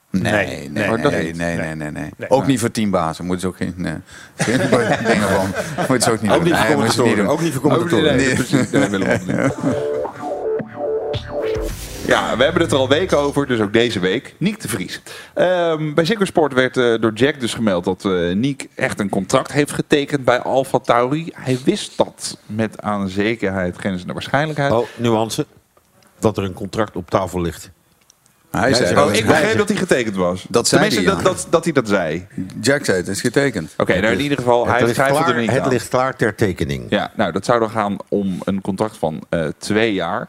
Nee, 0.09 0.21
nee, 0.31 0.45
nee, 0.45 0.69
nee, 0.69 0.87
maar 0.89 0.99
nee, 0.99 1.33
nee, 1.33 1.55
nee, 1.57 1.75
nee, 1.75 1.91
nee. 1.91 2.09
Nee. 2.17 2.29
Ook 2.29 2.45
niet 2.47 2.59
voor 2.59 2.71
teambazen. 2.71 3.25
Moeten 3.25 3.41
ze 3.41 3.47
ook 3.47 3.57
geen, 3.57 3.73
nee, 3.77 3.95
geen 4.37 4.57
dingen 5.11 5.27
van. 5.29 5.47
Moeten 5.77 6.01
ze 6.01 6.11
ook 6.11 6.21
niet 6.21 6.31
Ook 6.31 6.37
doen. 6.37 6.43
niet 6.45 6.55
voor 6.55 6.65
Nee, 6.67 6.75
moeten 6.75 6.93
ze 6.93 7.03
niet 7.03 7.15
commentatoren, 7.15 7.15
doen. 7.17 7.27
ook 7.27 7.41
niet 7.41 7.53
voor 7.53 7.61
commentatoren. 7.61 8.15
Nee. 8.15 8.33
precies. 8.33 8.71
Nee, 9.25 9.49
Ja, 12.07 12.37
we 12.37 12.43
hebben 12.43 12.61
het 12.61 12.71
er 12.71 12.77
al 12.77 12.87
weken 12.89 13.17
over, 13.17 13.47
dus 13.47 13.59
ook 13.59 13.73
deze 13.73 13.99
week. 13.99 14.35
Niek 14.37 14.61
de 14.61 14.67
Vries. 14.67 15.01
Ehm, 15.33 15.93
bij 15.93 16.05
Ziggo 16.05 16.25
Sport 16.25 16.53
werd 16.53 16.77
eh, 16.77 16.93
door 16.99 17.13
Jack 17.13 17.39
dus 17.39 17.53
gemeld 17.53 17.83
dat 17.83 18.05
eh 18.05 18.35
Niek 18.35 18.67
echt 18.75 18.99
een 18.99 19.09
contract 19.09 19.51
heeft 19.51 19.71
getekend 19.71 20.25
bij 20.25 20.39
Alfa 20.39 20.79
Tauri. 20.79 21.31
Hij 21.33 21.59
wist 21.65 21.97
dat 21.97 22.37
met 22.45 22.81
aan 22.81 23.09
zekerheid 23.09 23.75
grenzende 23.77 24.13
waarschijnlijkheid. 24.13 24.71
Oh, 24.71 24.87
nuance. 24.95 25.45
Dat 26.19 26.37
er 26.37 26.43
een 26.43 26.53
contract 26.53 26.95
op 26.95 27.09
tafel 27.09 27.41
ligt. 27.41 27.69
Hij 28.51 28.73
zei 28.73 28.89
Oh, 28.89 28.95
dat. 28.95 29.17
ik 29.17 29.25
begreep 29.25 29.57
dat 29.57 29.67
hij 29.67 29.77
getekend 29.77 30.15
was. 30.15 30.45
Dat 30.49 30.67
zei 30.67 30.81
Tenminste, 30.81 31.11
hij, 31.11 31.23
dat, 31.23 31.31
ja. 31.31 31.35
dat, 31.35 31.47
dat 31.49 31.63
hij 31.63 31.73
dat 31.73 31.87
zei. 31.87 32.27
Jack 32.61 32.85
zei 32.85 32.97
het 32.97 33.07
is 33.07 33.21
getekend. 33.21 33.73
Oké, 33.77 33.99
nou 33.99 34.13
in 34.13 34.19
ieder 34.21 34.37
geval, 34.37 34.65
hij 34.67 34.73
het 34.73 34.83
ligt, 34.83 34.93
twijfelde 34.93 35.23
klaar, 35.23 35.35
er 35.35 35.41
niet 35.41 35.51
het 35.51 35.61
aan. 35.61 35.69
ligt 35.69 35.87
klaar 35.87 36.15
ter 36.15 36.35
tekening. 36.35 36.85
Ja, 36.89 37.11
nou, 37.15 37.31
dat 37.31 37.45
zou 37.45 37.59
dan 37.59 37.69
gaan 37.69 37.97
om 38.07 38.37
een 38.43 38.61
contract 38.61 38.97
van 38.97 39.23
eh, 39.29 39.47
twee 39.57 39.93
jaar. 39.93 40.27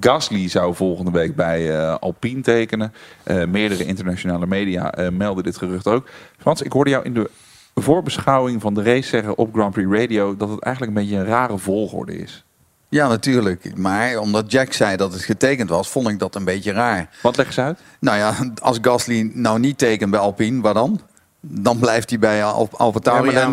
Gasly 0.00 0.48
zou 0.48 0.74
volgende 0.74 1.10
week 1.10 1.36
bij 1.36 1.78
eh, 1.78 1.94
Alpine 1.94 2.40
tekenen. 2.40 2.92
Eh, 3.22 3.44
meerdere 3.44 3.84
internationale 3.84 4.46
media 4.46 4.92
eh, 4.92 5.08
melden 5.08 5.44
dit 5.44 5.56
gerucht 5.56 5.86
ook. 5.86 6.08
Frans, 6.38 6.62
ik 6.62 6.72
hoorde 6.72 6.90
jou 6.90 7.04
in 7.04 7.14
de 7.14 7.30
voorbeschouwing 7.74 8.60
van 8.60 8.74
de 8.74 8.82
race 8.82 9.08
zeggen 9.08 9.38
op 9.38 9.54
Grand 9.54 9.72
Prix 9.72 10.00
Radio... 10.00 10.36
dat 10.36 10.48
het 10.48 10.60
eigenlijk 10.60 10.96
een 10.96 11.02
beetje 11.02 11.16
een 11.18 11.26
rare 11.26 11.58
volgorde 11.58 12.18
is. 12.18 12.44
Ja, 12.88 13.08
natuurlijk. 13.08 13.76
Maar 13.76 14.18
omdat 14.18 14.50
Jack 14.50 14.72
zei 14.72 14.96
dat 14.96 15.12
het 15.12 15.22
getekend 15.22 15.68
was, 15.68 15.88
vond 15.88 16.08
ik 16.08 16.18
dat 16.18 16.34
een 16.34 16.44
beetje 16.44 16.72
raar. 16.72 17.08
Wat 17.22 17.36
leg 17.36 17.46
eens 17.46 17.58
uit? 17.58 17.78
Nou 18.00 18.18
ja, 18.18 18.34
als 18.62 18.78
Gasly 18.82 19.30
nou 19.34 19.58
niet 19.58 19.78
tekent 19.78 20.10
bij 20.10 20.20
Alpine, 20.20 20.60
waar 20.60 20.74
dan? 20.74 21.00
Dan 21.40 21.78
blijft 21.78 22.10
hij 22.10 22.18
bij 22.18 22.44
Al 22.44 22.68
Alfa 22.72 22.98
Tauri. 22.98 23.30
Ja, 23.30 23.50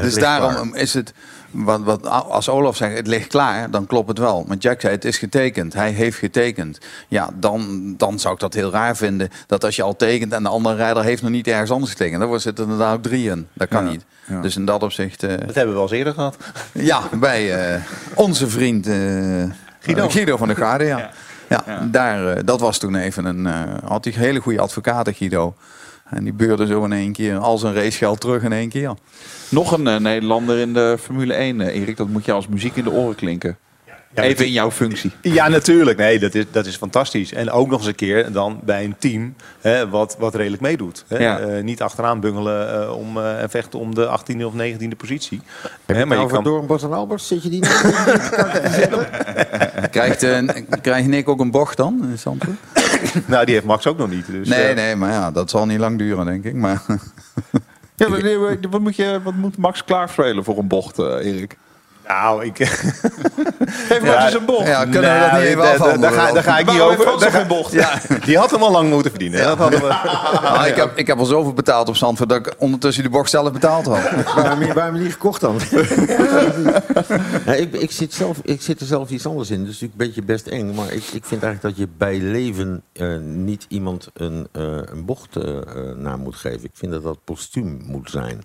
dus 0.00 0.14
daarom 0.14 0.74
is 0.74 0.94
het, 0.94 1.12
wat, 1.50 1.80
wat, 1.82 2.06
als 2.06 2.48
Olaf 2.48 2.76
zegt, 2.76 2.96
het 2.96 3.06
ligt 3.06 3.26
klaar, 3.28 3.70
dan 3.70 3.86
klopt 3.86 4.08
het 4.08 4.18
wel. 4.18 4.44
Maar 4.48 4.56
Jack 4.56 4.80
zei, 4.80 4.94
het 4.94 5.04
is 5.04 5.18
getekend. 5.18 5.72
Hij 5.72 5.90
heeft 5.90 6.18
getekend. 6.18 6.78
Ja, 7.08 7.28
dan, 7.34 7.94
dan 7.96 8.18
zou 8.18 8.34
ik 8.34 8.40
dat 8.40 8.54
heel 8.54 8.70
raar 8.70 8.96
vinden. 8.96 9.28
Dat 9.46 9.64
als 9.64 9.76
je 9.76 9.82
al 9.82 9.96
tekent 9.96 10.32
en 10.32 10.42
de 10.42 10.48
andere 10.48 10.74
rijder 10.76 11.02
heeft 11.02 11.22
nog 11.22 11.30
niet 11.30 11.46
ergens 11.46 11.70
anders 11.70 11.90
getekend. 11.90 12.20
Dan 12.20 12.40
zitten 12.40 12.64
er 12.64 12.70
inderdaad 12.70 12.96
ook 12.96 13.02
drie 13.02 13.30
in. 13.30 13.48
Dat 13.52 13.68
kan 13.68 13.84
Ja, 13.84 13.90
niet. 13.90 14.04
ja. 14.26 14.40
Dus 14.40 14.56
in 14.56 14.64
dat 14.64 14.82
opzicht... 14.82 15.22
eh, 15.22 15.28
Dat 15.30 15.40
hebben 15.40 15.66
we 15.66 15.72
wel 15.72 15.82
eens 15.82 15.90
eerder 15.90 16.12
gehad. 16.14 16.36
ja, 16.72 17.00
bij 17.12 17.54
eh, 17.74 17.80
onze 18.14 18.48
vriend 18.48 18.86
eh, 18.86 18.94
Guido. 19.80 20.08
Guido 20.08 20.36
van 20.36 20.46
der 20.48 20.56
Garde, 20.56 20.84
ja. 20.84 20.98
ja. 20.98 21.62
Ja. 21.66 21.88
Daar, 21.90 22.44
dat 22.44 22.60
was 22.60 22.78
toen 22.78 22.94
even 22.96 23.24
een... 23.24 23.46
eh, 23.46 23.62
had 23.88 24.04
hij 24.04 24.14
hele 24.16 24.40
goede 24.40 24.60
advocaten, 24.60 25.14
Guido. 25.14 25.54
En 26.10 26.24
die 26.24 26.32
beurde 26.32 26.66
zo 26.66 26.84
in 26.84 26.92
één 26.92 27.12
keer 27.12 27.36
al 27.36 27.58
zijn 27.58 27.74
racegeld 27.74 28.20
terug 28.20 28.42
in 28.42 28.52
één 28.52 28.68
keer. 28.68 28.94
Nog 29.48 29.72
een 29.72 29.86
eh, 29.86 29.96
Nederlander 29.96 30.58
in 30.58 30.72
de 30.72 30.96
Formule 31.00 31.34
1, 31.34 31.60
eh, 31.60 31.80
Erik. 31.80 31.96
Dat 31.96 32.08
moet 32.08 32.24
je 32.24 32.32
als 32.32 32.48
muziek 32.48 32.76
in 32.76 32.84
de 32.84 32.90
oren 32.90 33.14
klinken. 33.14 33.58
Even 34.14 34.44
in 34.46 34.52
jouw 34.52 34.70
functie. 34.70 35.12
Ja, 35.22 35.48
natuurlijk. 35.48 35.98
Nee, 35.98 36.18
dat 36.18 36.34
is, 36.34 36.44
dat 36.50 36.66
is 36.66 36.76
fantastisch. 36.76 37.32
En 37.32 37.50
ook 37.50 37.68
nog 37.68 37.78
eens 37.78 37.88
een 37.88 37.94
keer 37.94 38.32
dan 38.32 38.60
bij 38.64 38.84
een 38.84 38.94
team 38.98 39.34
hè, 39.60 39.88
wat, 39.88 40.16
wat 40.18 40.34
redelijk 40.34 40.62
meedoet. 40.62 41.04
Hè. 41.08 41.18
Ja. 41.18 41.38
Eh, 41.38 41.62
niet 41.62 41.82
achteraan 41.82 42.20
bungelen 42.20 42.82
eh, 42.82 42.96
om, 42.96 43.16
eh, 43.16 43.42
en 43.42 43.50
vechten 43.50 43.78
om 43.78 43.94
de 43.94 44.06
18e 44.06 44.44
of 44.44 44.52
19e 44.54 44.96
positie. 44.96 45.40
Heb 45.62 45.70
Hè, 45.86 45.98
je 45.98 46.06
maar 46.06 46.16
je 46.16 46.22
nou 46.22 46.34
kan... 46.34 46.44
door 46.44 46.60
een 46.60 46.66
Bas 46.66 46.82
en 46.82 46.92
Albers? 46.92 47.26
Zit 47.26 47.42
je 47.42 47.48
die 47.48 47.60
niet? 47.66 47.80
Krijgt, 49.90 50.26
krijgt 50.80 51.08
Nick 51.08 51.28
ook 51.28 51.40
een 51.40 51.50
bocht 51.50 51.76
dan 51.76 52.06
in 52.10 52.18
Zandvoort? 52.18 52.56
Nou, 53.26 53.44
die 53.44 53.54
heeft 53.54 53.66
Max 53.66 53.86
ook 53.86 53.98
nog 53.98 54.10
niet. 54.10 54.26
Dus, 54.26 54.48
nee, 54.48 54.74
nee, 54.74 54.96
maar 54.96 55.10
ja, 55.10 55.30
dat 55.30 55.50
zal 55.50 55.66
niet 55.66 55.78
lang 55.78 55.98
duren, 55.98 56.26
denk 56.26 56.44
ik. 56.44 56.54
Maar 56.54 56.82
Ja, 57.96 58.08
maar, 58.08 58.58
wat, 58.70 58.80
moet 58.80 58.96
je, 58.96 59.20
wat 59.22 59.34
moet 59.34 59.56
Max 59.56 59.84
klaarspelen 59.84 60.44
voor 60.44 60.58
een 60.58 60.68
bocht, 60.68 60.98
eh, 60.98 61.04
Erik? 61.04 61.56
Nou, 62.10 62.44
ik... 62.44 62.56
Geef 62.56 64.00
Max 64.02 64.24
eens 64.24 64.34
een 64.34 64.44
bocht. 64.44 64.66
ja, 64.66 64.82
kunnen 64.82 65.00
we 65.00 65.18
dat 65.20 65.30
Nou, 65.30 65.36
niet 65.38 65.42
even 65.50 65.62
daar- 65.62 65.72
afhandelen? 65.72 66.00
Daar 66.00 66.12
ga, 66.12 66.32
daar 66.32 66.42
ga 66.42 66.58
ik 66.58 66.70
niet 66.72 66.80
over. 66.80 67.18
Daar 67.20 67.30
ga- 67.30 67.46
bocht? 67.46 67.72
Ja, 67.72 68.00
die 68.26 68.38
had 68.38 68.50
hem 68.50 68.62
al 68.62 68.70
lang 68.70 68.90
moeten 68.90 69.10
verdienen. 69.10 69.42
Dat 69.44 69.58
hadden 69.58 69.80
we... 69.80 69.86
Ah, 70.50 70.66
ik, 70.66 70.76
heb, 70.76 70.96
ik 70.98 71.06
heb 71.06 71.18
al 71.18 71.24
zoveel 71.24 71.52
betaald 71.52 71.88
op 71.88 71.96
Zandvoort 71.96 72.28
dat 72.28 72.46
ik 72.46 72.54
ondertussen 72.58 73.02
die 73.02 73.12
bocht 73.12 73.30
zelf 73.30 73.52
betaald 73.52 73.86
had. 73.86 74.24
waarom, 74.34 74.72
waarom 74.72 75.02
niet 75.02 75.12
gekocht 75.12 75.40
dan? 75.40 75.58
Ja, 77.46 77.52
ik, 77.54 77.72
ik, 77.72 77.90
zit 77.90 78.14
zelf, 78.14 78.38
ik 78.42 78.62
zit 78.62 78.80
er 78.80 78.86
zelf 78.86 79.10
iets 79.10 79.26
anders 79.26 79.50
in. 79.50 79.64
Dus 79.64 79.82
ik 79.82 79.94
ben 79.94 80.10
je 80.14 80.22
best 80.22 80.46
eng. 80.46 80.74
Maar 80.74 80.92
ik, 80.92 81.04
ik 81.12 81.24
vind 81.24 81.42
eigenlijk 81.42 81.62
dat 81.62 81.76
je 81.76 81.88
bij 81.98 82.18
leven 82.18 82.82
eh, 82.92 83.16
niet 83.18 83.66
iemand 83.68 84.08
een, 84.14 84.48
eh, 84.52 84.62
een 84.64 85.04
bocht 85.04 85.36
na 85.96 86.16
moet 86.16 86.36
geven. 86.36 86.64
Ik 86.64 86.70
vind 86.74 86.92
dat 86.92 87.02
dat 87.02 87.18
postuum 87.24 87.80
moet 87.86 88.10
zijn. 88.10 88.44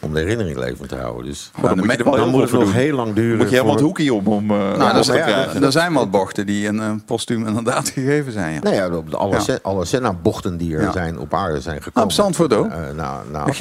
Om 0.00 0.12
de 0.14 0.20
herinnering 0.20 0.58
levend 0.58 0.88
te 0.88 0.96
houden. 0.96 1.24
Dus 1.24 1.50
Maar 1.60 1.74
dan 1.76 1.84
moet 1.86 1.96
je 1.96 2.04
wel 2.04 2.12
dan 2.12 2.22
heel 2.22 2.30
moet 2.30 2.42
het 2.42 2.50
nog 2.52 2.62
doen. 2.64 2.72
heel 2.72 2.96
lang 2.96 3.14
duren. 3.14 3.36
Moet 3.36 3.46
je 3.48 3.52
helemaal 3.54 3.70
het 3.74 3.80
voor- 3.80 3.88
hoekje 3.88 4.14
om 4.14 4.26
om 4.26 4.50
eh 4.50 4.76
Nou, 4.76 5.62
er 5.62 5.72
zijn 5.72 5.92
wat 5.92 6.10
bochten 6.10 6.46
die 6.46 6.68
een, 6.68 6.78
een 6.78 7.04
postuum 7.04 7.46
inderdaad 7.46 7.88
gegeven 7.88 8.32
zijn. 8.32 8.52
Ja. 8.54 8.60
Nou 8.60 8.74
ja, 8.74 9.16
alle, 9.16 9.40
Ja. 9.46 9.58
Alle 9.62 9.84
Senna-bochten 9.84 10.56
die 10.56 10.74
er 10.76 10.82
Ja. 10.82 10.92
zijn 10.92 11.18
op 11.18 11.34
aarde 11.34 11.60
zijn 11.60 11.76
gekomen. 11.82 11.92
Nou, 11.94 12.06
op 12.06 12.12
Zandvoort 12.12 12.54
ook. 12.54 12.66
Eh, 12.70 12.76
nou, 12.96 13.30
nou. 13.32 13.52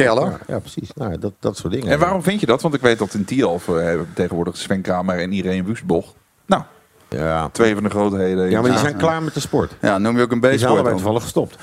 Ja, 0.47 0.59
precies. 0.59 0.89
Nou, 0.95 1.17
dat, 1.19 1.31
dat 1.39 1.57
soort 1.57 1.73
dingen. 1.73 1.87
En 1.91 1.99
waarom 1.99 2.23
vind 2.23 2.39
je 2.39 2.45
dat? 2.45 2.61
Want 2.61 2.73
ik 2.73 2.81
weet 2.81 2.99
dat 2.99 3.13
in 3.13 3.25
Tialf 3.25 3.67
eh, 3.67 3.75
hebben 3.75 3.99
we 4.07 4.13
tegenwoordig 4.13 4.57
Sven 4.57 4.81
Kramer 4.81 5.19
en 5.19 5.31
Irene 5.31 5.63
Wustbocht. 5.63 6.13
Nou, 6.45 6.61
Ja, 7.09 7.49
twee 7.49 7.73
van 7.73 7.83
de 7.83 7.89
grootheden. 7.89 8.49
ja 8.49 8.61
maar 8.61 8.69
die 8.69 8.79
zijn 8.79 8.95
klaar 8.95 9.23
met 9.23 9.33
de 9.33 9.39
sport. 9.39 9.71
Ja, 9.81 9.97
noem 9.97 10.17
je 10.17 10.23
ook 10.23 10.31
een 10.31 10.39
Die 10.41 10.57
zijn 10.57 10.71
allebei 10.71 10.95
toevallig 10.95 11.21
gestopt. 11.21 11.55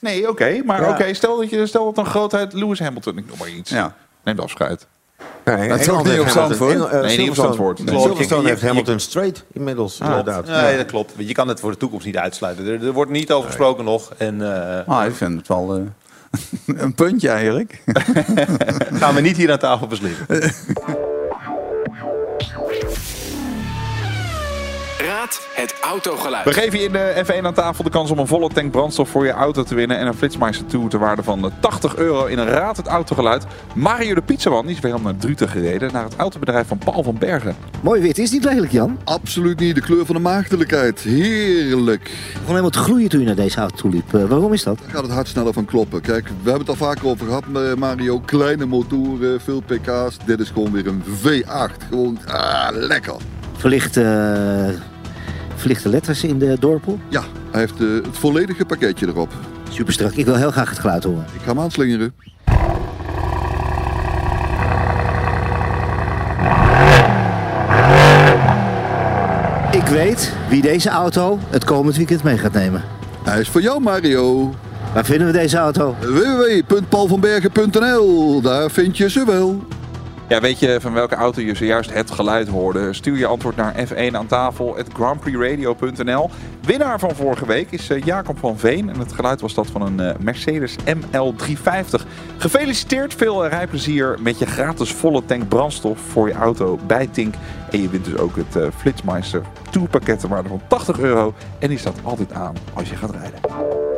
Nee, 0.00 0.28
oké. 0.28 0.62
maar 0.64 0.80
Ja. 0.82 0.90
oké, 0.90 1.14
stel 1.14 1.36
dat 1.38 1.50
je 1.50 1.66
stel 1.66 1.84
dat 1.84 1.98
een 2.04 2.10
grootheid 2.10 2.52
Lewis 2.52 2.78
Hamilton, 2.80 3.18
ik 3.18 3.26
noem 3.28 3.38
maar 3.38 3.48
iets. 3.50 3.70
Ja. 3.70 3.94
Neemt 4.28 4.40
afscheid. 4.40 4.86
Ja, 5.44 5.56
Dat 5.56 5.78
is 5.80 5.86
Engeland 5.86 6.04
niet 6.06 6.14
heeft 6.14 6.24
op 6.26 6.28
Zandvoort? 6.28 6.72
Engel- 6.72 6.90
eh, 6.90 7.00
Nee, 7.00 7.18
niet 7.18 7.28
op 7.28 7.34
Zandvoort. 7.34 7.84
Nee. 7.84 8.00
Silverstone 8.00 8.48
heeft 8.48 8.62
Hamilton 8.62 8.98
straight 9.00 9.44
inmiddels, 9.52 10.00
inderdaad. 10.00 10.46
Nee, 10.46 10.76
dat 10.76 10.86
klopt. 10.86 11.12
Je 11.16 11.32
kan 11.34 11.48
het 11.48 11.60
voor 11.60 11.70
de 11.70 11.76
toekomst 11.76 12.06
niet 12.06 12.16
uitsluiten. 12.16 12.66
Er, 12.66 12.86
er 12.86 12.92
wordt 12.92 13.10
niet 13.10 13.32
over 13.32 13.46
gesproken 13.46 13.84
nog. 13.84 14.12
En 14.16 14.42
eh, 14.86 14.88
Ah, 14.88 15.06
ik 15.06 15.14
vind 15.14 15.38
het 15.38 15.48
wel 15.48 15.76
eh, 15.76 15.82
een 16.84 16.94
puntje 16.94 17.28
eigenlijk. 17.28 17.82
gaan 19.00 19.14
we 19.14 19.20
niet 19.20 19.36
hier 19.36 19.52
aan 19.52 19.58
tafel 19.58 19.86
beslissen. 19.86 20.26
Het 25.54 25.74
autogeluid. 25.80 26.44
We 26.44 26.52
geven 26.52 26.78
je 26.78 26.84
in 26.84 26.92
de 26.92 27.24
F1 27.26 27.44
aan 27.44 27.54
tafel 27.54 27.84
de 27.84 27.90
kans 27.90 28.10
om 28.10 28.18
een 28.18 28.26
volle 28.26 28.48
tank 28.48 28.70
brandstof 28.70 29.08
voor 29.08 29.24
je 29.24 29.32
auto 29.32 29.62
te 29.62 29.74
winnen. 29.74 29.98
En 29.98 30.06
een 30.06 30.14
Flitsmeister 30.14 30.66
Tour 30.66 30.88
ter 30.88 30.98
waarde 30.98 31.22
van 31.22 31.52
80 31.60 31.96
euro 31.96 32.24
in 32.26 32.38
een 32.38 32.48
raad 32.48 32.76
het 32.76 32.86
autogeluid. 32.86 33.44
Mario 33.74 34.14
de 34.14 34.22
Pizzaman 34.22 34.66
die 34.66 34.74
is 34.74 34.80
weer 34.80 35.00
naar 35.00 35.16
Druten 35.16 35.48
gereden. 35.48 35.92
Naar 35.92 36.04
het 36.04 36.16
autobedrijf 36.16 36.66
van 36.66 36.78
Paul 36.78 37.02
van 37.02 37.18
Bergen. 37.18 37.56
Mooi 37.80 38.00
wit, 38.00 38.18
is 38.18 38.30
niet 38.30 38.44
lelijk 38.44 38.72
Jan? 38.72 38.98
Absoluut 39.04 39.60
niet, 39.60 39.74
de 39.74 39.80
kleur 39.80 40.06
van 40.06 40.14
de 40.14 40.20
maagdelijkheid. 40.20 41.00
Heerlijk. 41.00 42.02
Ik 42.02 42.32
begon 42.32 42.48
helemaal 42.48 42.70
te 42.70 42.78
gloeien 42.78 43.08
toen 43.08 43.20
je 43.20 43.26
naar 43.26 43.34
deze 43.34 43.58
auto 43.58 43.76
toe 43.76 43.90
liep. 43.90 44.14
Eh, 44.14 44.24
waarom 44.24 44.52
is 44.52 44.62
dat? 44.62 44.78
Daar 44.78 44.90
gaat 44.90 45.02
het 45.02 45.12
hart 45.12 45.28
sneller 45.28 45.52
van 45.52 45.64
kloppen. 45.64 46.00
Kijk, 46.00 46.26
we 46.26 46.50
hebben 46.50 46.60
het 46.60 46.68
al 46.68 46.86
vaker 46.86 47.06
over 47.06 47.26
gehad, 47.26 47.44
eh, 47.54 47.74
Mario. 47.74 48.20
Kleine 48.20 48.66
motoren, 48.66 49.40
veel 49.40 49.60
pk's. 49.60 50.16
Dit 50.24 50.40
is 50.40 50.48
gewoon 50.48 50.72
weer 50.72 50.86
een 50.86 51.02
V8. 51.04 51.84
Gewoon 51.88 52.18
ah, 52.26 52.68
lekker. 52.70 53.14
Verlichte, 53.56 54.00
verlichte 55.58 55.88
letters 55.88 56.24
in 56.24 56.38
de 56.38 56.56
dorpel? 56.60 56.98
Ja, 57.08 57.22
hij 57.50 57.60
heeft 57.60 57.80
eh, 57.80 57.88
het 57.88 58.18
volledige 58.18 58.64
pakketje 58.64 59.06
erop. 59.06 59.32
Super 59.70 59.92
strak. 59.92 60.12
Ik 60.12 60.24
wil 60.24 60.34
heel 60.34 60.50
graag 60.50 60.70
het 60.70 60.78
geluid 60.78 61.04
horen. 61.04 61.24
Ik 61.34 61.40
ga 61.40 61.48
hem 61.48 61.60
aanslingeren. 61.60 62.14
Ik 69.72 69.86
weet 69.86 70.32
wie 70.48 70.62
deze 70.62 70.88
auto 70.88 71.38
het 71.50 71.64
komend 71.64 71.96
weekend 71.96 72.22
mee 72.22 72.38
gaat 72.38 72.52
nemen. 72.52 72.82
Hij 73.24 73.40
is 73.40 73.48
voor 73.48 73.60
jou, 73.60 73.80
Mario. 73.80 74.54
Waar 74.94 75.04
vinden 75.04 75.26
we 75.26 75.32
deze 75.32 75.56
auto? 75.56 75.96
www.paulvanbergen.nl 76.00 78.40
Daar 78.40 78.70
vind 78.70 78.96
je 78.96 79.10
ze 79.10 79.24
wel. 79.26 79.62
Ja, 80.28 80.40
weet 80.40 80.58
je 80.58 80.80
van 80.80 80.92
welke 80.92 81.14
auto 81.14 81.40
je 81.40 81.54
zojuist 81.54 81.92
het 81.92 82.10
geluid 82.10 82.48
hoorde? 82.48 82.92
Stuur 82.92 83.18
je 83.18 83.26
antwoord 83.26 83.56
naar 83.56 83.74
F1 83.86 84.12
aan 84.12 84.26
tafel, 84.26 84.76
grandprixradio.nl. 84.92 86.30
Winnaar 86.62 86.98
van 86.98 87.14
vorige 87.14 87.46
week 87.46 87.70
is 87.70 87.90
eh, 87.90 88.02
Jacob 88.02 88.38
van 88.38 88.58
Veen. 88.58 88.88
En 88.88 88.98
het 88.98 89.12
geluid 89.12 89.40
was 89.40 89.54
dat 89.54 89.66
van 89.66 89.82
een 89.82 90.00
eh, 90.00 90.18
Mercedes 90.20 90.76
ML350. 90.76 92.06
Gefeliciteerd, 92.38 93.14
veel 93.14 93.44
eh, 93.44 93.50
rijplezier 93.50 94.18
met 94.20 94.38
je 94.38 94.46
gratis 94.46 94.92
volle 94.92 95.24
tank 95.24 95.48
brandstof 95.48 95.98
voor 95.98 96.28
je 96.28 96.34
auto 96.34 96.78
bij 96.86 97.06
Tink. 97.06 97.34
En 97.70 97.82
je 97.82 97.88
wint 97.88 98.04
dus 98.04 98.16
ook 98.16 98.36
het 98.36 98.74
Flitsmeister 98.76 99.42
Tourpakket 99.70 100.20
ter 100.20 100.28
waarde 100.28 100.48
van 100.48 100.62
80 100.68 100.98
euro. 100.98 101.34
En 101.58 101.68
die 101.68 101.78
staat 101.78 102.00
altijd 102.02 102.32
aan 102.32 102.54
als 102.74 102.88
je 102.88 102.96
gaat 102.96 103.10
rijden. 103.10 103.97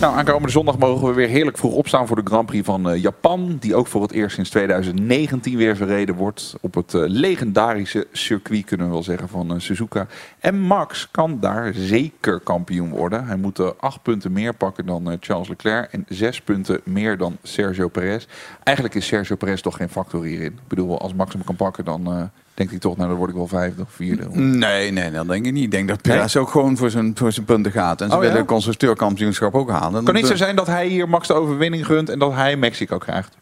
Nou, 0.00 0.16
aankomende 0.16 0.50
zondag 0.50 0.78
mogen 0.78 1.08
we 1.08 1.14
weer 1.14 1.28
heerlijk 1.28 1.58
vroeg 1.58 1.72
opstaan 1.72 2.06
voor 2.06 2.16
de 2.16 2.30
Grand 2.30 2.46
Prix 2.46 2.66
van 2.66 2.90
eh, 2.90 3.02
Japan. 3.02 3.56
Die 3.60 3.74
ook 3.74 3.86
voor 3.86 4.02
het 4.02 4.12
eerst 4.12 4.34
sinds 4.34 4.50
2019 4.50 5.56
weer 5.56 5.76
verreden 5.76 6.14
wordt. 6.14 6.54
Op 6.60 6.74
het 6.74 6.94
eh, 6.94 7.02
legendarische 7.06 8.06
circuit, 8.12 8.64
kunnen 8.64 8.86
we 8.86 8.92
wel 8.92 9.02
zeggen, 9.02 9.28
van 9.28 9.54
eh, 9.54 9.58
Suzuka. 9.58 10.06
En 10.38 10.60
Max 10.60 11.08
kan 11.10 11.40
daar 11.40 11.72
zeker 11.74 12.40
kampioen 12.40 12.90
worden. 12.90 13.26
Hij 13.26 13.36
moet 13.36 13.80
acht 13.80 14.02
punten 14.02 14.32
meer 14.32 14.54
pakken 14.54 14.86
dan 14.86 15.16
Charles 15.20 15.48
Leclerc. 15.48 15.92
En 15.92 16.04
zes 16.08 16.40
punten 16.40 16.80
meer 16.84 17.16
dan 17.16 17.36
Sergio 17.42 17.88
Perez. 17.88 18.26
Eigenlijk 18.62 18.96
is 18.96 19.06
Sergio 19.06 19.36
Perez 19.36 19.60
toch 19.60 19.76
geen 19.76 19.88
factor 19.88 20.24
hierin. 20.24 20.52
Ik 20.52 20.68
bedoel, 20.68 21.00
als 21.00 21.14
Max 21.14 21.32
hem 21.32 21.44
kan 21.44 21.56
pakken, 21.56 21.84
dan 21.84 22.30
denkt 22.60 22.72
hij 22.72 22.80
toch, 22.80 22.96
nou 22.96 23.08
dan 23.08 23.18
word 23.18 23.30
ik 23.30 23.36
wel 23.36 23.46
vijfde 23.46 23.82
of 23.82 23.88
vierde. 23.92 24.28
Nee, 24.32 24.90
nee, 24.90 25.10
dat 25.10 25.28
denk 25.28 25.46
ik 25.46 25.52
niet. 25.52 25.64
Ik 25.64 25.70
denk 25.70 25.88
dat 25.88 26.02
Perez 26.02 26.36
ook 26.36 26.50
gewoon 26.50 26.76
voor 26.76 26.90
zijn, 26.90 27.12
voor 27.14 27.32
zijn 27.32 27.46
punten 27.46 27.72
gaat. 27.72 28.00
En 28.00 28.08
ze 28.10 28.16
Oh, 28.16 28.20
ja? 28.20 28.26
willen 28.26 28.42
het 28.42 28.50
constructeurkampioenschap 28.52 29.54
ook 29.54 29.70
halen. 29.70 30.04
kan 30.04 30.14
niet 30.14 30.26
zo 30.26 30.36
zijn 30.36 30.56
dat 30.56 30.66
hij 30.66 30.86
hier 30.86 31.08
Max 31.08 31.26
de 31.26 31.34
overwinning 31.34 31.86
gunt 31.86 32.08
en 32.08 32.18
dat 32.18 32.32
hij 32.32 32.56
Mexico 32.56 32.98
krijgt. 32.98 33.36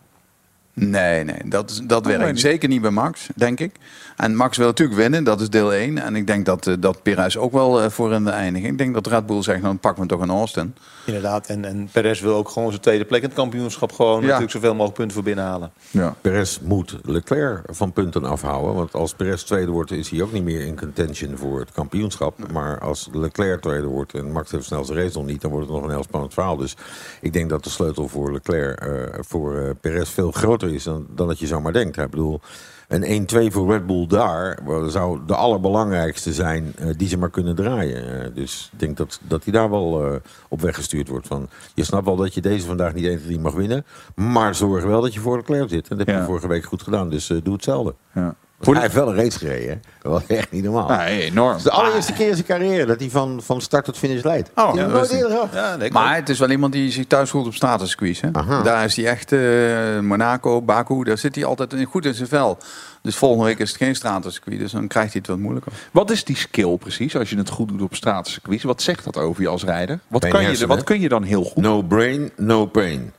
Nee, 0.75 1.25
nee, 1.25 1.37
dat, 1.45 1.81
dat 1.85 2.01
Oh, 2.03 2.07
nee. 2.09 2.19
werkt 2.19 2.41
zeker 2.41 2.69
niet 2.69 2.81
bij 2.83 2.91
Max, 2.91 3.29
denk 3.35 3.61
ik. 3.61 3.73
En 4.19 4.35
Max 4.37 4.57
wil 4.57 4.67
natuurlijk 4.67 4.99
winnen, 4.99 5.25
dat 5.25 5.41
is 5.41 5.51
deel 5.51 5.75
1. 5.75 5.99
En 5.99 6.17
ik 6.17 6.27
denk 6.27 6.47
dat, 6.47 6.67
eh, 6.67 6.75
dat 6.79 7.03
Perez 7.03 7.37
ook 7.37 7.53
wel 7.53 7.83
eh, 7.83 7.91
voor 7.91 8.13
in 8.13 8.25
de 8.25 8.31
eindiging. 8.31 8.73
Ik 8.73 8.79
denk 8.79 8.95
dat 8.95 9.07
Red 9.07 9.27
Bull 9.27 9.43
zegt, 9.43 9.59
nou 9.59 9.69
dan 9.69 9.79
pakken 9.79 10.03
we 10.03 10.09
toch 10.09 10.21
een 10.21 10.31
Austin. 10.31 10.75
Inderdaad, 11.07 11.47
en, 11.47 11.65
en 11.65 11.89
Perez 11.93 12.21
wil 12.21 12.35
ook 12.35 12.49
gewoon 12.49 12.69
zijn 12.71 12.81
tweede 12.81 13.05
plek 13.05 13.23
in 13.23 13.27
het 13.29 13.37
kampioenschap 13.37 13.93
gewoon 13.93 14.21
Ja. 14.21 14.23
natuurlijk 14.25 14.51
zoveel 14.51 14.73
mogelijk 14.73 14.95
punten 14.95 15.15
voor 15.15 15.25
binnenhalen. 15.25 15.73
Ja. 15.91 16.15
Perez 16.21 16.59
moet 16.63 16.97
Leclerc 17.03 17.61
van 17.67 17.93
punten 17.93 18.25
afhouden. 18.25 18.75
Want 18.75 18.95
als 18.95 19.15
Perez 19.15 19.43
tweede 19.43 19.71
wordt, 19.71 19.91
is 19.91 20.11
hij 20.11 20.23
ook 20.23 20.33
niet 20.33 20.45
meer 20.45 20.61
in 20.61 20.77
contention 20.77 21.37
voor 21.37 21.59
het 21.61 21.73
kampioenschap. 21.73 22.53
Maar 22.53 22.79
als 22.81 23.09
Leclerc 23.13 23.61
tweede 23.61 23.87
wordt 23.87 24.15
en 24.15 24.33
Max 24.33 24.51
heeft 24.51 24.65
snel 24.65 24.85
zijn 24.85 24.99
race 24.99 25.17
nog 25.19 25.27
niet, 25.27 25.41
dan 25.41 25.51
wordt 25.51 25.67
het 25.67 25.75
nog 25.77 25.85
een 25.85 25.91
heel 25.91 26.03
spannend 26.03 26.35
verhaal. 26.35 26.57
Dus 26.57 26.77
ik 27.21 27.33
denk 27.33 27.51
dat 27.51 27.65
de 27.65 27.71
sleutel 27.71 28.09
voor 28.09 28.33
Leclerc, 28.33 28.81
eh, 28.81 28.91
voor 29.21 29.77
Perez 29.81 30.11
veel 30.11 30.33
groter 30.33 30.75
is 30.75 30.85
dan, 30.85 31.07
dan 31.15 31.27
dat 31.29 31.39
je 31.39 31.47
zomaar 31.47 31.73
denkt. 31.73 31.97
Ik 31.99 32.11
bedoel, 32.11 32.41
een 32.89 33.29
1-2 33.51 33.53
voor 33.53 33.73
Red 33.73 33.87
Bull 33.87 34.07
daar 34.07 34.59
zou 34.87 35.21
de 35.27 35.35
allerbelangrijkste 35.35 36.33
zijn 36.33 36.73
eh, 36.77 36.89
die 36.97 37.09
ze 37.09 37.19
maar 37.19 37.31
kunnen 37.31 37.55
draaien. 37.55 38.23
Eh, 38.25 38.35
dus 38.35 38.71
ik 38.73 38.79
denk 38.79 38.97
dat, 38.97 39.21
dat 39.23 39.45
hij 39.45 39.53
daar 39.53 39.71
wel 39.71 40.05
eh, 40.05 40.17
op 40.49 40.61
weggestuurd 40.61 41.09
wordt. 41.09 41.27
Van, 41.27 41.49
je 41.75 41.85
snapt 41.85 42.05
wel 42.05 42.17
dat 42.17 42.35
je 42.35 42.41
deze 42.41 42.67
vandaag 42.67 42.95
niet 42.95 43.07
1 43.07 43.23
3 43.23 43.39
mag 43.41 43.55
winnen. 43.55 43.85
Maar 44.15 44.55
zorg 44.55 44.85
wel 44.85 45.01
dat 45.01 45.15
je 45.15 45.21
voor 45.21 45.37
Leclerc 45.37 45.69
zit. 45.69 45.89
En 45.89 45.97
dat 45.97 46.07
heb 46.07 46.15
je 46.17 46.21
Ja. 46.23 46.27
vorige 46.27 46.49
week 46.49 46.65
goed 46.65 46.83
gedaan. 46.83 47.09
Dus 47.11 47.27
doe 47.43 47.53
hetzelfde. 47.55 47.95
Ja. 48.15 48.35
Hij 48.61 48.81
heeft 48.81 48.95
wel 48.95 49.09
een 49.09 49.17
race 49.17 49.39
gereden. 49.39 49.83
Dat 50.03 50.13
was 50.13 50.23
echt 50.27 50.51
niet 50.51 50.65
normaal. 50.65 50.89
Nee, 50.89 51.23
enorm. 51.23 51.49
Het 51.49 51.59
is 51.59 51.63
de 51.63 51.71
allereerste 51.71 52.13
keer 52.13 52.29
in 52.29 52.35
zijn 52.35 52.47
carrière 52.47 52.87
dat 52.87 53.01
hij 53.01 53.11
van, 53.11 53.43
van 53.43 53.61
start 53.61 53.85
tot 53.85 53.99
finish 53.99 54.23
leidt. 54.23 54.51
Oh, 54.55 54.75
ja, 54.75 54.87
nooit 54.87 55.11
eerder 55.11 55.31
gehad. 55.31 55.49
Ja, 55.53 55.77
nee, 55.77 55.91
Maar 55.91 56.15
het 56.15 56.29
is 56.29 56.39
wel 56.39 56.51
iemand 56.51 56.73
die 56.73 56.91
zich 56.91 57.07
thuis 57.07 57.31
voelt 57.31 57.47
op 57.47 57.55
statusquiz. 57.55 58.21
Daar 58.65 58.85
is 58.85 58.97
hij 58.97 59.07
echt, 59.07 59.33
eh, 59.33 59.99
Monaco, 60.01 60.63
Baku, 60.63 61.05
daar 61.05 61.19
zit 61.19 61.35
hij 61.35 61.45
altijd 61.45 61.75
goed 61.89 62.05
in 62.05 62.15
zijn 62.15 62.29
vel. 62.29 62.59
Dus 63.03 63.17
volgende 63.17 63.45
week 63.45 63.59
is 63.59 63.69
het 63.69 63.79
geen 63.79 63.95
stratencircuit, 63.97 64.59
dus 64.59 64.73
dan 64.73 64.89
krijgt 64.89 65.13
hij 65.13 65.21
het 65.21 65.31
wat 65.31 65.39
moeilijker. 65.39 65.73
Wat 65.93 66.11
is 66.11 66.25
die 66.25 66.37
skill 66.37 66.77
precies 66.77 67.17
als 67.17 67.31
je 67.31 67.37
het 67.37 67.49
goed 67.49 67.69
doet 67.69 67.83
op 67.83 67.95
straatcircuits? 67.95 68.63
Wat 68.63 68.83
zegt 68.83 69.05
dat 69.05 69.17
over 69.17 69.43
je 69.43 69.49
als 69.49 69.65
rijder? 69.65 69.99
Wat, 70.09 70.29
kan 70.29 70.51
je, 70.51 70.67
wat 70.67 70.85
kun 70.85 71.01
je 71.01 71.09
dan 71.09 71.23
heel 71.23 71.45
goed? 71.45 71.63
No 71.63 71.83
brain, 71.83 72.31
no 72.37 72.67
pain. 72.67 73.13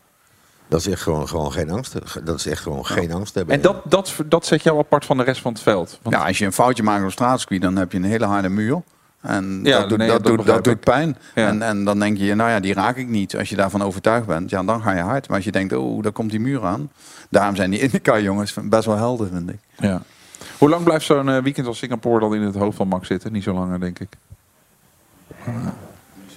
Dat 0.70 0.80
is 0.80 0.88
echt 0.88 1.02
gewoon, 1.02 1.28
gewoon 1.28 1.52
geen 1.52 1.70
angst. 1.70 1.94
Dat 2.24 2.36
is 2.36 2.46
echt 2.46 2.62
gewoon 2.62 2.86
geen 2.86 3.14
angst 3.14 3.36
hebben. 3.36 3.56
En 3.56 3.62
dat, 3.62 3.82
dat, 3.86 4.16
dat 4.26 4.46
zet 4.46 4.64
jou 4.64 4.80
apart 4.80 5.06
van 5.06 5.18
de 5.18 5.24
rest 5.24 5.42
van 5.42 5.54
het 5.54 5.62
veld. 5.62 6.00
Want 6.02 6.16
Ja, 6.16 6.26
als 6.26 6.38
je 6.38 6.46
een 6.46 6.54
foutje 6.54 6.84
maakt 6.84 7.04
op 7.04 7.12
stratencircuit, 7.12 7.62
dan 7.62 7.76
heb 7.76 7.92
je 7.92 7.98
een 7.98 8.04
hele 8.04 8.26
harde 8.26 8.50
muur. 8.50 8.82
En 9.22 9.60
Ja, 9.64 9.80
dat, 9.80 9.90
doet, 9.90 9.98
nee, 9.98 10.08
dat, 10.08 10.24
dat 10.24 10.38
doet, 10.38 10.46
dat 10.46 10.64
doet 10.64 10.80
pijn. 10.80 11.18
Ja. 11.36 11.48
En, 11.48 11.62
en 11.62 11.84
dan 11.84 12.00
denk 12.00 12.18
je, 12.18 12.36
nou 12.36 12.50
ja, 12.50 12.60
die 12.60 12.74
raak 12.74 12.96
ik 12.96 13.08
niet. 13.08 13.38
Als 13.38 13.50
je 13.50 13.56
daarvan 13.56 13.82
overtuigd 13.84 14.28
bent, 14.28 14.50
ja, 14.50 14.64
dan 14.64 14.82
ga 14.82 14.92
je 14.92 15.02
hard. 15.02 15.28
Maar 15.28 15.36
als 15.36 15.46
je 15.46 15.52
denkt, 15.52 15.74
oh, 15.74 16.04
daar 16.04 16.12
komt 16.12 16.30
die 16.32 16.40
muur 16.40 16.66
aan. 16.66 16.92
Daarom 17.30 17.56
zijn 17.56 17.70
die 17.70 17.80
IndyCar 17.84 18.22
jongens 18.22 18.56
best 18.64 18.86
wel 18.86 18.98
helder, 18.98 19.28
vind 19.28 19.50
ik. 19.50 19.60
ja. 19.78 20.02
Hoe 20.58 20.70
lang 20.70 20.84
blijft 20.84 21.06
zo'n 21.06 21.30
eh, 21.30 21.42
weekend 21.44 21.68
als 21.68 21.78
Singapore 21.78 22.20
dan 22.20 22.36
in 22.36 22.42
het 22.42 22.56
hoofd 22.56 22.78
van 22.78 22.88
Max 22.88 23.08
zitten? 23.08 23.32
Niet 23.32 23.44
zo 23.44 23.54
lang, 23.54 23.80
denk 23.80 24.00
ik. 24.00 24.10
is 25.46 25.52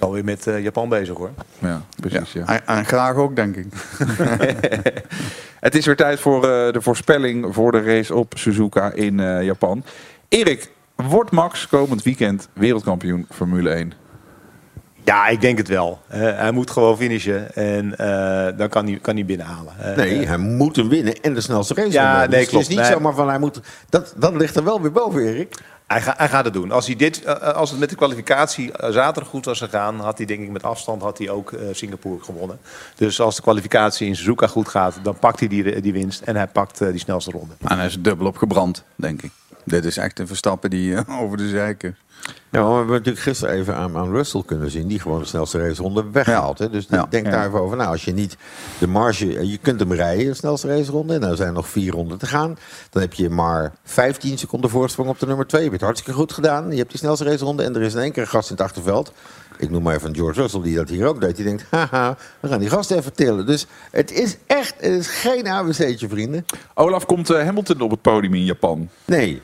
alweer 0.03 0.25
met 0.25 0.47
eh, 0.47 0.63
Japan 0.63 0.89
bezig 0.89 1.17
hoor. 1.17 1.31
Ja, 1.59 1.83
precies. 2.01 2.33
Ja. 2.33 2.47
En, 2.47 2.67
en 2.77 2.85
graag 2.85 3.15
ook, 3.15 3.37
denk 3.37 3.57
ik. 3.57 3.67
Het 5.61 5.75
is 5.75 5.87
weer 5.87 5.97
tijd 5.97 6.21
voor 6.21 6.37
eh, 6.49 6.73
de 6.73 6.81
voorspelling 6.81 7.55
voor 7.55 7.73
de 7.73 7.83
race 7.83 8.15
op 8.15 8.33
Suzuka 8.37 8.93
in 8.93 9.21
eh, 9.21 9.43
Japan. 9.43 9.85
Erik, 10.29 10.71
wordt 10.97 11.31
Max 11.31 11.67
komend 11.69 12.03
weekend 12.03 12.49
wereldkampioen 12.53 13.27
Formule 13.31 13.71
1? 13.71 13.93
Ja, 15.05 15.27
ik 15.29 15.41
denk 15.41 15.59
het 15.59 15.69
wel. 15.69 16.01
Eh, 16.09 16.21
hij 16.21 16.51
moet 16.51 16.71
gewoon 16.71 16.97
finishen 16.97 17.55
en 17.55 17.99
eh, 17.99 18.59
dan 18.59 18.69
kan 18.69 18.87
hij, 18.87 18.99
kan 19.03 19.15
hij 19.15 19.25
binnenhalen. 19.25 19.73
Nee, 19.97 20.27
hij 20.27 20.39
moet 20.39 20.77
hem 20.77 20.89
winnen 20.89 21.15
en 21.21 21.35
de 21.35 21.41
snelste 21.41 21.75
race. 21.75 21.91
Ja, 21.91 22.19
nee, 22.19 22.27
Dus 22.29 22.35
het 22.37 22.43
is 22.45 22.49
klopt. 22.51 22.69
niet 22.69 22.79
Nee. 22.79 22.87
zomaar 22.91 23.15
van 23.15 23.29
hij 23.29 23.39
moet. 23.39 23.61
Dat, 23.89 24.15
dat 24.17 24.35
ligt 24.35 24.57
er 24.57 24.65
wel 24.65 24.81
weer 24.81 24.93
boven, 24.93 25.21
Erik. 25.23 25.55
Hij, 25.93 26.15
hij 26.17 26.29
gaat 26.29 26.45
het 26.45 26.55
doen. 26.55 26.71
Als, 26.71 26.87
hij 26.87 26.97
dit, 26.97 27.25
eh, 27.25 27.35
als 27.35 27.71
het 27.71 27.79
met 27.79 27.91
de 27.91 27.97
kwalificatie 27.97 28.73
eh, 28.73 28.91
zaterdag 28.91 29.31
goed 29.31 29.45
was 29.45 29.59
gegaan, 29.59 30.01
had 30.01 30.17
hij 30.17 30.27
denk 30.27 30.43
ik 30.43 30.51
met 30.51 30.63
afstand 30.63 31.03
had 31.03 31.19
hij 31.19 31.31
ook 31.31 31.53
eh, 31.53 31.67
Singapore 31.73 32.25
gewonnen. 32.25 32.59
Dus 32.97 33.21
als 33.21 33.37
de 33.37 33.43
kwalificatie 33.43 34.07
in 34.07 34.17
Suzuka 34.17 34.47
goed 34.47 34.69
gaat, 34.69 34.99
dan 35.03 35.19
pakt 35.19 35.39
hij 35.39 35.49
die, 35.49 35.81
die 35.81 35.93
winst 35.93 36.21
en 36.21 36.37
hij 36.37 36.47
pakt 36.47 36.81
eh, 36.81 36.89
die 36.89 36.99
snelste 36.99 37.31
ronde. 37.31 37.55
En 37.61 37.77
hij 37.77 37.87
is 37.87 38.01
dubbel 38.01 38.27
op 38.27 38.37
gebrand, 38.37 38.85
denk 38.97 39.23
ik. 39.23 39.31
Dit 39.65 39.85
is 39.85 39.97
echt 39.97 40.19
een 40.19 40.27
Verstappen 40.27 40.71
die 40.71 40.95
eh, 40.95 41.21
over 41.23 41.37
de 41.37 41.49
zeiken. 41.49 41.97
Ja, 42.53 42.61
maar 42.61 42.71
we 42.71 42.77
hebben 42.77 42.95
natuurlijk 42.97 43.25
gisteren 43.25 43.55
even 43.55 43.75
aan, 43.77 43.97
aan 43.97 44.11
Russell 44.11 44.43
kunnen 44.47 44.71
zien, 44.71 44.87
die 44.89 45.01
gewoon 45.01 45.19
de 45.19 45.25
snelste 45.25 45.59
raceronde 45.59 46.05
weghaalt. 46.13 46.59
Hè? 46.59 46.71
Dus 46.71 46.87
Ja. 46.91 47.07
denk 47.11 47.25
Ja. 47.27 47.31
daar 47.31 47.47
even 47.47 47.61
over 47.61 47.77
na. 47.77 47.87
Als 47.87 48.05
je 48.05 48.13
niet 48.13 48.37
de 48.79 48.87
marge, 48.87 49.37
eh, 49.39 49.51
je 49.51 49.59
kunt 49.59 49.81
hem 49.81 49.93
rijden, 49.93 50.27
de 50.27 50.35
snelste 50.35 50.67
raceronde, 50.69 51.15
en 51.15 51.23
er 51.23 51.37
zijn 51.37 51.53
nog 51.53 51.69
vier 51.69 51.93
ronden 51.93 52.19
te 52.19 52.27
gaan. 52.27 52.59
Dan 52.91 53.03
heb 53.03 53.13
je 53.15 53.31
maar 53.31 53.73
15 53.85 54.39
seconden 54.39 54.71
voorsprong 54.71 55.09
op 55.09 55.19
de 55.19 55.27
nummer 55.27 55.47
2. 55.47 55.61
Je 55.63 55.69
hebt 55.69 55.81
het 55.81 55.89
hartstikke 55.89 56.19
goed 56.21 56.33
gedaan. 56.33 56.71
Je 56.71 56.77
hebt 56.77 56.91
die 56.91 56.99
snelste 56.99 57.25
raceronde 57.25 57.63
en 57.63 57.75
er 57.75 57.83
is 57.83 57.95
in 57.95 58.01
één 58.01 58.13
keer 58.13 58.23
een 58.23 58.29
gast 58.29 58.51
in 58.51 58.57
het 58.57 58.65
achterveld. 58.65 59.13
Ik 59.59 59.71
noem 59.71 59.83
maar 59.83 59.95
even 59.95 60.15
George 60.15 60.41
Russell, 60.41 60.63
die 60.63 60.77
dat 60.77 60.89
hier 60.89 61.07
ook 61.07 61.21
deed. 61.21 61.37
Die 61.37 61.45
denkt, 61.45 61.65
haha, 61.71 62.17
we 62.41 62.49
gaan 62.49 62.59
die 62.61 62.69
gast 62.69 62.91
even 62.91 63.13
tillen. 63.13 63.47
Dus 63.47 63.67
het 63.91 64.11
is 64.11 64.37
echt, 64.47 64.75
het 64.77 64.93
is 64.93 65.07
geen 65.09 65.47
ABC'tje, 65.49 66.09
vrienden. 66.09 66.47
Olaf, 66.75 67.07
komt 67.07 67.31
eh, 67.31 67.45
Hamilton 67.45 67.81
op 67.81 67.91
het 67.91 68.03
podium 68.03 68.35
in 68.35 68.45
Japan? 68.45 68.89
Nee. 69.05 69.43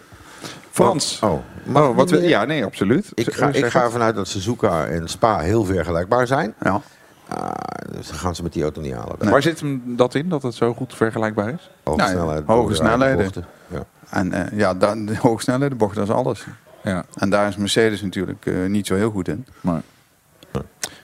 Frans? 0.71 1.21
Oh, 1.23 1.41
Oh, 1.75 1.89
ik 1.91 1.95
wat 1.97 2.11
we, 2.11 2.29
ja, 2.29 2.45
nee, 2.45 2.65
absoluut. 2.65 3.11
Ik 3.15 3.35
ga, 3.35 3.49
ik 3.49 3.65
ga 3.67 3.83
ervan 3.83 4.01
uit 4.03 4.15
dat 4.15 4.29
Suzuka 4.29 4.87
en 4.87 5.09
Spa 5.09 5.39
heel 5.39 5.65
vergelijkbaar 5.65 6.27
zijn. 6.27 6.55
Ja. 6.63 6.81
Ah, 7.29 7.51
dus 7.93 8.07
dan 8.09 8.17
gaan 8.17 8.35
ze 8.35 8.43
met 8.43 8.53
die 8.53 8.63
auto 8.63 8.81
niet 8.81 8.93
halen. 8.95 9.31
Waar 9.31 9.43
zit 9.43 9.61
hem 9.61 9.83
dat 9.87 10.15
in, 10.15 10.29
dat 10.29 10.43
het 10.43 10.55
zo 10.55 10.75
goed 10.75 10.95
vergelijkbaar 10.95 11.49
is? 11.49 11.71
Hoge 11.85 11.99
Nou, 11.99 12.11
snelheid. 12.11 12.43
hoge 12.47 12.75
snelheden. 12.75 13.17
bochten. 13.25 13.47
Ja. 13.67 13.85
En 14.11 14.33
eh, 14.33 14.59
ja, 14.59 14.75
dan, 14.75 15.07
de 15.07 15.17
hoge 15.17 15.43
snelheid, 15.43 15.71
de 15.71 15.77
bocht, 15.77 15.95
dat 15.95 16.09
is 16.09 16.15
alles. 16.15 16.47
Ja. 16.83 17.05
En 17.15 17.31
daar 17.31 17.49
is 17.49 17.57
Mercedes 17.57 18.03
natuurlijk 18.03 18.47
eh, 18.47 18.55
niet 18.67 18.87
zo 18.87 18.95
heel 18.95 19.11
goed 19.11 19.29
in. 19.29 19.47
Maar. 19.61 19.83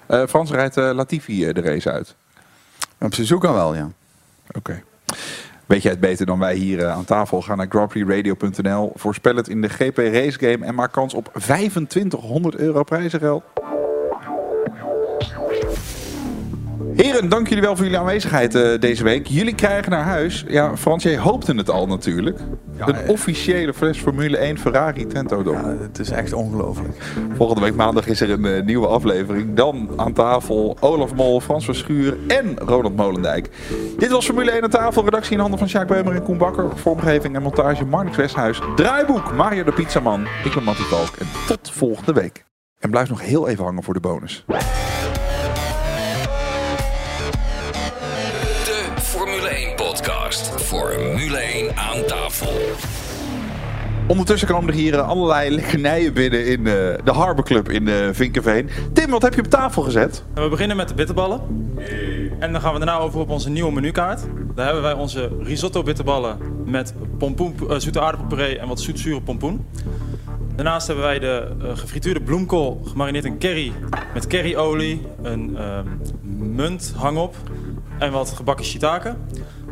Eh, 0.07 0.23
Frans 0.29 0.51
rijdt 0.51 0.77
eh, 0.77 0.91
Latifi 0.95 1.47
eh, 1.47 1.55
de 1.55 1.61
race 1.61 1.91
uit. 1.91 2.15
Op 3.01 3.15
Suzuka 3.15 3.53
wel, 3.53 3.75
ja. 3.75 3.89
Oké. 4.53 4.83
Weet 5.67 5.83
jij 5.83 5.91
het 5.91 6.01
beter 6.01 6.27
dan 6.27 6.39
wij 6.39 6.55
hier 6.55 6.79
eh, 6.79 6.93
aan 6.93 7.05
tafel? 7.05 7.43
Ga 7.43 7.55
naar 7.55 7.67
grandprixradio.nl, 7.69 8.93
voorspel 8.95 9.37
het 9.37 9.49
in 9.49 9.61
de 9.61 9.69
GP 9.69 9.97
Race 9.97 10.39
Game 10.39 10.65
en 10.65 10.75
maak 10.75 10.93
kans 10.93 11.15
op 11.15 11.31
2500 11.33 12.57
euro 12.57 12.83
prijzengeld. 12.83 13.43
Heren, 16.97 17.29
dank 17.29 17.49
jullie 17.49 17.63
wel 17.63 17.75
voor 17.77 17.85
jullie 17.85 18.01
aanwezigheid 18.01 18.55
eh, 18.55 18.81
deze 18.81 19.05
week. 19.05 19.27
Jullie 19.27 19.55
krijgen 19.55 19.91
naar 19.91 20.05
huis, 20.05 20.45
ja, 20.49 20.77
Frans, 20.77 21.03
jij 21.03 21.19
hoopte 21.19 21.55
het 21.55 21.71
al 21.71 21.87
natuurlijk. 21.87 22.39
een 22.79 23.09
officiële 23.09 23.75
fles 23.75 23.99
Formule 23.99 24.37
1 24.37 24.59
Ferrari 24.59 25.07
Tentodome. 25.07 25.59
Ja, 25.59 25.77
het 25.81 25.99
is 25.99 26.11
echt 26.11 26.33
ongelooflijk. 26.33 27.03
Volgende 27.37 27.63
week 27.63 27.75
maandag 27.75 28.07
is 28.07 28.21
er 28.21 28.31
een 28.31 28.45
eh, 28.45 28.65
nieuwe 28.65 28.87
aflevering. 28.87 29.55
Dan 29.55 29.89
aan 29.97 30.13
tafel 30.13 30.77
Olaf 30.81 31.15
Mol, 31.15 31.41
Frans 31.41 31.65
Verschuur 31.65 32.17
en 32.27 32.59
Ronald 32.59 32.97
Molendijk. 32.97 33.51
Dit 33.99 34.11
was 34.11 34.25
Formule 34.25 34.51
1 34.51 34.63
aan 34.63 34.71
tafel. 34.71 35.05
Redactie 35.05 35.33
in 35.33 35.41
handen 35.41 35.59
van 35.59 35.69
Sjaak 35.69 35.89
Beumer 35.89 36.15
en 36.15 36.23
Koen 36.23 36.39
Bakker. 36.39 36.79
Vormgeving 36.79 37.35
en 37.35 37.43
montage 37.43 37.85
Marnix 37.85 38.17
Westhuis. 38.17 38.61
Draaiboek 38.77 39.33
Mario 39.35 39.65
de 39.65 39.73
Pizzaman. 39.73 40.27
Ik 40.45 40.55
ben 40.55 40.65
Mattie 40.65 40.85
Valk. 40.85 41.17
En 41.17 41.27
tot 41.47 41.71
volgende 41.71 42.13
week. 42.13 42.45
En 42.79 42.91
blijf 42.91 43.09
nog 43.09 43.21
heel 43.21 43.49
even 43.49 43.65
hangen 43.65 43.83
voor 43.83 43.95
de 43.95 44.01
bonus. 44.01 44.45
Podcast. 50.35 50.63
Formule 50.63 51.37
1 51.37 51.77
aan 51.77 52.05
tafel. 52.07 52.53
Ondertussen 54.07 54.49
komen 54.49 54.69
er 54.69 54.75
hier 54.75 54.95
eh, 54.95 55.09
allerlei 55.09 55.51
lekkernijen 55.51 56.13
binnen 56.13 56.47
in 56.47 56.59
eh, 56.59 56.73
de 57.05 57.13
Harbor 57.13 57.45
Club 57.45 57.71
in 57.71 57.89
eh, 57.89 58.09
Vinkenveen. 58.13 58.71
Tim, 58.93 59.11
wat 59.11 59.23
heb 59.23 59.35
je 59.35 59.41
op 59.41 59.47
tafel 59.47 59.83
gezet? 59.83 60.25
We 60.35 60.49
beginnen 60.49 60.77
met 60.77 60.89
de 60.89 60.95
bitterballen. 60.95 61.41
En 62.39 62.53
dan 62.53 62.61
gaan 62.61 62.73
we 62.73 62.79
daarna 62.79 62.99
over 62.99 63.21
op 63.21 63.29
onze 63.29 63.51
nieuwe 63.51 63.73
menukaart. 63.73 64.21
Daar 64.55 64.65
hebben 64.65 64.83
wij 64.83 64.93
onze 64.93 65.31
risotto 65.41 65.83
bitterballen 65.83 66.39
met 66.65 66.95
pompoen, 67.19 67.57
zoete 67.77 68.01
aardappelpuree 68.01 68.59
en 68.59 68.69
wat 68.69 68.81
zoetzure 68.81 69.21
pompoen. 69.21 69.67
Daarnaast 70.55 70.87
hebben 70.87 71.05
wij 71.05 71.19
de 71.19 71.57
gefrituurde 71.75 72.21
bloemkool 72.21 72.81
gemarineerd 72.85 73.25
in 73.25 73.39
curry 73.39 73.73
met 74.15 74.27
curryolie, 74.27 75.07
een 75.23 75.57
ehm, 75.57 75.87
munt 76.55 76.95
hangop 76.97 77.37
en 77.99 78.13
wat 78.13 78.31
gebakken 78.31 78.65
shiitake. 78.65 79.17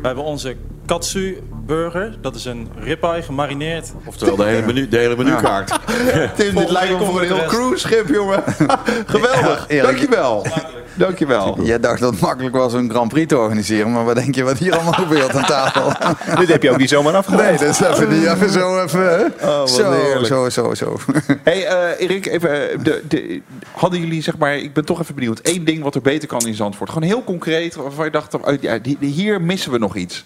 We 0.03 0.09
hebben 0.09 0.25
onze 0.27 0.55
katsu 0.85 1.37
burger, 1.65 2.17
dat 2.21 2.35
is 2.35 2.45
een 2.45 2.69
ribeye 2.79 3.21
gemarineerd. 3.21 3.93
Oftewel 4.05 4.35
de 4.35 4.43
hele, 4.43 4.65
menu, 4.65 4.87
de 4.87 4.97
hele 4.97 5.15
menukaart. 5.17 5.79
Tim, 6.37 6.55
dit 6.55 6.69
lijkt 6.69 6.99
me 6.99 7.05
voor 7.05 7.21
een 7.21 7.27
heel 7.27 7.45
cruiseschip, 7.45 8.07
jongen. 8.07 8.43
Geweldig. 9.05 9.65
Ja, 9.67 9.75
eerlijk. 9.75 9.97
Dankjewel. 9.97 10.45
Dankjewel. 10.93 11.61
Jij 11.61 11.79
dacht 11.79 11.99
dat 11.99 12.11
het 12.11 12.21
makkelijk 12.21 12.55
was 12.55 12.73
een 12.73 12.89
Grand 12.89 13.09
Prix 13.09 13.27
te 13.27 13.37
organiseren, 13.37 13.91
maar 13.91 14.05
wat 14.05 14.15
denk 14.15 14.35
je 14.35 14.43
wat 14.43 14.57
hier 14.57 14.73
allemaal 14.73 14.93
gebeurt 15.03 15.35
aan 15.35 15.45
tafel? 15.45 15.91
Dit 16.39 16.47
heb 16.47 16.63
je 16.63 16.71
ook 16.71 16.77
niet 16.77 16.89
zomaar 16.89 17.15
afgedaan. 17.15 17.45
Nee, 17.45 17.57
dat 17.57 17.69
is 17.69 17.79
even, 17.79 18.09
niet 18.09 18.27
even 18.27 18.49
zo 18.49 18.83
even. 18.83 19.09
hè? 19.09 19.25
Oh, 19.25 19.57
wat 19.57 19.71
zo, 19.71 19.91
heerlijk. 19.91 20.25
zo, 20.25 20.49
zo, 20.49 20.73
zo. 20.73 20.97
Hey 21.43 21.67
eh, 21.67 22.01
Erik, 22.05 22.25
even, 22.25 22.71
eh, 22.71 22.79
de, 22.83 23.03
de, 23.07 23.41
hadden 23.71 23.99
jullie 23.99 24.21
zeg 24.21 24.37
maar, 24.37 24.57
ik 24.57 24.73
ben 24.73 24.85
toch 24.85 25.01
even 25.01 25.15
benieuwd, 25.15 25.39
één 25.39 25.65
ding 25.65 25.83
wat 25.83 25.95
er 25.95 26.01
beter 26.01 26.27
kan 26.27 26.47
in 26.47 26.53
Zandvoort. 26.53 26.89
Gewoon 26.89 27.07
heel 27.07 27.23
concreet, 27.23 27.75
waarvan 27.75 28.05
je 28.05 28.11
dacht, 28.11 28.33
oh, 28.33 28.61
ja, 28.61 28.79
hier 28.99 29.41
missen 29.41 29.71
we 29.71 29.77
nog 29.77 29.95
iets. 29.95 30.25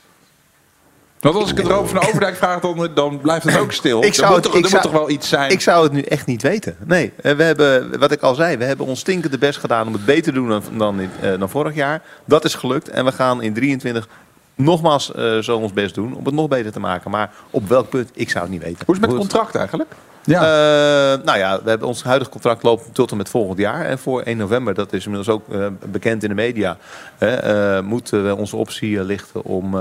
Want 1.34 1.40
als 1.44 1.52
ik 1.52 1.58
het 1.58 1.66
erover 1.68 2.00
van 2.00 2.08
Overdijk 2.08 2.36
vraag, 2.36 2.60
dan, 2.60 2.90
dan 2.94 3.20
blijft 3.22 3.46
het 3.46 3.58
ook 3.58 3.72
stil. 3.72 4.04
Ik 4.04 4.14
zou 4.14 4.28
er 4.30 4.34
het- 4.36 4.44
moet, 4.44 4.52
toch, 4.52 4.56
ik 4.60 4.64
er 4.64 4.70
zou- 4.70 4.82
moet 4.84 4.92
toch 4.92 5.02
wel 5.02 5.10
iets 5.10 5.30
zijn? 5.30 5.52
Ik 5.52 5.62
zou 5.62 5.84
het 5.84 5.92
nu 5.92 6.02
echt 6.02 6.26
niet 6.26 6.42
weten. 6.42 6.76
Nee, 6.86 7.14
eh, 7.22 7.34
we 7.36 7.44
hebben, 7.44 8.00
wat 8.00 8.12
ik 8.12 8.22
al 8.22 8.36
zei, 8.36 8.58
we 8.58 8.64
hebben 8.64 8.86
ons 8.86 9.00
stinkende 9.00 9.38
best 9.38 9.60
gedaan 9.60 9.88
om 9.88 9.94
het 9.94 10.06
beter 10.06 10.24
te 10.24 10.32
doen 10.32 10.50
dan, 10.50 10.62
dan, 10.78 11.00
eh, 11.00 11.40
dan 11.40 11.50
vorig 11.50 11.76
jaar. 11.76 12.02
Dat 12.26 12.46
is 12.46 12.56
gelukt 12.56 12.90
en 12.90 13.06
we 13.06 13.12
gaan 13.12 13.42
in 13.42 13.54
23 13.54 14.08
nogmaals 14.56 15.14
eh, 15.14 15.38
zo 15.38 15.58
ons 15.58 15.74
best 15.74 15.96
doen 15.96 16.16
om 16.16 16.26
het 16.26 16.34
nog 16.34 16.48
beter 16.48 16.72
te 16.72 16.80
maken. 16.80 17.12
Maar 17.12 17.32
op 17.50 17.68
welk 17.68 17.90
punt, 17.90 18.10
ik 18.14 18.30
zou 18.30 18.44
het 18.44 18.54
niet 18.54 18.64
weten. 18.64 18.86
Hoe 18.86 18.96
is 18.96 19.02
het 19.02 19.10
met 19.10 19.20
het 19.20 19.30
contract 19.30 19.56
eigenlijk? 19.56 19.90
Ja. 20.28 20.42
Eh, 20.42 21.26
nou 21.26 21.38
ja, 21.38 21.60
we 21.64 21.70
hebben 21.70 21.88
ons 21.88 22.04
huidige 22.04 22.32
contract 22.32 22.64
loopt 22.64 22.94
tot 22.94 23.12
en 23.12 23.18
met 23.18 23.30
volgend 23.30 23.58
jaar. 23.58 23.86
En 23.86 24.00
voor 24.00 24.22
1 24.22 24.38
november, 24.38 24.74
dat 24.74 24.94
is 24.94 25.06
inmiddels 25.06 25.36
ook 25.36 25.50
eh, 25.50 25.68
bekend 25.92 26.24
in 26.24 26.30
de 26.30 26.36
media, 26.36 26.78
hè, 27.18 27.36
eh, 27.36 27.84
moeten 27.84 28.26
we 28.26 28.36
onze 28.36 28.56
optie 28.56 29.04
lichten 29.04 29.44
om 29.44 29.72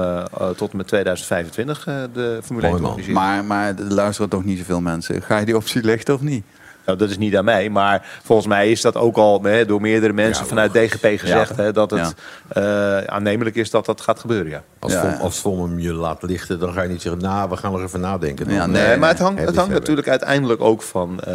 tot 0.57 0.71
en 0.71 0.77
met 0.77 0.87
2025 0.87 1.87
eh, 1.87 1.95
de 2.13 2.41
Formule 2.45 2.67
1 2.67 2.77
te 2.77 2.83
organiseren. 2.83 3.15
Maar, 3.15 3.45
maar 3.45 3.69
er 3.69 3.93
luisteren 3.93 4.31
toch 4.31 4.45
niet 4.45 4.59
zoveel 4.59 4.81
mensen. 4.81 5.23
Ga 5.23 5.39
je 5.39 5.45
die 5.45 5.57
optie 5.57 5.83
lichten 5.83 6.15
of 6.15 6.21
niet? 6.21 6.45
Nou, 6.87 6.99
dat 6.99 7.11
is 7.11 7.19
niet 7.19 7.37
aan 7.37 7.45
mij, 7.45 7.71
maar 7.71 8.07
volgens 8.23 8.49
mij 8.49 8.71
is 8.71 8.81
dat 8.81 8.97
ook 8.97 9.17
al 9.17 9.43
hè, 9.43 9.65
door 9.67 9.81
meerdere 9.81 10.13
mensen 10.13 10.47
vanuit 10.47 10.73
DGP 10.73 11.19
gezegd 11.21 11.57
hè, 11.57 11.73
dat 11.73 11.91
het 11.91 12.15
eh, 12.49 12.99
aannemelijk 12.99 13.57
is 13.57 13.71
dat 13.71 13.87
dat 13.87 14.01
gaat 14.01 14.21
gebeuren. 14.21 14.51
Ja. 14.51 14.63
Als, 14.79 14.93
Ja. 14.93 15.01
Vom, 15.13 15.21
als 15.21 15.39
Vom 15.41 15.61
hem 15.63 15.79
je 15.79 15.93
laat 15.93 16.23
lichten, 16.23 16.59
dan 16.59 16.73
ga 16.73 16.83
je 16.83 16.89
niet 16.89 17.03
zeggen... 17.03 17.21
nou, 17.23 17.49
we 17.51 17.57
gaan 17.57 17.75
er 17.75 17.83
even 17.83 18.01
nadenken. 18.01 18.47
Nee, 18.47 18.59
eh, 18.59 18.65
Nee, 18.67 18.97
maar 18.97 19.09
het 19.09 19.19
hangt, 19.19 19.41
het 19.41 19.57
hangt 19.57 19.73
natuurlijk 19.73 20.09
uiteindelijk 20.09 20.61
ook 20.61 20.83
van, 20.83 21.21
eh, 21.21 21.35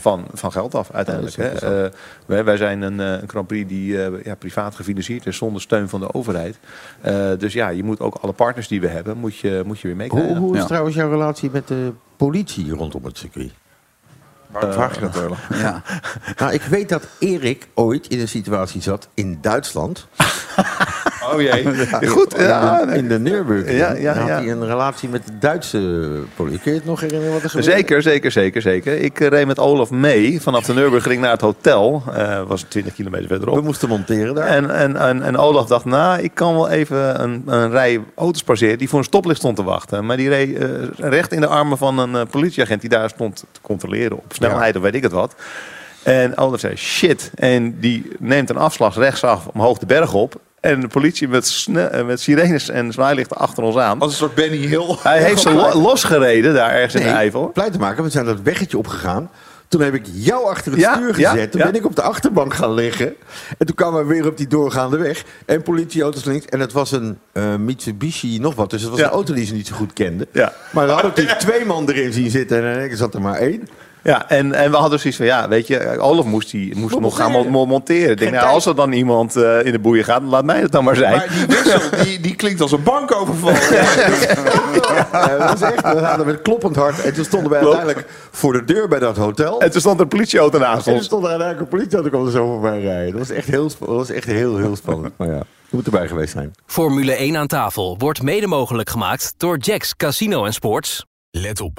van, 0.00 0.24
van 0.34 0.52
geld 0.52 0.74
af. 0.74 0.90
Uiteindelijk, 0.92 1.36
hè. 1.36 1.48
Eh, 1.84 1.90
wij, 2.26 2.44
wij 2.44 2.56
zijn 2.56 2.82
een, 2.82 3.00
eh, 3.00 3.06
een 3.22 3.28
Grand 3.28 3.46
Prix 3.46 3.68
die 3.68 4.02
eh, 4.04 4.24
ja, 4.24 4.34
privaat 4.34 4.74
gefinancierd 4.74 5.26
is 5.26 5.36
zonder 5.36 5.62
steun 5.62 5.88
van 5.88 6.00
de 6.00 6.14
overheid. 6.14 6.58
Eh, 7.00 7.14
dus 7.38 7.52
ja, 7.52 7.68
je 7.68 7.84
moet 7.84 8.00
ook 8.00 8.14
alle 8.20 8.32
partners 8.32 8.68
die 8.68 8.80
we 8.80 8.88
hebben, 8.88 9.16
moet 9.16 9.36
je, 9.36 9.62
moet 9.66 9.80
je 9.80 9.86
weer 9.88 9.96
meekrijgen. 9.96 10.28
Hoe, 10.30 10.38
hoe 10.38 10.54
is 10.54 10.60
Ja. 10.60 10.66
trouwens 10.66 10.94
jouw 10.96 11.10
relatie 11.10 11.50
met 11.52 11.68
de 11.68 11.92
politie 12.16 12.70
rondom 12.72 13.04
het 13.04 13.18
circuit? 13.18 13.50
Waarom 14.50 14.72
vraag 14.72 14.94
je 14.94 15.00
dat? 15.00 15.36
Ja. 15.60 15.82
Nou, 16.36 16.52
ik 16.52 16.62
weet 16.62 16.88
dat 16.88 17.06
Erik 17.18 17.68
ooit 17.74 18.06
in 18.06 18.20
een 18.20 18.28
situatie 18.28 18.82
zat 18.82 19.08
in 19.14 19.38
Duitsland. 19.40 20.06
Oh 21.32 21.40
jee. 21.40 21.86
Goed, 22.08 22.34
ja. 22.38 22.80
in, 22.80 22.86
de, 22.86 22.96
in 22.96 23.08
de 23.08 23.18
Nürburgring. 23.18 23.78
Ja, 23.78 23.92
ja, 23.92 24.14
had 24.14 24.28
hij 24.28 24.48
een 24.48 24.66
relatie 24.66 25.08
met 25.08 25.26
de 25.26 25.38
Duitse 25.38 25.78
politie. 26.36 26.60
Kun 26.60 26.72
je 26.72 26.78
het 26.78 26.86
nog 26.86 27.00
herinneren 27.00 27.32
wat 27.32 27.42
er 27.42 27.50
gebeurde? 27.50 27.72
Zeker, 27.72 28.02
zeker, 28.02 28.30
zeker, 28.30 28.62
zeker. 28.62 29.00
Ik 29.00 29.20
eh, 29.20 29.28
reed 29.28 29.46
met 29.46 29.58
Olaf 29.58 29.90
mee 29.90 30.42
vanaf 30.42 30.64
de 30.64 30.74
Nürburgring 30.74 31.20
naar 31.20 31.30
het 31.30 31.40
hotel. 31.40 32.02
Eh 32.14 32.42
was 32.46 32.62
20 32.62 32.94
kilometer 32.94 33.26
verderop. 33.26 33.54
We 33.54 33.62
moesten 33.62 33.88
monteren 33.88 34.34
daar. 34.34 34.46
En, 34.46 34.70
en, 34.70 34.96
en, 34.96 35.22
en 35.22 35.36
Olaf 35.36 35.66
dacht, 35.66 35.84
nou, 35.84 36.22
ik 36.22 36.30
kan 36.34 36.54
wel 36.54 36.68
even 36.68 37.22
een, 37.22 37.42
een 37.46 37.70
rij 37.70 38.00
auto's 38.14 38.42
passeren 38.42 38.78
die 38.78 38.88
voor 38.88 38.98
een 38.98 39.04
stoplicht 39.04 39.38
stond 39.38 39.56
te 39.56 39.62
wachten. 39.62 40.06
Maar 40.06 40.16
die 40.16 40.28
reed 40.28 40.56
eh, 40.56 40.68
recht 40.96 41.32
in 41.32 41.40
de 41.40 41.46
armen 41.46 41.78
van 41.78 41.98
een 41.98 42.16
eh, 42.16 42.22
politieagent 42.30 42.80
die 42.80 42.90
daar 42.90 43.08
stond 43.08 43.44
te 43.52 43.60
controleren 43.60 44.16
op 44.16 44.32
snelheid 44.32 44.76
of 44.76 44.82
weet 44.82 44.94
ik 44.94 45.02
het 45.02 45.12
wat. 45.12 45.34
En 46.02 46.36
Olaf 46.36 46.60
zei, 46.60 46.76
shit. 46.76 47.30
En 47.34 47.78
die 47.80 48.12
neemt 48.18 48.50
een 48.50 48.56
afslag 48.56 48.96
rechtsaf 48.96 49.46
omhoog 49.46 49.78
de 49.78 49.86
berg 49.86 50.14
op. 50.14 50.40
En 50.60 50.80
de 50.80 50.88
politie 50.88 51.28
met, 51.28 51.46
sne- 51.46 51.82
eh, 51.84 52.06
met 52.06 52.20
sirenes 52.20 52.68
en 52.68 52.92
zwaailichten 52.92 53.36
achter 53.36 53.62
ons 53.62 53.76
aan. 53.76 53.98
Als 54.00 54.10
een 54.10 54.16
soort 54.18 54.34
Benny 54.34 54.56
Hill. 54.66 54.96
Hij 55.02 55.22
heeft 55.22 55.40
ze 55.40 55.50
lo- 55.52 55.80
losgereden 55.88 56.54
daar 56.54 56.70
ergens 56.70 56.94
in 56.94 57.02
de 57.02 57.08
Eifel. 57.08 57.50
Blij 57.54 57.70
te 57.70 57.78
maken, 57.78 58.04
we 58.04 58.10
zijn 58.10 58.24
dat 58.24 58.40
weggetje 58.42 58.78
opgegaan. 58.78 59.30
Toen 59.68 59.80
heb 59.80 59.94
ik 59.94 60.04
jou 60.12 60.46
achter 60.48 60.72
het 60.72 60.80
Ja, 60.80 60.94
stuur 60.94 61.18
ja, 61.20 61.30
gezet. 61.30 61.50
Toen 61.50 61.60
ja. 61.60 61.66
ben 61.66 61.74
ik 61.80 61.84
op 61.86 61.96
de 61.96 62.02
achterbank 62.02 62.54
gaan 62.54 62.74
liggen. 62.74 63.14
En 63.58 63.66
toen 63.66 63.74
kwamen 63.74 64.06
we 64.06 64.14
weer 64.14 64.26
op 64.26 64.36
die 64.36 64.46
doorgaande 64.46 64.96
weg. 64.96 65.24
En 65.46 65.62
politieauto's 65.62 66.24
links. 66.24 66.44
En 66.46 66.60
het 66.60 66.72
was 66.72 66.92
een 66.92 67.18
eh, 67.32 67.54
Mitsubishi 67.56 68.38
nog 68.38 68.54
wat. 68.54 68.70
Dus 68.70 68.80
het 68.80 68.90
was 68.90 68.98
Ja. 68.98 69.04
een 69.06 69.10
auto 69.12 69.34
die 69.34 69.46
ze 69.46 69.54
niet 69.54 69.66
zo 69.66 69.74
goed 69.76 69.92
kenden. 69.92 70.26
Ja. 70.32 70.52
Maar 70.72 70.86
dan 70.86 70.94
had 70.94 71.04
ik 71.04 71.10
natuurlijk 71.10 71.38
twee 71.38 71.64
man 71.64 71.88
erin 71.88 72.12
zien 72.12 72.30
zitten. 72.30 72.56
En 72.64 72.72
in 72.72 72.78
één 72.78 72.88
keer 72.88 72.96
zat 72.96 73.14
er 73.14 73.20
maar 73.20 73.34
één. 73.38 73.68
Ja, 74.08 74.28
en, 74.28 74.52
en 74.54 74.70
we 74.70 74.76
hadden 74.76 74.98
zoiets 74.98 75.18
van, 75.18 75.26
ja, 75.28 75.48
weet 75.48 75.66
je, 75.66 75.98
Olaf 75.98 76.24
moest, 76.24 76.50
die, 76.50 76.76
moest 76.76 76.92
Moet 76.94 77.02
nog 77.02 77.16
gaan 77.16 77.30
monteren. 77.30 77.52
mo- 77.58 77.66
monteren. 77.66 78.10
Ik 78.10 78.18
denk, 78.18 78.32
nou, 78.32 78.46
als 78.48 78.66
er 78.66 78.74
dan 78.74 78.92
iemand 78.92 79.36
eh, 79.36 79.64
in 79.64 79.72
de 79.72 79.78
boeien 79.78 80.04
gaat, 80.04 80.22
laat 80.22 80.44
mij 80.44 80.60
het 80.60 80.72
dan 80.72 80.84
maar 80.84 80.96
zijn. 80.96 81.16
Maar 81.16 81.28
die 81.28 81.46
wissel, 81.46 81.80
die, 82.04 82.20
die 82.20 82.34
klinkt 82.34 82.60
als 82.60 82.72
een 82.72 82.82
bankoverval. 82.82 83.52
Ja, 85.12 85.38
dat 85.38 85.58
was 85.60 85.70
echt, 85.70 85.82
we 85.82 85.98
hadden 86.00 86.26
met 86.26 86.42
kloppend 86.42 86.76
hart. 86.76 87.02
En 87.04 87.14
toen 87.14 87.24
stonden 87.24 87.50
wij 87.50 87.60
uiteindelijk 87.60 88.06
voor 88.30 88.52
de 88.52 88.64
deur 88.64 88.88
bij 88.88 88.98
dat 88.98 89.16
hotel. 89.16 89.60
En 89.60 89.70
toen 89.70 89.80
stond 89.80 89.96
er 89.96 90.02
een 90.02 90.08
politieauto 90.08 90.58
naast 90.58 90.76
En 90.78 90.82
toen 90.84 90.92
ons. 90.94 91.04
stond 91.04 91.22
er 91.24 91.28
uiteindelijk 91.30 91.70
een 91.72 91.78
politieauto 91.78 92.10
kwam 92.10 92.26
er 92.26 92.32
zo 92.32 92.46
voorbij 92.46 92.80
rijden. 92.80 93.10
Dat 93.10 93.28
was 93.28 93.36
echt 93.36 93.46
heel, 93.48 93.62
dat 93.78 93.88
was 93.88 94.10
echt 94.10 94.24
heel, 94.26 94.56
heel 94.56 94.76
spannend. 94.76 95.12
Maar 95.18 95.28
ja, 95.28 95.34
je 95.36 95.76
moet 95.76 95.84
erbij 95.84 96.08
geweest 96.08 96.32
zijn. 96.32 96.52
Formule 96.66 97.12
1 97.12 97.36
aan 97.36 97.46
tafel 97.46 97.94
wordt 97.98 98.22
mede 98.22 98.46
mogelijk 98.46 98.90
gemaakt 98.90 99.34
door 99.36 99.58
Jacks 99.58 99.96
Casino 99.96 100.44
en 100.44 100.52
Sports. 100.52 101.06
Let 101.30 101.60
op. 101.60 101.78